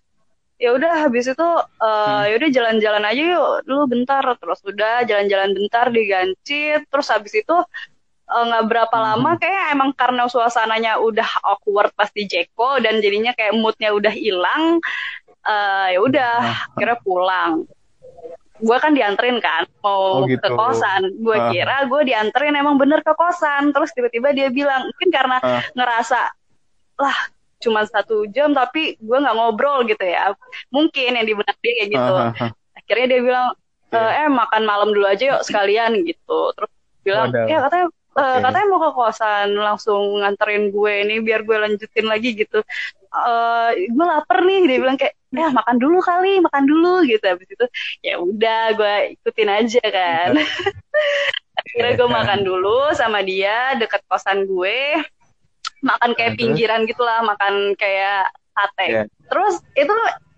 ya 0.58 0.74
udah 0.74 1.06
habis 1.06 1.30
itu 1.30 1.48
eh 1.78 1.86
Hmm. 1.86 2.26
ya 2.28 2.34
udah 2.36 2.50
jalan-jalan 2.50 3.04
aja 3.06 3.22
yuk 3.22 3.50
dulu 3.64 3.82
bentar 3.88 4.26
terus 4.36 4.60
udah 4.64 5.06
jalan-jalan 5.06 5.54
bentar 5.54 5.86
di 5.88 6.02
Gancit 6.04 6.82
terus 6.90 7.08
habis 7.08 7.32
itu 7.32 7.56
eh, 8.28 8.44
nggak 8.44 8.66
berapa 8.66 8.92
Hmm. 8.92 9.06
lama 9.08 9.32
kayak 9.36 9.66
emang 9.72 9.92
karena 9.94 10.24
suasananya 10.26 11.00
udah 11.00 11.30
awkward 11.44 11.92
pasti 11.94 12.24
Jeko 12.24 12.78
dan 12.78 13.00
jadinya 13.00 13.32
kayak 13.32 13.54
moodnya 13.54 13.92
udah 13.92 14.12
hilang 14.12 14.84
eh 15.42 15.96
ya 15.96 16.00
udah 16.00 16.32
Nah. 16.38 16.58
kira 16.76 16.96
pulang 16.98 17.64
gue 18.58 18.74
kan 18.76 18.90
dianterin 18.92 19.38
kan 19.38 19.64
mau 19.80 20.20
Oh, 20.20 20.26
gitu. 20.26 20.42
ke 20.42 20.50
kosan 20.52 21.14
gue 21.16 21.32
Ah. 21.32 21.48
kira 21.48 21.78
gue 21.86 22.02
dianterin 22.04 22.52
emang 22.54 22.76
bener 22.76 23.00
ke 23.00 23.14
kosan 23.14 23.70
terus 23.70 23.94
tiba-tiba 23.94 24.34
dia 24.34 24.50
bilang 24.50 24.82
mungkin 24.84 25.10
karena 25.10 25.38
Ah. 25.40 25.62
ngerasa 25.72 26.20
lah 26.98 27.18
cuma 27.58 27.86
satu 27.86 28.26
jam 28.28 28.52
tapi 28.52 28.98
gue 28.98 29.18
nggak 29.18 29.34
ngobrol 29.34 29.82
gitu 29.84 30.02
ya 30.02 30.34
mungkin 30.68 31.16
yang 31.16 31.24
di 31.24 31.34
benak 31.34 31.56
dia 31.58 31.74
kayak 31.76 31.90
gitu 31.92 32.14
ah. 32.14 32.34
akhirnya 32.76 33.08
dia 33.08 33.22
bilang 33.24 33.48
e, 33.88 33.96
Iya. 33.96 34.26
eh 34.26 34.30
makan 34.30 34.64
malam 34.64 34.90
dulu 34.92 35.06
aja 35.06 35.24
yuk 35.32 35.42
sekalian 35.42 36.02
gitu 36.02 36.40
terus 36.52 36.72
bilang 37.02 37.30
Waduh. 37.32 37.46
ya 37.46 37.58
katanya 37.64 37.88
e, 38.18 38.22
Oke. 38.22 38.42
katanya 38.42 38.68
mau 38.68 38.82
ke 38.82 38.92
kosan 38.98 39.50
langsung 39.54 40.26
nganterin 40.26 40.74
gue 40.74 40.94
ini 41.06 41.16
biar 41.22 41.46
gue 41.46 41.58
lanjutin 41.58 42.06
lagi 42.10 42.34
gitu. 42.34 42.60
Eh 43.14 43.70
gue 43.94 44.06
lapar 44.06 44.42
nih 44.42 44.66
dia 44.66 44.78
bilang 44.82 44.98
kayak 44.98 45.14
ya 45.30 45.48
makan 45.54 45.78
dulu 45.78 46.02
kali 46.02 46.42
makan 46.42 46.64
dulu 46.66 47.06
gitu. 47.06 47.22
Habis 47.22 47.50
itu 47.54 47.66
ya 48.02 48.18
udah 48.18 48.62
gue 48.74 48.96
ikutin 49.22 49.50
aja 49.54 49.84
kan. 49.86 50.32
Akhirnya 51.62 51.94
gue 51.94 52.10
makan 52.10 52.40
dulu 52.42 52.92
sama 52.98 53.22
dia 53.22 53.78
deket 53.78 54.02
kosan 54.10 54.50
gue. 54.50 54.98
Makan 55.86 56.18
kayak 56.18 56.42
pinggiran 56.42 56.90
gitulah 56.90 57.22
makan 57.22 57.78
kayak 57.78 58.34
sate. 58.58 58.88
Iya. 58.90 59.04
terus 59.30 59.62
itu 59.78 59.94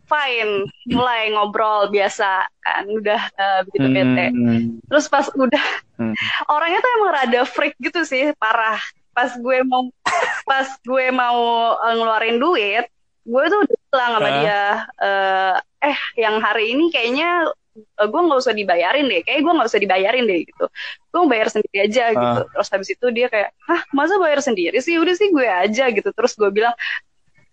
fine 0.09 0.65
mulai 0.89 1.29
ngobrol 1.29 1.87
biasa 1.87 2.29
kan 2.59 2.83
udah 2.83 3.21
eh, 3.29 3.59
begitu 3.63 3.87
bete. 3.87 4.25
Hmm. 4.29 4.81
terus 4.85 5.05
pas 5.05 5.29
udah 5.31 5.65
Hmm. 5.95 6.15
orangnya 6.47 6.79
tuh 6.79 6.91
emang 6.95 7.11
rada 7.11 7.41
freak 7.43 7.75
gitu 7.77 8.01
sih 8.01 8.31
parah. 8.35 8.79
Pas 9.11 9.35
gue 9.35 9.57
mau 9.63 9.91
pas 10.43 10.63
gue 10.79 11.05
mau 11.11 11.39
eh, 11.77 11.93
ngeluarin 11.93 12.37
duit 12.37 12.87
gue 13.21 13.43
tuh 13.45 13.59
udah 13.61 13.77
bilang 13.85 14.11
sama 14.15 14.25
Ah. 14.25 14.33
dia 14.33 14.61
eh 14.97 15.55
eh 15.85 15.97
yang 16.17 16.39
hari 16.39 16.71
ini 16.71 16.89
kayaknya 16.89 17.51
gue 17.99 18.21
nggak 18.21 18.39
usah 18.39 18.51
dibayarin 18.51 19.07
deh 19.07 19.21
kayak 19.21 19.39
gue 19.39 19.53
nggak 19.53 19.69
usah 19.69 19.79
dibayarin 19.79 20.23
deh 20.23 20.39
gitu. 20.43 20.65
Gue 21.11 21.21
bayar 21.27 21.47
sendiri 21.47 21.77
aja 21.83 22.03
gitu. 22.11 22.39
Terus 22.49 22.67
habis 22.71 22.89
itu 22.91 23.05
dia 23.09 23.27
kayak 23.27 23.51
hah 23.63 23.81
masa 23.91 24.15
bayar 24.17 24.39
sendiri 24.39 24.79
sih? 24.79 24.95
Udah 24.95 25.15
sih 25.15 25.29
gue 25.29 25.45
aja 25.45 25.87
gitu. 25.87 26.09
Terus 26.11 26.33
gue 26.35 26.49
bilang 26.49 26.75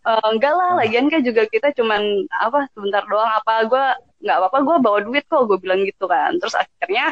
"Eh, 0.06 0.26
enggak 0.30 0.54
lah 0.54 0.70
lagian 0.78 1.10
kan 1.10 1.20
juga 1.20 1.42
kita 1.50 1.74
cuman 1.74 2.02
apa 2.30 2.70
sebentar 2.72 3.02
doang. 3.10 3.26
Apa 3.42 3.66
gue 3.66 3.84
nggak 4.22 4.36
apa-apa 4.38 4.58
gue 4.62 4.76
bawa 4.80 4.98
duit 5.02 5.24
kok 5.26 5.44
gue 5.50 5.58
bilang 5.58 5.82
gitu 5.82 6.06
kan. 6.06 6.38
Terus 6.38 6.54
akhirnya 6.54 7.10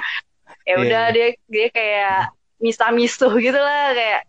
ya 0.68 0.74
Iya, 0.74 0.82
udah 0.82 1.04
dia 1.10 1.28
dia 1.50 1.66
kayak 1.74 2.18
misa-misuh 2.62 3.34
gitu 3.46 3.58
lah 3.58 3.92
kayak 3.92 4.22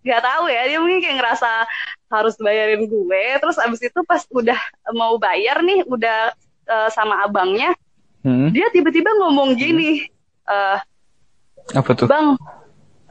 nggak 0.00 0.22
tahu 0.24 0.44
ya 0.48 0.62
dia 0.64 0.78
mungkin 0.80 1.00
kayak 1.04 1.16
ngerasa 1.20 1.50
harus 2.10 2.34
bayarin 2.40 2.82
gue. 2.84 3.22
Terus 3.38 3.56
abis 3.60 3.80
itu 3.86 4.00
pas 4.02 4.22
udah 4.32 4.58
mau 4.92 5.14
bayar 5.16 5.62
nih 5.62 5.86
udah 5.86 6.34
eh, 6.66 6.88
sama 6.90 7.22
abangnya 7.22 7.72
Hmm. 8.20 8.52
dia 8.52 8.68
tiba-tiba 8.68 9.08
ngomong 9.16 9.56
gini 9.56 10.04
eh 10.44 10.78
Apa 11.72 11.96
tuh? 11.96 12.04
bang 12.04 12.36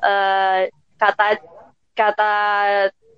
eh, 0.06 0.70
kata 1.02 1.42
kata 1.98 2.34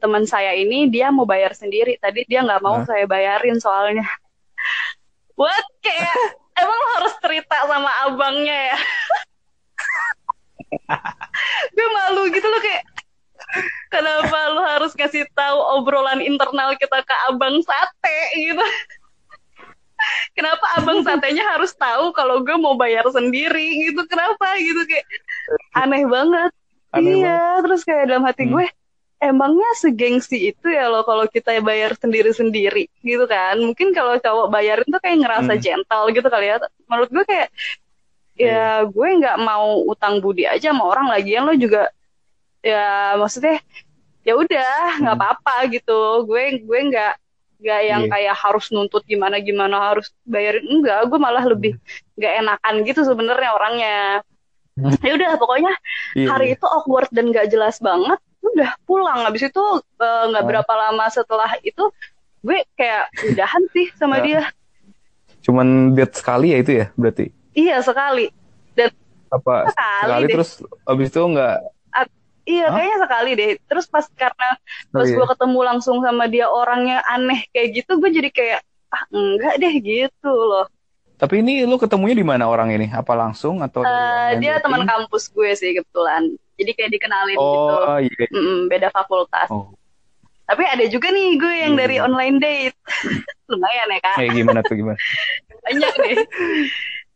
teman 0.02 0.26
saya 0.26 0.58
ini 0.58 0.90
dia 0.90 1.14
mau 1.14 1.30
bayar 1.30 1.54
sendiri. 1.54 2.02
Tadi 2.02 2.25
dia 2.25 2.42
nggak 2.42 2.65
mau 2.65 2.82
Hah? 2.82 2.90
saya 2.90 3.06
bayarin 3.06 3.62
soalnya. 3.62 4.04
What? 5.40 5.65
Kayak 5.86 6.17
emang 6.58 6.82
harus 6.98 7.13
cerita 7.21 7.62
sama 7.69 7.94
abangnya 8.10 8.73
ya? 8.73 8.78
Gue 11.75 11.88
malu 11.94 12.32
gitu 12.32 12.48
loh 12.48 12.62
kayak 12.63 12.84
kenapa 13.92 14.38
lo 14.54 14.62
harus 14.63 14.92
kasih 14.96 15.28
tahu 15.36 15.60
obrolan 15.80 16.23
internal 16.23 16.71
kita 16.80 17.04
ke 17.04 17.15
abang 17.28 17.60
sate 17.62 18.19
gitu? 18.38 18.62
Kenapa 20.34 20.65
abang 20.82 21.06
satenya 21.06 21.46
harus 21.46 21.78
tahu 21.78 22.10
kalau 22.17 22.42
gue 22.42 22.58
mau 22.58 22.73
bayar 22.73 23.06
sendiri 23.13 23.86
gitu? 23.86 24.02
Kenapa 24.10 24.58
gitu 24.58 24.82
kayak 24.90 25.06
aneh 25.78 26.10
banget. 26.10 26.50
Aneh 26.90 27.21
iya 27.21 27.62
terus 27.62 27.86
kayak 27.86 28.10
dalam 28.10 28.25
hati 28.25 28.50
Hmm. 28.50 28.58
gue 28.58 28.65
emangnya 29.22 29.69
segengsi 29.78 30.50
itu 30.50 30.65
ya 30.65 30.90
lo 30.90 31.06
kalau 31.06 31.30
kita 31.30 31.62
bayar 31.62 31.94
sendiri-sendiri 31.94 32.90
gitu 33.06 33.30
kan 33.30 33.54
mungkin 33.62 33.94
kalau 33.94 34.17
cowok 34.17 34.50
bayarin 34.50 34.90
tuh 34.90 34.98
kayak 34.98 35.22
ngerasa 35.22 35.54
Hmm. 35.54 35.62
gentle 35.62 36.06
gitu 36.10 36.28
kali 36.28 36.46
ya 36.50 36.58
menurut 36.90 37.10
gue 37.13 37.26
kayak 37.30 37.50
ya 38.34 38.82
gue 38.90 39.08
nggak 39.22 39.38
mau 39.38 39.86
utang 39.86 40.17
budi 40.17 40.50
aja 40.50 40.74
sama 40.74 40.90
orang 40.90 41.13
lagian 41.13 41.46
lo 41.46 41.54
juga 41.54 41.94
ya 42.65 43.13
maksudnya 43.15 43.62
ya 44.26 44.34
udah 44.34 45.02
nggak 45.02 45.15
Hmm. 45.15 45.22
apa-apa 45.22 45.56
gitu 45.69 46.26
gue 46.26 46.65
gue 46.65 46.80
nggak 46.90 47.13
nggak 47.62 47.82
yang 47.86 48.02
Iya. 48.06 48.12
kayak 48.17 48.36
harus 48.42 48.65
nuntut 48.74 49.06
gimana 49.06 49.38
gimana 49.38 49.94
harus 49.94 50.10
bayarin 50.26 50.65
enggak 50.65 51.06
gue 51.06 51.19
malah 51.22 51.46
lebih 51.46 51.78
nggak 52.17 52.34
enakan 52.42 52.76
gitu 52.90 53.06
sebenarnya 53.06 53.50
orangnya 53.54 53.98
Hmm. 54.72 54.96
ya 55.04 55.12
udah 55.13 55.32
pokoknya 55.36 55.74
Iya, 56.17 56.28
hari 56.32 56.46
iya. 56.50 56.56
itu 56.58 56.65
awkward 56.65 57.12
dan 57.12 57.30
gak 57.30 57.52
jelas 57.52 57.78
banget 57.78 58.17
udah 58.52 58.71
pulang 58.83 59.19
habis 59.23 59.43
itu 59.43 59.63
eh, 59.97 60.23
nggak 60.29 60.43
Oh. 60.43 60.49
berapa 60.49 60.73
lama 60.73 61.06
setelah 61.08 61.52
itu 61.62 61.83
gue 62.41 62.60
kayak 62.73 63.06
udahan 63.27 63.63
sih 63.69 63.87
sama 63.95 64.17
Ya. 64.17 64.23
dia 64.23 64.41
Cuman 65.41 65.67
date 65.91 66.13
sekali 66.13 66.54
ya 66.54 66.58
itu 66.60 66.71
ya 66.75 66.85
berarti. 66.93 67.33
iya 67.54 67.81
sekali 67.81 68.29
dan 68.73 68.93
Apa 69.27 69.65
Sekali 69.67 70.02
sekali 70.04 70.23
deh. 70.23 70.33
terus 70.33 70.49
abis 70.83 71.08
itu 71.10 71.21
nggak 71.21 71.56
iya 72.43 72.67
Hah? 72.67 72.73
kayaknya 72.73 72.97
sekali 73.06 73.31
deh 73.33 73.52
terus 73.63 73.85
pas 73.85 74.06
karena 74.12 74.49
Oh, 74.89 74.97
pas 74.97 75.08
iya. 75.08 75.13
gue 75.13 75.25
ketemu 75.29 75.60
langsung 75.62 75.97
sama 76.02 76.25
dia 76.25 76.49
orangnya 76.49 76.99
aneh 77.06 77.45
kayak 77.49 77.69
gitu 77.77 77.91
gue 77.97 78.10
jadi 78.12 78.29
kayak 78.29 78.60
ah 78.89 79.04
enggak 79.10 79.56
deh 79.56 79.73
gitu 79.77 80.29
loh 80.29 80.65
Tapi 81.22 81.38
ini 81.38 81.62
lu 81.63 81.78
ketemunya 81.78 82.17
di 82.17 82.26
mana 82.26 82.50
orang 82.50 82.74
ini? 82.74 82.90
Apa 82.90 83.13
langsung 83.13 83.62
atau 83.62 83.86
Eh, 83.86 83.88
online 83.88 84.42
dia 84.42 84.58
teman 84.58 84.82
kampus 84.84 85.30
gue 85.30 85.54
sih 85.54 85.72
kebetulan 85.72 86.34
jadi 86.58 86.72
kayak 86.74 86.92
dikenalin 86.92 87.38
gitu 87.38 87.74
Oh 87.78 88.00
iya. 88.00 88.26
Mm-mm, 88.28 88.58
beda 88.65 88.90
fakultas 88.90 89.46
Oh, 89.48 89.69
tapi 90.44 90.65
ada 90.65 90.82
juga 90.86 91.10
nih 91.10 91.38
gue 91.38 91.56
yang 91.56 91.74
Iya, 91.74 91.80
dari 91.80 91.96
online 91.98 92.38
date 92.38 92.78
lumayan 93.54 93.88
ya 93.88 94.00
kak 94.02 94.15
kayak 94.17 94.32
gimana 94.34 94.60
tuh 94.62 94.76
gimana? 94.76 94.98
banyak 95.65 95.94
deh 95.96 96.17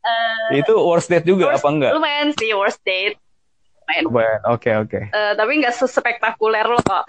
Eh, 0.05 0.61
itu 0.61 0.73
worst 0.77 1.09
date 1.09 1.25
juga 1.25 1.49
worst- 1.49 1.65
apa 1.65 1.67
enggak? 1.67 1.91
lumayan 1.97 2.29
sih 2.37 2.53
worst 2.53 2.77
date 2.85 3.17
lumayan. 4.05 4.37
Oke 4.49 4.69
oke. 4.71 4.99
Eh, 5.09 5.33
tapi 5.33 5.51
nggak 5.57 5.73
sespektakuler 5.73 6.65
lo 6.65 6.77
kok 6.79 7.05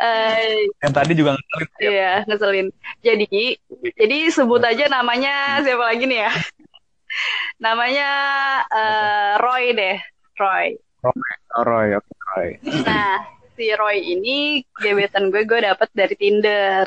Eh, 0.00 0.64
Yang 0.80 0.92
tadi 0.96 1.12
juga 1.12 1.30
ngeselin. 1.36 1.68
Iya, 1.76 2.12
ngeselin. 2.24 2.66
Jadi, 3.04 3.60
jadi 3.94 4.18
sebut 4.32 4.64
aja 4.64 4.88
namanya 4.88 5.60
siapa 5.60 5.84
lagi 5.84 6.08
nih 6.08 6.24
ya? 6.24 6.32
namanya 7.58 8.08
eh, 8.70 9.32
Roy 9.36 9.74
deh, 9.74 9.98
Roy. 10.38 10.78
Oh, 11.02 11.12
Roy, 11.64 11.96
oke 11.96 12.12
Roy. 12.32 12.48
Nah, 12.80 13.20
si 13.52 13.68
Roy 13.74 13.98
ini 14.16 14.62
gebetan 14.78 15.28
gue 15.28 15.44
gue 15.44 15.60
dapet 15.60 15.88
dari 15.92 16.14
Tinder. 16.16 16.86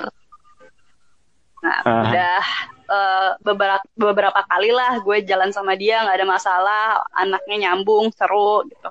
Nah, 1.61 1.79
Ah. 1.85 2.01
udah 2.07 2.41
eh, 2.83 3.29
beberapa 3.39 3.85
beberapa 3.93 4.41
kali 4.43 4.69
lah 4.69 4.99
gue 4.99 5.23
jalan 5.23 5.51
sama 5.51 5.75
dia 5.75 6.01
nggak 6.01 6.17
ada 6.17 6.27
masalah, 6.27 6.85
anaknya 7.13 7.69
nyambung, 7.69 8.09
seru 8.11 8.65
gitu. 8.67 8.89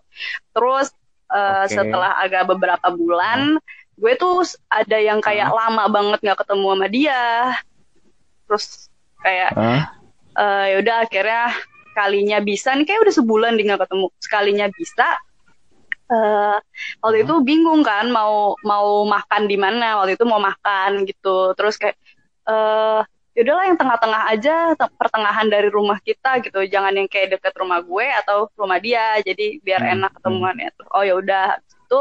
Terus 0.53 0.89
eh, 1.33 1.65
Oke. 1.65 1.75
setelah 1.75 2.13
agak 2.21 2.45
beberapa 2.47 2.93
bulan, 2.93 3.57
gue 4.01 4.13
tuh 4.21 4.45
ada 4.73 4.97
yang 5.09 5.21
kayak 5.27 5.49
lama 5.53 5.85
banget 5.95 6.19
nggak 6.25 6.39
ketemu 6.45 6.67
sama 6.75 6.87
dia. 6.91 7.21
Terus 8.47 8.67
kayak 9.23 9.53
Hah? 9.55 10.03
eh 10.39 10.65
ya 10.73 10.77
udah 10.83 10.97
akhirnya 11.07 11.43
kalinya 11.99 12.39
bisa 12.45 12.69
nih 12.77 12.87
kayak 12.89 13.03
udah 13.05 13.15
sebulan 13.21 13.53
dia 13.59 13.65
nggak 13.69 13.83
ketemu 13.89 14.07
sekalinya 14.25 14.67
bisa 14.73 15.07
eh 16.13 16.57
waktu 17.03 17.19
Hmm. 17.19 17.25
itu 17.25 17.35
bingung 17.49 17.81
kan 17.89 18.05
mau 18.13 18.53
mau 18.71 18.89
makan 19.15 19.43
di 19.51 19.57
mana 19.65 19.97
waktu 19.99 20.13
itu 20.19 20.25
mau 20.29 20.41
makan 20.43 20.91
gitu 21.09 21.29
terus 21.57 21.75
kayak 21.81 21.97
eh 22.49 23.01
yaudahlah 23.37 23.65
yang 23.71 23.79
tengah-tengah 23.81 24.23
aja 24.33 24.51
te- 24.77 24.93
pertengahan 25.01 25.49
dari 25.49 25.69
rumah 25.73 25.97
kita 26.05 26.29
gitu 26.45 26.59
jangan 26.69 26.93
yang 26.99 27.09
kayak 27.09 27.29
deket 27.41 27.55
rumah 27.57 27.81
gue 27.81 28.07
atau 28.21 28.39
rumah 28.61 28.77
dia 28.85 29.17
jadi 29.25 29.57
biar 29.65 29.81
Hmm, 29.81 29.97
enak 29.97 30.11
ketemuannya 30.21 30.69
tuh 30.77 30.87
oh 30.93 31.03
ya 31.09 31.15
udah 31.17 31.57
itu 31.65 31.97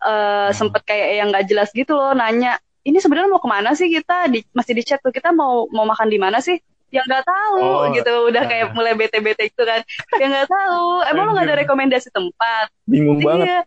eh 0.00 0.48
Hmm. 0.48 0.56
sempet 0.56 0.82
kayak 0.82 1.08
yang 1.20 1.28
nggak 1.28 1.46
jelas 1.46 1.68
gitu 1.70 1.92
loh 1.92 2.12
nanya 2.12 2.56
ini 2.80 2.96
sebenarnya 2.96 3.28
mau 3.28 3.38
ke 3.38 3.48
mana 3.48 3.76
sih 3.76 3.86
kita? 3.86 4.24
Di, 4.26 4.40
masih 4.50 4.72
di 4.72 4.80
chat 4.80 4.98
tuh 4.98 5.12
kita 5.12 5.30
mau 5.30 5.68
mau 5.68 5.84
makan 5.84 6.08
di 6.08 6.16
mana 6.16 6.40
sih? 6.40 6.56
Yang 6.88 7.04
nggak 7.06 7.24
tahu 7.28 7.60
Oh, 7.60 7.84
gitu. 7.92 8.12
Udah 8.32 8.42
nah. 8.42 8.48
kayak 8.48 8.66
mulai 8.76 8.92
bete-bete 8.96 9.52
gitu 9.52 9.62
kan. 9.62 9.84
Yang 10.16 10.30
nggak 10.32 10.48
tahu 10.48 10.84
emang 11.06 11.24
lo 11.28 11.30
nggak 11.36 11.46
ada 11.46 11.56
rekomendasi 11.60 12.08
tempat? 12.08 12.66
Bingung 12.84 13.20
banget. 13.20 13.46
iya 13.46 13.60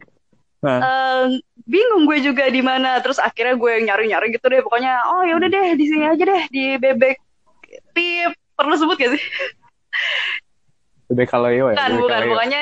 Nah, 0.63 0.79
Eh, 0.79 1.23
bingung 1.67 2.07
gue 2.07 2.23
juga 2.23 2.47
di 2.47 2.63
mana. 2.63 2.97
Terus 2.99 3.19
akhirnya 3.19 3.53
gue 3.53 3.69
yang 3.69 3.83
nyari-nyari 3.85 4.31
gitu 4.31 4.47
deh 4.47 4.63
pokoknya 4.63 4.95
oh 5.07 5.21
ya 5.21 5.35
udah 5.35 5.47
deh 5.47 5.75
di 5.75 5.85
sini 5.85 6.07
aja 6.07 6.23
deh 6.23 6.43
di 6.49 6.65
bebek 6.75 7.15
tip. 7.93 8.31
Perlu 8.55 8.73
sebut 8.73 8.95
gak 8.95 9.11
sih? 9.13 9.23
Bebek 11.05 11.29
Kaleo 11.29 11.69
ya. 11.69 11.75
bukan 11.75 11.91
bukan. 11.99 12.21
Pokoknya 12.31 12.59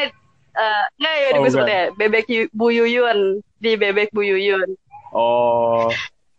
eh 0.52 0.84
nggak 1.00 1.14
ya 1.16 1.28
Oh, 1.32 1.40
gue 1.40 1.50
sebut 1.50 1.64
deh 1.64 1.84
bebek 1.96 2.26
Bu 2.52 2.68
Yuyun 2.70 3.40
di 3.62 3.78
bebek 3.78 4.09
Bu 4.12 4.26
Yuyun 4.26 4.74
Oh, 5.12 5.91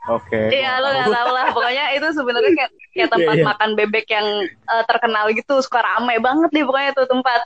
oke. 0.08 0.40
Iya 0.48 0.80
lo 0.80 0.88
gak 0.88 1.12
tau 1.12 1.28
lah. 1.28 1.52
Pokoknya 1.52 1.92
itu 1.92 2.08
sebenarnya 2.08 2.52
kayak, 2.56 2.70
kayak 2.96 3.08
tempat 3.12 3.34
Iya, 3.36 3.42
iya. 3.44 3.48
makan 3.52 3.70
bebek 3.76 4.06
yang 4.08 4.26
eh, 4.48 4.84
terkenal 4.88 5.28
gitu. 5.36 5.60
Suka 5.60 5.84
rame 5.84 6.16
banget 6.18 6.48
deh 6.48 6.64
pokoknya 6.64 6.96
itu 6.96 7.04
tempat. 7.04 7.40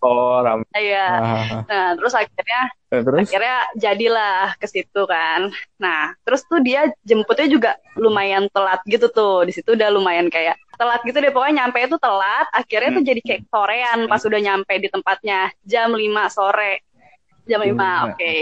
Oh, 0.00 0.40
ram. 0.40 0.64
iya. 0.72 1.04
Ah, 1.12 1.44
nah 1.68 1.88
terus 1.92 2.16
akhirnya 2.16 2.72
eh, 2.88 3.04
terus? 3.04 3.28
akhirnya 3.28 3.56
jadilah 3.76 4.56
ke 4.56 4.64
situ 4.64 5.04
kan. 5.04 5.52
Nah 5.76 6.16
terus 6.24 6.40
tuh 6.48 6.64
dia 6.64 6.88
jemputnya 7.04 7.52
juga 7.52 7.70
lumayan 8.00 8.48
telat 8.48 8.80
gitu 8.88 9.12
tuh. 9.12 9.44
Di 9.44 9.52
situ 9.52 9.76
udah 9.76 9.92
lumayan 9.92 10.32
kayak 10.32 10.56
telat 10.80 11.04
gitu 11.04 11.20
deh. 11.20 11.28
Pokoknya 11.28 11.68
nyampe 11.68 11.84
itu 11.84 12.00
telat. 12.00 12.48
Akhirnya 12.56 12.96
tuh 12.96 13.04
Hmm. 13.04 13.10
jadi 13.12 13.20
kayak 13.20 13.42
sorean 13.52 14.00
pas 14.08 14.24
udah 14.24 14.40
nyampe 14.40 14.72
di 14.80 14.88
tempatnya. 14.88 15.52
Jam 15.68 15.92
5 15.92 16.32
sore 16.32 16.80
jam 17.48 17.60
5 17.60 17.76
oke 18.12 18.32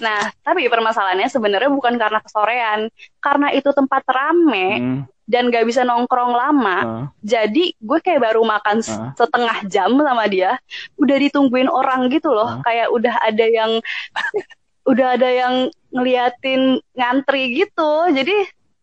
nah 0.00 0.32
tapi 0.40 0.68
permasalahannya 0.68 1.28
sebenarnya 1.28 1.70
bukan 1.72 1.94
karena 1.96 2.18
kesorean 2.20 2.80
karena 3.18 3.48
itu 3.52 3.70
tempat 3.72 4.02
rame 4.08 4.68
Hmm, 4.80 5.00
dan 5.30 5.46
gak 5.46 5.62
bisa 5.62 5.86
nongkrong 5.86 6.34
lama 6.34 6.78
ah. 6.82 7.04
jadi 7.22 7.70
gue 7.78 7.98
kayak 8.02 8.18
baru 8.18 8.42
makan 8.42 8.82
Ah. 8.82 9.14
setengah 9.14 9.62
jam 9.70 9.94
sama 9.94 10.26
dia, 10.26 10.58
udah 10.98 11.16
ditungguin 11.22 11.70
orang 11.70 12.10
gitu 12.10 12.34
loh, 12.34 12.58
Ah. 12.58 12.62
kayak 12.66 12.90
udah 12.90 13.14
ada 13.22 13.46
yang 13.46 13.78
udah 14.90 15.06
ada 15.14 15.28
yang 15.30 15.54
ngeliatin 15.94 16.82
ngantri 16.98 17.62
gitu, 17.62 18.10
jadi 18.10 18.34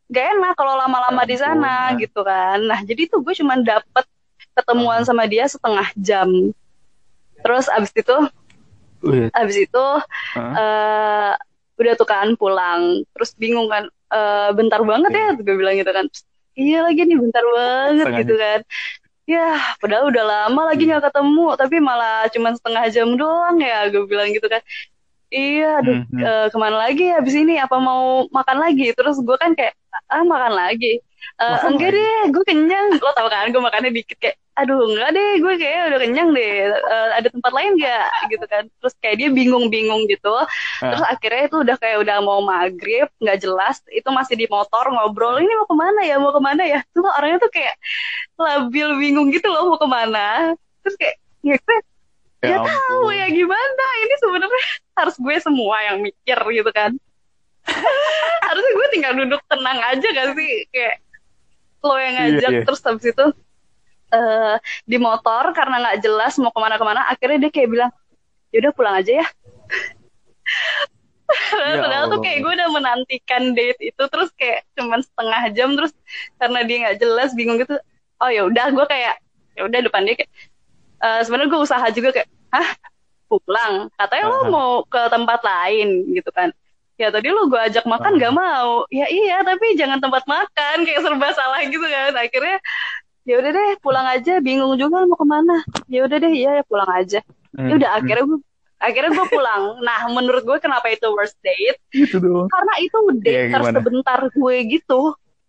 gak 0.08 0.26
enak 0.40 0.54
kalau 0.56 0.80
lama-lama 0.80 1.28
di 1.28 1.36
Ya 1.36 1.52
sana 1.52 1.52
ampun, 1.52 1.68
ah. 1.68 2.00
gitu 2.00 2.20
kan. 2.24 2.58
Nah 2.64 2.80
jadi 2.80 3.02
tuh 3.12 3.20
gue 3.28 3.34
cuman 3.36 3.60
dapet 3.68 4.06
ketemuan 4.56 5.04
sama 5.04 5.28
dia 5.28 5.52
setengah 5.52 5.92
jam, 6.00 6.32
terus 7.44 7.68
abis 7.68 7.92
itu 7.92 8.16
Wih, 9.08 9.32
abis 9.32 9.58
itu 9.64 9.86
ah. 10.36 10.54
eh 10.60 11.34
udah 11.78 11.94
tuh 11.96 12.08
kan 12.10 12.28
pulang, 12.36 13.08
terus 13.16 13.32
bingung 13.38 13.70
kan, 13.72 13.88
eh 14.12 14.50
bentar 14.58 14.82
banget 14.84 15.12
ya, 15.14 15.28
gue 15.38 15.56
bilang 15.56 15.78
gitu 15.78 15.92
kan, 15.94 16.06
iya 16.58 16.82
lagi 16.84 17.06
nih 17.06 17.18
bentar 17.22 17.46
banget 17.46 18.06
Setengah 18.06 18.20
gitu 18.26 18.34
kan. 18.36 18.60
Ya, 19.28 19.60
padahal 19.84 20.08
udah 20.08 20.24
lama 20.24 20.62
lagi 20.72 20.88
nggak 20.88 21.04
ketemu, 21.12 21.46
tapi 21.60 21.76
malah 21.84 22.32
cuman 22.32 22.54
setengah 22.56 22.84
jam 22.90 23.10
doang 23.20 23.60
ya, 23.60 23.92
gue 23.92 24.04
bilang 24.08 24.32
gitu 24.32 24.48
kan. 24.48 24.64
Iya, 25.28 25.84
aduh, 25.84 26.08
Hmm, 26.08 26.08
hmm. 26.08 26.24
eh, 26.24 26.48
ke 26.48 26.58
mana 26.58 26.76
lagi 26.88 27.06
habis 27.12 27.36
ini? 27.36 27.60
Apa 27.60 27.76
mau 27.84 28.32
makan 28.32 28.58
lagi? 28.64 28.96
Terus 28.96 29.20
gue 29.20 29.36
kan 29.36 29.52
kayak, 29.52 29.76
ah 30.08 30.24
makan 30.24 30.56
lagi. 30.56 31.04
Eh, 31.44 31.44
Makan 31.52 31.76
enggak 31.76 31.92
lagi? 31.92 32.00
deh, 32.00 32.22
gue 32.32 32.44
kenyang. 32.48 32.88
Lo 33.04 33.12
tau 33.12 33.28
kan, 33.28 33.52
gue 33.52 33.60
makannya 33.60 33.92
dikit 33.92 34.16
kayak, 34.24 34.40
aduh 34.58 34.90
enggak 34.90 35.10
deh, 35.14 35.32
gue 35.38 35.54
kayak 35.62 35.82
udah 35.94 36.00
kenyang 36.02 36.30
deh. 36.34 36.54
Eh, 36.74 37.10
ada 37.14 37.28
tempat 37.30 37.52
lain 37.54 37.72
nggak? 37.78 38.08
Gitu 38.34 38.46
kan. 38.50 38.64
Terus 38.82 38.94
kayak 38.98 39.16
dia 39.22 39.30
bingung-bingung 39.30 40.10
gitu. 40.10 40.34
Terus 40.82 41.04
akhirnya 41.06 41.44
itu 41.46 41.58
udah 41.62 41.76
kayak 41.78 41.98
udah 42.02 42.18
mau 42.26 42.42
maghrib, 42.42 43.08
nggak 43.22 43.38
jelas. 43.38 43.86
Itu 43.94 44.10
masih 44.10 44.36
di 44.36 44.50
motor 44.50 44.90
ngobrol. 44.90 45.38
Ini 45.38 45.54
mau 45.54 45.68
ke 45.70 45.76
mana 45.78 46.02
ya? 46.02 46.16
Mau 46.18 46.34
ke 46.34 46.42
mana 46.42 46.64
ya? 46.66 46.80
Tuh 46.90 47.06
orangnya 47.06 47.38
tuh 47.46 47.52
kayak 47.54 47.76
labil 48.38 48.90
bingung 48.98 49.30
gitu 49.30 49.48
loh 49.50 49.74
mau 49.74 49.80
ke 49.80 49.88
mana. 49.88 50.58
Terus 50.82 50.96
kayak, 50.98 51.16
ya 51.46 51.56
gue 51.62 51.78
Ya 52.46 52.54
nggak 52.54 52.70
tahu 52.70 53.10
ya 53.14 53.28
gimana. 53.34 53.86
Ini 54.06 54.14
sebenarnya 54.22 54.64
harus 55.00 55.16
gue 55.18 55.36
semua 55.42 55.78
yang 55.86 55.98
mikir 56.02 56.38
gitu 56.38 56.72
kan. 56.74 56.92
Harusnya 58.48 58.72
gue 58.80 58.88
tinggal 58.96 59.14
duduk 59.20 59.42
tenang 59.52 59.76
aja 59.84 60.08
gak 60.08 60.40
sih? 60.40 60.52
Kayak 60.72 61.04
lo 61.84 61.96
yang 62.00 62.16
Iya, 62.16 62.24
ngajak 62.32 62.52
iya. 62.52 62.62
terus 62.66 62.82
habis 62.84 63.06
itu 63.12 63.26
eh 64.08 64.56
di 64.88 64.98
motor 65.00 65.52
karena 65.52 65.84
nggak 65.84 65.98
jelas 66.00 66.40
mau 66.40 66.52
ke 66.52 66.60
mana-kemana 66.60 67.12
akhirnya 67.12 67.48
dia 67.48 67.52
kayak 67.52 67.70
bilang 67.70 67.92
yaudah 68.56 68.72
pulang 68.74 68.96
aja 69.00 69.24
ya. 69.24 69.28
Ya 71.60 71.84
Padahal 71.84 72.08
tuh 72.08 72.24
kayak 72.24 72.40
gue 72.40 72.54
udah 72.56 72.70
menantikan 72.72 73.52
date 73.52 73.92
itu 73.92 74.04
terus 74.08 74.32
kayak 74.40 74.64
cuman 74.80 75.04
setengah 75.04 75.42
jam 75.52 75.76
terus 75.76 75.92
karena 76.40 76.64
dia 76.64 76.78
nggak 76.88 76.98
jelas 77.04 77.36
bingung 77.36 77.60
gitu. 77.60 77.76
Oh 78.24 78.32
ya 78.32 78.48
udah 78.48 78.72
gue 78.72 78.86
kayak 78.88 79.20
ya 79.60 79.68
udah 79.68 79.80
depan 79.84 80.08
dia 80.08 80.16
kayak 80.24 80.32
eh, 81.04 81.22
sebenarnya 81.28 81.50
gue 81.52 81.62
usaha 81.62 81.88
juga 81.92 82.10
kayak 82.16 82.30
hah? 82.56 82.70
Pulang? 83.28 83.92
Katanya 84.00 84.26
lo 84.32 84.40
Aha. 84.40 84.48
mau 84.48 84.72
ke 84.88 85.02
tempat 85.12 85.40
lain 85.44 86.16
gitu 86.16 86.32
kan. 86.32 86.56
Ya 86.96 87.12
tadi 87.12 87.28
lo 87.28 87.52
gue 87.52 87.60
ajak 87.60 87.84
makan 87.84 88.16
Aha. 88.16 88.22
gak 88.24 88.34
mau. 88.34 88.88
Ya 88.88 89.12
iya 89.12 89.44
tapi 89.44 89.76
jangan 89.76 90.00
tempat 90.00 90.24
makan 90.24 90.88
kayak 90.88 91.04
serba 91.04 91.30
salah 91.36 91.60
gitu 91.68 91.84
kan. 91.84 92.16
Akhirnya 92.16 92.58
ya 93.28 93.36
udah 93.38 93.52
deh 93.52 93.70
pulang 93.78 94.08
aja. 94.08 94.40
Bingung 94.40 94.74
juga 94.76 95.04
mau 95.04 95.14
ke 95.14 95.28
mana. 95.28 95.60
Ya 95.86 96.02
udah 96.02 96.18
deh 96.18 96.32
iya 96.32 96.52
ya 96.58 96.64
pulang 96.64 96.88
aja. 96.90 97.20
Hmm, 97.52 97.68
ya 97.68 97.74
udah 97.76 97.90
akhirnya 97.94 98.24
gue 98.26 98.40
akhirnya 98.78 99.12
gue 99.12 99.28
pulang. 99.28 99.64
Nah 99.82 100.00
menurut 100.08 100.44
gue 100.44 100.58
kenapa 100.58 100.88
itu 100.88 101.06
worst 101.10 101.36
date? 101.40 101.78
Gitu 101.90 102.18
doang. 102.18 102.48
karena 102.48 102.74
itu 102.80 102.98
Iya, 102.98 103.14
date 103.20 103.46
gimana? 103.52 103.76
sebentar 103.76 104.20
gue 104.26 104.56
gitu. 104.72 105.02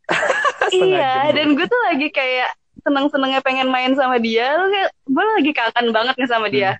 Iya 0.68 1.32
dan 1.32 1.54
gue 1.54 1.64
tuh 1.64 1.80
lagi 1.86 2.08
kayak 2.08 2.50
seneng-senengnya 2.78 3.40
pengen 3.40 3.68
main 3.68 3.92
sama 3.94 4.18
dia. 4.18 4.52
Gue 5.04 5.24
lagi 5.36 5.50
kangen 5.50 5.90
banget 5.90 6.14
nih 6.16 6.28
sama 6.28 6.48
dia. 6.48 6.76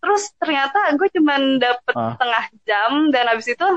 Terus 0.00 0.32
ternyata 0.36 0.96
gue 0.96 1.08
cuman 1.12 1.40
dapet 1.56 1.92
Hmm. 1.92 2.00
Ah. 2.00 2.12
setengah 2.14 2.44
jam 2.64 2.90
dan 3.10 3.24
abis 3.28 3.52
itu 3.52 3.68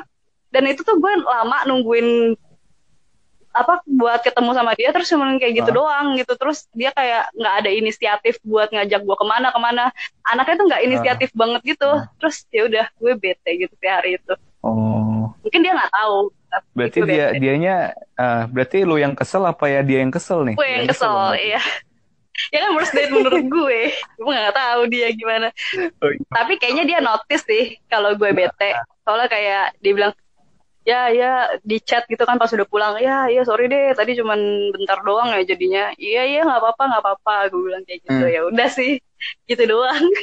dan 0.50 0.64
itu 0.66 0.82
tuh 0.82 0.96
gue 0.96 1.14
lama 1.20 1.66
nungguin 1.66 2.38
apa 3.54 3.86
buat 3.86 4.20
ketemu 4.20 4.52
sama 4.52 4.74
dia 4.74 4.90
terus 4.90 5.08
cuma 5.08 5.30
kayak 5.38 5.54
gitu 5.56 5.70
Ah. 5.70 5.76
doang 5.76 6.08
gitu 6.18 6.34
terus 6.34 6.66
dia 6.74 6.90
kayak 6.90 7.30
nggak 7.32 7.56
ada 7.62 7.70
inisiatif 7.70 8.42
buat 8.42 8.68
ngajak 8.68 9.00
gue 9.00 9.16
ke 9.16 9.26
mana 9.26 9.48
ke 9.50 9.60
mana 9.60 9.84
anaknya 10.24 10.56
tuh 10.58 10.66
nggak 10.68 10.84
inisiatif 10.84 11.30
banget 11.34 11.62
gitu 11.64 11.86
Ah. 11.88 12.10
terus 12.18 12.44
ya 12.50 12.66
udah 12.66 12.86
gue 12.92 13.14
bete 13.14 13.50
gitu 13.56 13.74
di 13.76 13.88
hari 13.88 14.18
itu 14.18 14.34
Oh, 14.64 15.28
mungkin 15.44 15.60
dia 15.60 15.76
nggak 15.76 15.92
tahu 15.92 16.32
berarti 16.72 17.00
dia 17.04 17.26
bete. 17.30 17.40
dianya 17.40 17.76
ah, 18.16 18.48
berarti 18.48 18.78
lu 18.82 18.96
yang 18.96 19.12
kesel 19.12 19.44
apa 19.44 19.68
ya 19.68 19.84
dia 19.84 20.00
yang 20.00 20.10
kesel 20.10 20.42
nih? 20.44 20.56
gue 20.56 20.66
yang 20.66 20.84
Dia 20.84 20.92
kesel 20.96 21.12
dong. 21.12 21.36
iya 21.36 21.62
ya 22.50 22.60
kan 22.60 22.72
worst 22.74 22.92
date 22.92 23.12
menurut 23.12 23.46
gue 23.60 23.80
gue 23.94 24.34
nggak 24.34 24.56
tahu 24.56 24.82
dia 24.88 25.08
gimana 25.12 25.48
Oh, 26.00 26.10
iya. 26.10 26.24
tapi 26.32 26.58
kayaknya 26.58 26.84
dia 26.88 27.00
notice 27.00 27.44
sih 27.44 27.78
kalau 27.86 28.16
gue 28.16 28.30
bete 28.32 28.74
soalnya 29.04 29.28
kayak 29.28 29.64
dia 29.78 29.92
bilang 29.94 30.14
ya 30.84 31.08
ya 31.12 31.32
di 31.64 31.80
chat 31.80 32.04
gitu 32.12 32.24
kan 32.28 32.36
pas 32.36 32.52
udah 32.52 32.68
pulang. 32.68 32.94
Ya 33.00 33.32
ya 33.32 33.42
sorry 33.48 33.72
deh 33.72 33.96
tadi 33.96 34.20
cuman 34.20 34.40
bentar 34.76 35.00
doang 35.08 35.32
ya 35.32 35.42
jadinya. 35.48 35.84
Iya 35.96 36.22
iya 36.28 36.40
nggak 36.44 36.60
apa-apa 36.60 36.84
nggak 36.92 37.04
apa-apa 37.04 37.34
gue 37.52 37.62
bilang 37.64 37.84
kayak 37.88 38.00
gitu. 38.04 38.24
Hmm. 38.26 38.34
ya 38.36 38.42
udah 38.52 38.68
sih 38.70 38.92
gitu 39.48 39.64
doang. 39.68 40.04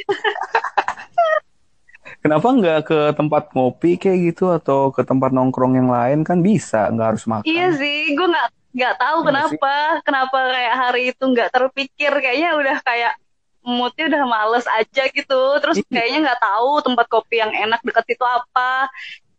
Kenapa 2.21 2.47
nggak 2.53 2.79
ke 2.85 2.99
tempat 3.17 3.43
ngopi 3.57 3.97
kayak 3.97 4.19
gitu 4.33 4.53
atau 4.53 4.93
ke 4.93 5.01
tempat 5.01 5.33
nongkrong 5.33 5.73
yang 5.77 5.89
lain? 5.89 6.21
Kan 6.21 6.45
bisa, 6.45 6.89
nggak 6.93 7.07
harus 7.17 7.23
makan. 7.25 7.45
iya 7.45 7.73
sih 7.73 8.13
gue 8.13 8.27
nggak 8.29 8.47
nggak 8.71 8.95
tahu 9.01 9.17
Iya 9.19 9.27
kenapa 9.27 9.73
kenapa 10.05 10.37
kayak 10.53 10.75
hari 10.77 11.01
itu 11.13 11.23
nggak 11.25 11.49
terpikir. 11.49 12.11
Kayaknya 12.13 12.49
udah 12.57 12.77
kayak 12.85 13.13
moodnya 13.61 14.05
udah 14.09 14.23
males 14.25 14.65
aja 14.69 15.03
gitu. 15.09 15.41
Terus 15.61 15.77
Iya. 15.81 15.89
kayaknya 15.93 16.19
nggak 16.29 16.41
tahu 16.41 16.71
tempat 16.85 17.05
kopi 17.09 17.35
yang 17.41 17.53
enak 17.53 17.81
deket 17.85 18.05
itu 18.17 18.25
apa 18.25 18.89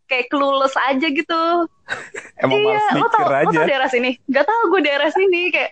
kayak 0.07 0.27
clueless 0.29 0.75
aja 0.77 1.07
gitu 1.09 1.67
Emang 2.43 2.59
iya, 2.59 2.83
lo 2.95 3.07
tau, 3.11 3.27
lo 3.27 3.35
aja. 3.35 3.47
tau 3.51 3.67
daerah 3.67 3.89
sini? 3.91 4.15
Gak 4.27 4.45
tau 4.47 4.61
gue 4.71 4.81
daerah 4.83 5.09
sini 5.11 5.51
kayak 5.51 5.71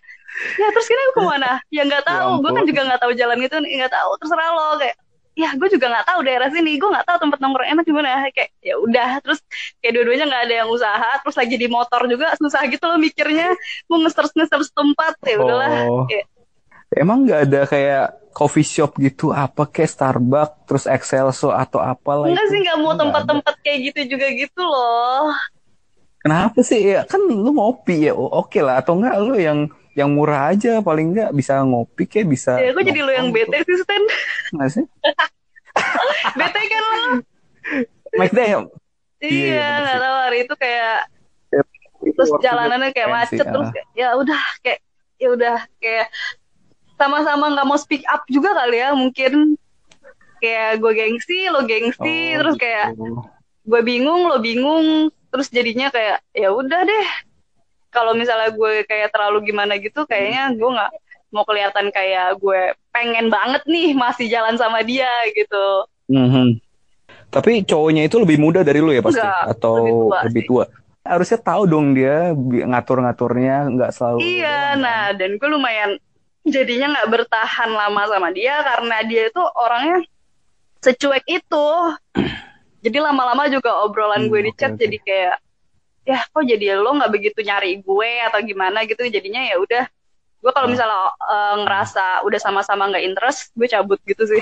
ya 0.58 0.68
terus 0.72 0.88
kita 0.88 1.02
ke 1.16 1.22
mana? 1.24 1.60
Ya 1.72 1.84
nggak 1.84 2.04
Ya 2.08 2.10
tahu, 2.10 2.30
gue 2.44 2.52
kan 2.56 2.64
juga 2.68 2.82
nggak 2.88 3.02
tahu 3.04 3.12
jalan 3.16 3.38
itu, 3.44 3.56
nggak 3.60 3.92
tahu. 3.92 4.10
Terserah 4.24 4.50
lo 4.56 4.68
kayak 4.80 4.96
ya 5.32 5.50
gue 5.56 5.70
juga 5.72 5.88
nggak 5.88 6.08
tahu 6.12 6.20
daerah 6.28 6.50
sini, 6.52 6.76
gue 6.76 6.90
nggak 6.92 7.08
tahu 7.08 7.18
tempat 7.28 7.40
nongkrong 7.40 7.70
enak 7.76 7.84
gimana. 7.88 8.10
Kayak 8.32 8.52
ya 8.64 8.76
udah, 8.80 9.10
terus 9.24 9.40
kayak 9.84 9.94
dua-duanya 10.00 10.26
nggak 10.28 10.44
ada 10.48 10.56
yang 10.64 10.70
usaha, 10.72 11.12
terus 11.24 11.36
lagi 11.40 11.56
di 11.60 11.68
motor 11.68 12.02
juga 12.08 12.28
susah 12.40 12.62
gitu 12.72 12.84
loh 12.88 13.00
mikirnya 13.00 13.52
mau 13.92 14.00
ngeser-ngeser 14.04 14.62
tempat 14.72 15.14
ya 15.28 15.36
udahlah. 15.40 15.72
Oh. 15.88 16.04
Kayak, 16.08 16.31
Emang 16.92 17.24
nggak 17.24 17.42
ada 17.48 17.62
kayak 17.64 18.06
coffee 18.36 18.68
shop 18.68 19.00
gitu 19.00 19.32
apa 19.32 19.68
kayak 19.68 19.92
Starbucks 19.92 20.56
terus 20.68 20.86
Excelso 20.88 21.52
atau 21.52 21.80
apalah 21.80 22.28
enggak 22.28 22.48
itu? 22.48 22.52
sih 22.52 22.60
nggak 22.68 22.80
mau 22.80 22.94
tempat-tempat 22.96 23.56
kayak 23.64 23.80
gitu 23.92 24.16
juga 24.16 24.28
gitu 24.32 24.62
loh. 24.64 25.32
Kenapa 26.22 26.60
sih 26.62 26.84
ya 26.84 27.08
kan 27.08 27.24
lu 27.24 27.52
ngopi 27.56 28.12
ya 28.12 28.14
oke 28.16 28.60
lah 28.60 28.84
atau 28.84 29.00
enggak 29.00 29.16
lu 29.24 29.36
yang 29.40 29.60
yang 29.96 30.12
murah 30.12 30.52
aja 30.56 30.80
paling 30.80 31.16
enggak 31.16 31.32
bisa 31.36 31.60
ngopi 31.64 32.08
kayak 32.08 32.28
bisa 32.28 32.60
Ya 32.60 32.72
gue 32.76 32.84
jadi 32.84 33.00
lo 33.04 33.12
yang 33.12 33.32
bete 33.32 33.64
sih 33.64 33.76
Stan. 33.80 34.00
gitu. 34.00 34.16
Nggak 34.56 34.70
sih? 34.72 34.86
bete 36.40 36.62
kan 36.68 36.82
lo? 36.84 37.00
Maksudnya 38.20 38.48
ya 38.48 38.60
Iya, 39.22 39.30
iya, 39.30 39.46
Iya, 39.54 39.68
nggak 39.86 40.00
tahu 40.02 40.18
hari 40.18 40.38
itu 40.44 40.56
kayak 40.58 40.96
itu 42.02 42.18
terus 42.18 42.32
jalanannya 42.42 42.90
kayak 42.98 43.10
macet 43.14 43.46
sih, 43.46 43.46
terus 43.46 43.70
ah. 43.70 43.86
ya 43.94 44.08
udah 44.18 44.42
kayak 44.66 44.80
ya 45.22 45.28
udah 45.38 45.58
kayak 45.78 46.10
sama-sama 47.02 47.50
nggak 47.50 47.66
mau 47.66 47.76
speak 47.76 48.06
up 48.06 48.22
juga 48.28 48.54
kali 48.54 48.78
ya 48.78 48.94
mungkin 48.94 49.58
kayak 50.38 50.78
gue 50.78 50.92
gengsi 50.94 51.50
lo 51.50 51.66
gengsi 51.66 51.98
Oh, 52.32 52.40
terus 52.40 52.56
gitu. 52.56 52.64
kayak 52.64 52.88
gue 53.62 53.82
bingung 53.82 54.22
lo 54.24 54.38
bingung 54.38 55.10
terus 55.28 55.50
jadinya 55.50 55.90
kayak 55.90 56.22
ya 56.32 56.50
udah 56.50 56.82
deh 56.82 57.08
kalau 57.90 58.14
misalnya 58.14 58.50
gue 58.50 58.86
kayak 58.86 59.10
terlalu 59.10 59.48
gimana 59.48 59.76
gitu 59.76 60.06
kayaknya 60.06 60.54
gue 60.54 60.70
nggak 60.70 60.92
mau 61.30 61.42
kelihatan 61.42 61.90
kayak 61.90 62.38
gue 62.38 62.62
pengen 62.90 63.28
banget 63.28 63.64
nih 63.66 63.96
masih 63.96 64.28
jalan 64.28 64.56
sama 64.56 64.82
dia 64.82 65.10
gitu 65.32 65.90
Mhm. 66.06 66.60
Tapi 67.32 67.64
cowoknya 67.64 68.04
itu 68.04 68.20
lebih 68.20 68.36
muda 68.36 68.60
dari 68.62 68.84
lu 68.84 68.92
ya 68.92 69.00
pasti 69.00 69.24
Enggak, 69.24 69.48
atau 69.48 69.76
lebih 69.80 69.96
tua 69.96 70.20
lebih 70.28 70.42
sih. 70.44 70.50
tua? 70.52 70.64
Harusnya 71.02 71.40
tahu 71.40 71.64
dong 71.64 71.88
dia 71.96 72.36
ngatur-ngaturnya 72.68 73.56
nggak 73.72 73.92
selalu. 73.96 74.18
lu 74.20 74.28
Iya, 74.28 74.60
nah 74.76 75.16
dan 75.16 75.40
gue 75.40 75.48
lumayan 75.48 75.96
jadinya 76.44 76.88
nggak 76.98 77.10
bertahan 77.12 77.70
lama 77.72 78.02
sama 78.10 78.30
dia 78.34 78.62
karena 78.62 78.98
dia 79.06 79.30
itu 79.30 79.42
orangnya 79.56 80.02
secuek 80.82 81.26
itu. 81.28 81.68
Jadi 82.82 82.98
lama-lama 82.98 83.46
juga 83.46 83.86
obrolan 83.86 84.26
Hmm, 84.26 84.30
gue 84.30 84.50
di 84.50 84.52
chat 84.58 84.74
oke. 84.74 84.82
jadi 84.82 84.98
kayak 85.02 85.36
ya 86.02 86.20
kok 86.26 86.44
jadi 86.44 86.82
lo 86.82 86.98
nggak 86.98 87.14
begitu 87.14 87.40
nyari 87.46 87.78
gue 87.80 88.12
atau 88.26 88.42
gimana 88.42 88.82
gitu 88.90 89.06
jadinya 89.06 89.38
ya 89.46 89.62
udah 89.62 89.86
gue 90.42 90.52
kalau 90.52 90.66
Oh. 90.66 90.72
misalnya 90.74 90.98
eh, 91.14 91.56
ngerasa 91.62 92.26
udah 92.26 92.40
sama-sama 92.42 92.90
nggak 92.90 93.06
interest 93.06 93.54
gue 93.54 93.70
cabut 93.70 94.02
gitu 94.02 94.26
sih 94.26 94.42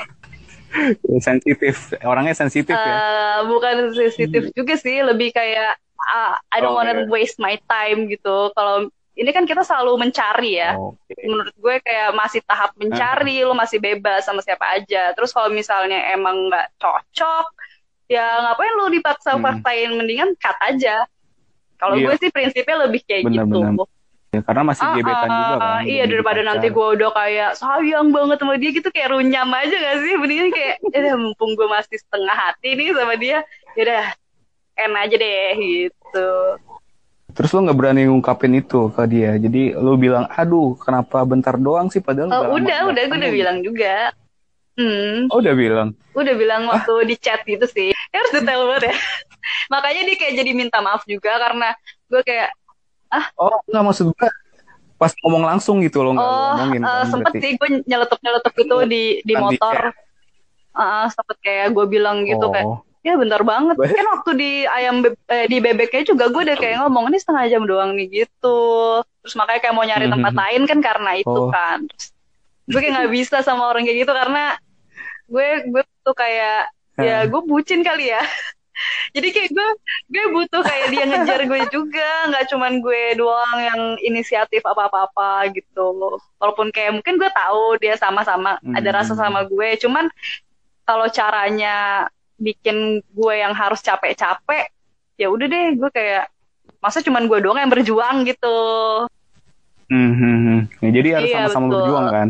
sensitif, 1.19 1.91
orangnya 2.05 2.31
sensitif 2.33 2.77
ya. 2.77 2.95
Eh, 2.95 3.39
bukan 3.49 3.91
sensitif 3.91 4.53
juga 4.53 4.77
sih 4.77 5.01
lebih 5.01 5.33
kayak 5.33 5.75
ah, 5.99 6.39
I 6.49 6.63
don't 6.63 6.71
Oh, 6.71 6.79
wanna 6.79 6.93
iya. 6.95 7.09
waste 7.11 7.41
my 7.41 7.59
time 7.67 8.07
gitu 8.07 8.53
kalau 8.55 8.87
ini 9.19 9.29
kan 9.29 9.43
kita 9.43 9.61
selalu 9.61 9.99
mencari 9.99 10.55
ya. 10.55 10.79
Oke. 10.79 11.11
menurut 11.27 11.51
gue 11.51 11.75
kayak 11.83 12.15
masih 12.15 12.39
tahap 12.47 12.71
mencari 12.79 13.43
lo 13.43 13.51
masih 13.51 13.77
bebas 13.77 14.23
sama 14.23 14.39
siapa 14.39 14.79
aja. 14.79 15.11
Terus 15.11 15.35
kalau 15.35 15.51
misalnya 15.51 16.15
emang 16.15 16.47
nggak 16.47 16.79
cocok 16.79 17.45
ya 18.07 18.25
ngapain 18.41 18.73
lo 18.73 18.87
dipaksa-paksain 18.89 19.91
mendingan 19.93 20.33
cut 20.39 20.55
aja. 20.63 21.03
Kalau 21.75 21.95
Iya. 21.95 22.05
gue 22.07 22.15
sih 22.17 22.29
prinsipnya 22.31 22.87
lebih 22.87 23.03
kayak 23.03 23.27
Benar-benar. 23.27 23.75
gitu. 23.75 23.83
Ya, 24.29 24.45
karena 24.45 24.61
masih 24.61 24.85
Ah, 24.85 24.93
gebetan 24.93 25.25
ah, 25.25 25.37
juga 25.41 25.55
kan. 25.57 25.81
iya 25.89 26.03
daripada 26.05 26.41
nanti 26.45 26.67
gue 26.69 26.87
udah 26.93 27.09
kayak 27.11 27.51
sayang 27.57 28.07
banget 28.13 28.37
sama 28.37 28.55
dia 28.61 28.69
gitu 28.69 28.89
kayak 28.93 29.09
runyam 29.09 29.49
aja 29.49 29.73
gak 29.73 29.97
sih? 30.05 30.13
Mendingan 30.15 30.49
kayak 30.53 30.75
ya 31.09 31.15
mumpung 31.17 31.57
gue 31.57 31.65
masih 31.65 31.97
setengah 31.97 32.35
hati 32.37 32.77
nih 32.77 32.93
sama 32.93 33.17
dia 33.17 33.41
ya 33.73 33.81
udah 33.83 34.05
enak 34.77 35.01
aja 35.09 35.15
deh 35.17 35.49
gitu 35.57 36.29
Terus 37.39 37.55
lu 37.55 37.63
nggak 37.63 37.77
berani 37.79 38.03
ngungkapin 38.03 38.51
itu 38.53 38.91
ke 38.91 39.03
dia. 39.07 39.39
Jadi 39.39 39.71
lu 39.71 39.95
bilang, 39.95 40.27
aduh, 40.27 40.75
kenapa 40.75 41.23
bentar 41.23 41.55
doang 41.55 41.87
sih 41.87 42.03
padahal 42.03 42.27
Oh, 42.27 42.59
udah 42.59 42.91
udah 42.91 42.99
gue 42.99 43.15
udah 43.15 43.15
ketemu." 43.15 43.31
bilang 43.31 43.57
juga. 43.63 44.11
Hmm. 44.75 45.31
Oh, 45.31 45.39
udah 45.39 45.55
bilang. 45.55 45.89
udah 46.11 46.35
bilang 46.35 46.67
waktu 46.67 46.93
di 47.07 47.15
chat 47.15 47.39
gitu 47.43 47.63
sih. 47.63 47.95
Ya 48.11 48.19
harus 48.19 48.33
detail 48.33 48.67
banget 48.67 48.91
ya. 48.91 48.95
Makanya 49.73 50.01
dia 50.03 50.15
kayak 50.17 50.33
jadi 50.35 50.51
minta 50.51 50.83
maaf 50.83 51.07
juga 51.07 51.31
karena 51.37 51.71
gue 52.05 52.21
kayak 52.21 52.51
Oh, 53.35 53.55
nggak 53.65 53.83
maksud 53.87 54.11
gue 54.11 54.29
pas 54.95 55.15
ngomong 55.23 55.47
langsung 55.47 55.79
gitu 55.79 56.03
loh 56.03 56.11
nggak 56.11 56.27
oh 56.27 56.43
ngomongin 56.59 56.81
eh, 56.83 56.85
kan 56.85 57.07
sempet 57.07 57.31
berarti. 57.31 57.39
sih 57.39 57.51
gue 57.55 57.69
nyeletup 57.87 58.19
nyeletup 58.19 58.53
gitu 58.53 58.75
di 58.83 59.03
di 59.23 59.33
motor. 59.33 59.77
Ah, 60.75 61.07
sempet 61.07 61.37
kayak 61.39 61.71
gue 61.71 61.85
bilang 61.87 62.21
gitu 62.23 62.45
kayak 62.51 62.67
Oh, 62.67 62.83
ya 63.09 63.17
bentar 63.17 63.41
banget 63.41 63.75
Baik. 63.75 63.91
kan 63.91 64.07
waktu 64.09 64.31
di 64.35 64.51
ayam 64.63 64.95
be- 64.99 65.17
eh, 65.27 65.45
di 65.45 65.57
bebeknya 65.57 66.03
juga 66.05 66.25
gue 66.27 66.41
udah 66.43 66.55
kayak 66.55 66.77
ngomong 66.79 67.09
ini 67.09 67.17
setengah 67.17 67.45
jam 67.47 67.63
doang 67.63 67.91
nih 67.93 68.07
gitu 68.23 68.59
terus 69.19 69.33
makanya 69.33 69.59
kayak 69.61 69.75
mau 69.75 69.83
nyari 69.83 70.05
tempat 70.07 70.31
Mhm. 70.31 70.39
lain 70.39 70.61
kan 70.65 70.79
karena 70.79 71.11
itu 71.15 71.29
Oh. 71.31 71.49
kan 71.49 71.79
Terus 71.85 72.13
gue 72.69 72.79
kayak 72.79 72.93
nggak 72.95 73.11
bisa 73.11 73.37
sama 73.41 73.65
orang 73.65 73.81
kayak 73.81 73.99
gitu 73.99 74.13
karena 74.13 74.43
gue 75.25 75.47
gue 75.67 75.81
tuh 75.99 76.13
kayak 76.13 76.69
ya 76.95 77.17
Hmm. 77.19 77.29
gue 77.29 77.41
bucin 77.43 77.81
kali 77.81 78.09
ya 78.09 78.21
jadi 79.15 79.27
kayak 79.27 79.49
gue 79.49 79.67
gue 80.07 80.23
butuh 80.31 80.61
kayak 80.61 80.87
dia 80.87 81.03
ngejar 81.03 81.41
gue 81.43 81.61
juga 81.69 82.09
nggak 82.27 82.45
cuman 82.47 82.79
gue 82.79 83.03
doang 83.13 83.57
yang 83.57 83.81
inisiatif 83.99 84.63
apa 84.63 84.87
apa 84.87 85.07
apa 85.07 85.29
gitu 85.49 85.99
walaupun 86.37 86.69
kayak 86.69 86.93
mungkin 86.93 87.17
gue 87.17 87.27
tahu 87.27 87.75
dia 87.77 87.95
sama-sama 87.95 88.55
ada 88.61 88.89
rasa 88.93 89.13
Hmm. 89.13 89.21
sama 89.21 89.39
gue 89.43 89.69
cuman 89.77 90.07
kalau 90.83 91.05
caranya 91.07 92.07
bikin 92.39 92.77
gue 93.05 93.33
yang 93.35 93.51
harus 93.51 93.79
capek-capek 93.79 94.71
ya 95.15 95.27
udah 95.27 95.45
deh 95.45 95.67
gue 95.75 95.89
kayak 95.89 96.31
masa 96.79 96.99
cuman 96.99 97.27
gue 97.27 97.39
doang 97.39 97.59
yang 97.59 97.67
berjuang 97.67 98.23
gitu 98.23 98.57
Hmm, 99.89 100.13
hmm. 100.13 100.59
Ya, 100.79 100.89
jadi 100.93 101.09
harus 101.17 101.27
Iya, 101.27 101.35
sama-sama 101.41 101.65
betul. 101.65 101.75
berjuang 101.75 102.07
kan. 102.07 102.27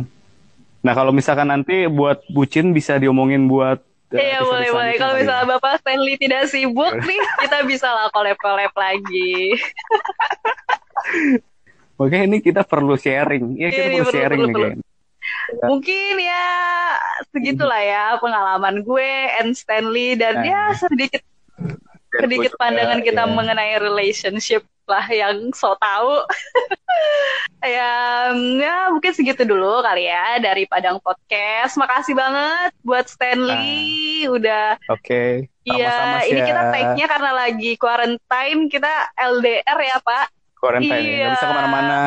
Nah 0.80 0.93
kalau 0.95 1.12
misalkan 1.12 1.43
nanti 1.45 1.86
buat 1.86 2.24
bucin 2.26 2.72
bisa 2.72 2.95
diomongin 2.95 3.45
buat 3.45 3.84
eh, 4.10 4.32
Iya 4.32 4.39
boleh 4.41 4.72
boleh 4.72 4.95
kalau 4.95 5.14
ya. 5.14 5.20
misalnya 5.22 5.45
bapak 5.49 5.84
Stanley 5.84 6.16
tidak 6.16 6.47
sibuk 6.47 6.95
nih 7.03 7.20
kita 7.43 7.68
bisa 7.68 7.86
lah 7.86 8.07
collab-collab 8.10 8.72
lagi 8.72 9.60
Oke 11.99 12.16
ini 12.24 12.39
kita 12.39 12.64
perlu 12.64 12.95
sharing. 12.95 13.60
Ya 13.60 13.68
kita 13.68 13.76
Iya, 13.76 13.91
perlu 13.91 14.07
perlu, 14.07 14.16
sharing 14.16 14.39
perlu, 14.39 14.47
nih 14.47 14.55
perlu. 14.55 14.88
Kayaknya. 15.30 15.65
mungkin 15.65 16.13
ya 16.19 16.47
segitulah 17.30 17.82
ya 17.82 18.05
pengalaman 18.17 18.82
gue 18.82 19.11
and 19.38 19.53
Stanley 19.53 20.13
dan 20.13 20.36
Nah. 20.36 20.45
ya 20.45 20.61
sedikit 20.75 21.21
sedikit 22.11 22.51
Gue 22.51 22.59
pandangan 22.59 22.99
juga, 22.99 23.07
kita 23.07 23.23
ya. 23.23 23.32
mengenai 23.32 23.73
relationship 23.77 24.61
lah 24.86 25.05
yang 25.05 25.53
so 25.53 25.77
tahu 25.77 26.25
ya 27.61 27.93
ya 28.34 28.75
mungkin 28.89 29.11
segitu 29.11 29.43
dulu 29.43 29.80
kali 29.80 30.07
ya 30.07 30.39
dari 30.39 30.65
Padang 30.65 30.97
Podcast 30.97 31.75
makasih 31.75 32.17
banget 32.17 32.71
buat 32.82 33.05
Stanley 33.05 34.25
Ah. 34.25 34.34
udah 34.34 34.67
Oke. 34.89 35.45
Iya, 35.61 35.86
Sama-sama, 35.86 36.19
ini 36.25 36.39
kita 36.41 36.61
take-nya 36.73 37.05
karena 37.05 37.32
lagi 37.32 37.71
quarantine, 37.77 38.61
kita 38.65 38.89
LDR 39.13 39.77
ya, 39.80 39.97
Pak. 40.01 40.25
Quarantine, 40.57 40.97
ya, 40.97 40.97
nggak 40.97 41.13
Iya. 41.13 41.30
bisa 41.30 41.45
ke 41.45 41.53
mana-mana. 41.53 41.99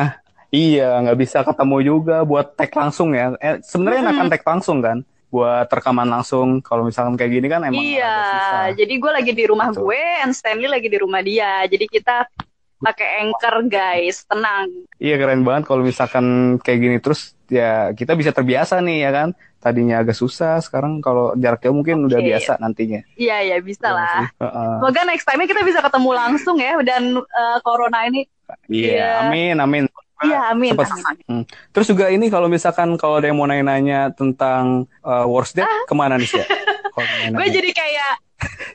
Iya, 0.53 1.01
nggak 1.01 1.17
bisa 1.17 1.41
ketemu 1.41 1.77
juga 1.81 2.21
buat 2.21 2.53
tag 2.53 2.69
langsung 2.69 3.17
ya. 3.17 3.33
Eh, 3.41 3.57
sebenarnya 3.65 4.05
Mm-mm. 4.05 4.13
enakan 4.13 4.27
tag 4.29 4.43
langsung 4.45 4.77
kan, 4.85 4.97
buat 5.33 5.65
rekaman 5.65 6.05
langsung. 6.05 6.61
Kalau 6.61 6.85
misalkan 6.85 7.17
kayak 7.17 7.31
gini 7.33 7.47
kan 7.49 7.65
emang 7.65 7.81
Iya, 7.81 8.13
susah. 8.21 8.65
jadi 8.77 8.93
gue 8.93 9.11
lagi 9.11 9.31
di 9.33 9.45
rumah 9.49 9.73
Betul. 9.73 9.89
gue, 9.89 10.01
and 10.21 10.31
Stanley 10.31 10.69
lagi 10.69 10.85
di 10.85 10.97
rumah 11.01 11.25
dia. 11.25 11.65
Jadi 11.65 11.89
kita 11.89 12.29
pakai 12.77 13.25
anchor, 13.25 13.65
guys. 13.65 14.29
Tenang. 14.29 14.69
Iya 15.01 15.17
keren 15.17 15.41
banget 15.41 15.65
kalau 15.65 15.81
misalkan 15.81 16.25
kayak 16.61 16.79
gini 16.79 16.97
terus 17.01 17.33
ya 17.49 17.89
kita 17.91 18.13
bisa 18.13 18.29
terbiasa 18.29 18.77
nih 18.77 19.09
ya 19.09 19.11
kan. 19.11 19.29
Tadinya 19.57 20.03
agak 20.03 20.13
susah, 20.13 20.59
sekarang 20.59 20.99
kalau 20.99 21.33
jarak 21.33 21.63
jauh 21.63 21.71
mungkin 21.71 22.03
udah 22.05 22.19
Oke. 22.19 22.29
biasa 22.29 22.59
nantinya. 22.59 22.99
Iya, 23.15 23.37
ya 23.41 23.57
bisa 23.57 23.89
Iya 23.89 23.95
lah. 23.95 24.21
Heeh. 24.37 24.73
Semoga 24.77 25.01
next 25.07 25.25
time 25.25 25.47
kita 25.47 25.63
bisa 25.63 25.79
ketemu 25.81 26.09
langsung 26.13 26.59
ya, 26.59 26.75
dan 26.83 27.03
eh, 27.17 27.57
corona 27.63 28.05
ini. 28.05 28.27
Iya, 28.67 28.91
Iya. 28.91 29.07
amin, 29.25 29.55
amin. 29.57 29.83
Iya, 30.23 30.39
amin. 30.49 30.71
Cepat 30.73 30.89
amin, 30.89 31.03
amin. 31.05 31.25
Hmm. 31.27 31.43
Terus 31.69 31.87
juga 31.87 32.05
ini 32.07 32.25
kalau 32.27 32.47
misalkan 32.47 32.95
kalau 32.95 33.17
ada 33.17 33.27
yang 33.27 33.37
mau 33.37 33.45
nanya-nanya 33.45 34.11
tentang 34.11 34.85
uh, 35.01 35.25
worst 35.25 35.53
date 35.53 35.69
ke 35.83 35.93
mana 35.93 36.15
nih 36.15 36.27
sih? 36.27 36.39
Gue 37.33 37.49
jadi 37.49 37.73
kayak, 37.73 38.11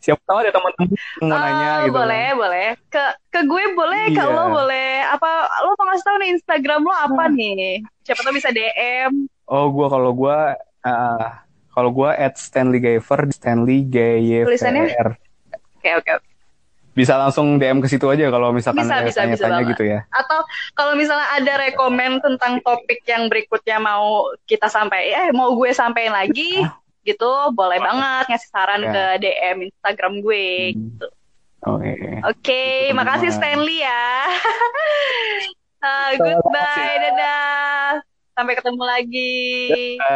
Siapa 0.01 0.18
tahu 0.24 0.38
ada 0.40 0.51
teman-teman 0.51 0.88
yang 0.90 1.28
mau 1.28 1.36
eh, 1.36 1.42
nanya 1.44 1.70
gitu. 1.84 1.94
boleh, 1.94 2.26
boleh. 2.34 2.66
Ke 2.88 3.05
ke 3.28 3.40
gue 3.44 3.62
boleh, 3.76 4.05
ke 4.11 4.18
Iya. 4.18 4.32
lo 4.32 4.44
boleh. 4.51 4.90
Apa 5.07 5.28
lo 5.61 5.76
mau 5.76 5.86
ngasih 5.86 6.03
tahu 6.03 6.16
nih 6.18 6.30
Instagram 6.34 6.80
lo 6.82 6.94
apa 6.94 7.22
Hmm. 7.28 7.36
nih? 7.36 7.84
Siapa 8.03 8.20
tahu 8.20 8.32
bisa 8.32 8.49
DM. 8.49 9.28
Oh, 9.44 9.68
gua 9.68 9.86
kalau 9.86 10.11
gua 10.11 10.57
uh, 10.82 11.28
kalau 11.70 11.90
gua 11.92 12.11
at 12.12 12.34
Stanley 12.34 12.80
Gaver, 12.80 13.28
Stanley 13.30 13.84
G 13.84 13.96
Y 14.18 14.30
V 14.42 14.46
Tulisannya? 14.51 14.88
Oke, 15.78 15.90
oke, 15.94 16.11
oke. 16.16 16.28
Bisa 16.99 17.14
langsung 17.14 17.57
DM 17.57 17.78
ke 17.78 17.86
situ 17.86 18.11
aja 18.11 18.26
kalau 18.26 18.51
misalkan 18.51 18.82
Bisa, 18.82 18.99
ada 18.99 19.07
bisa, 19.07 19.22
bisa 19.22 19.22
tanya-tanya 19.22 19.55
banget. 19.55 19.70
gitu 19.70 19.82
ya. 19.86 20.01
Atau 20.11 20.38
kalau 20.74 20.99
misalnya 20.99 21.30
ada 21.30 21.53
rekomen 21.62 22.18
tentang 22.18 22.59
topik 22.59 23.07
yang 23.07 23.30
berikutnya 23.30 23.78
mau 23.78 24.26
kita 24.44 24.66
sampai, 24.66 25.14
eh 25.14 25.28
mau 25.30 25.55
gue 25.55 25.70
sampein 25.70 26.11
lagi, 26.11 26.59
gitu, 27.07 27.30
boleh 27.55 27.78
banget 27.78 28.26
ngasih 28.26 28.51
saran 28.51 28.82
Ya. 28.82 28.90
ke 28.90 29.03
DM 29.22 29.59
Instagram 29.64 30.18
gue. 30.18 30.46
Hmm. 30.74 30.82
Gitu. 30.90 31.07
Oke. 31.61 31.92
Oke, 32.24 32.62
Gitu, 32.84 32.94
makasih. 32.94 33.30
Stanley 33.30 33.78
ya. 33.80 34.03
Ah, 35.78 36.11
Sama-sama, 36.11 36.42
goodbye, 36.42 36.94
dadah. 36.99 37.86
Sampai 38.34 38.55
ketemu 38.55 38.82
lagi. 38.82 39.38
Uh, 40.01 40.11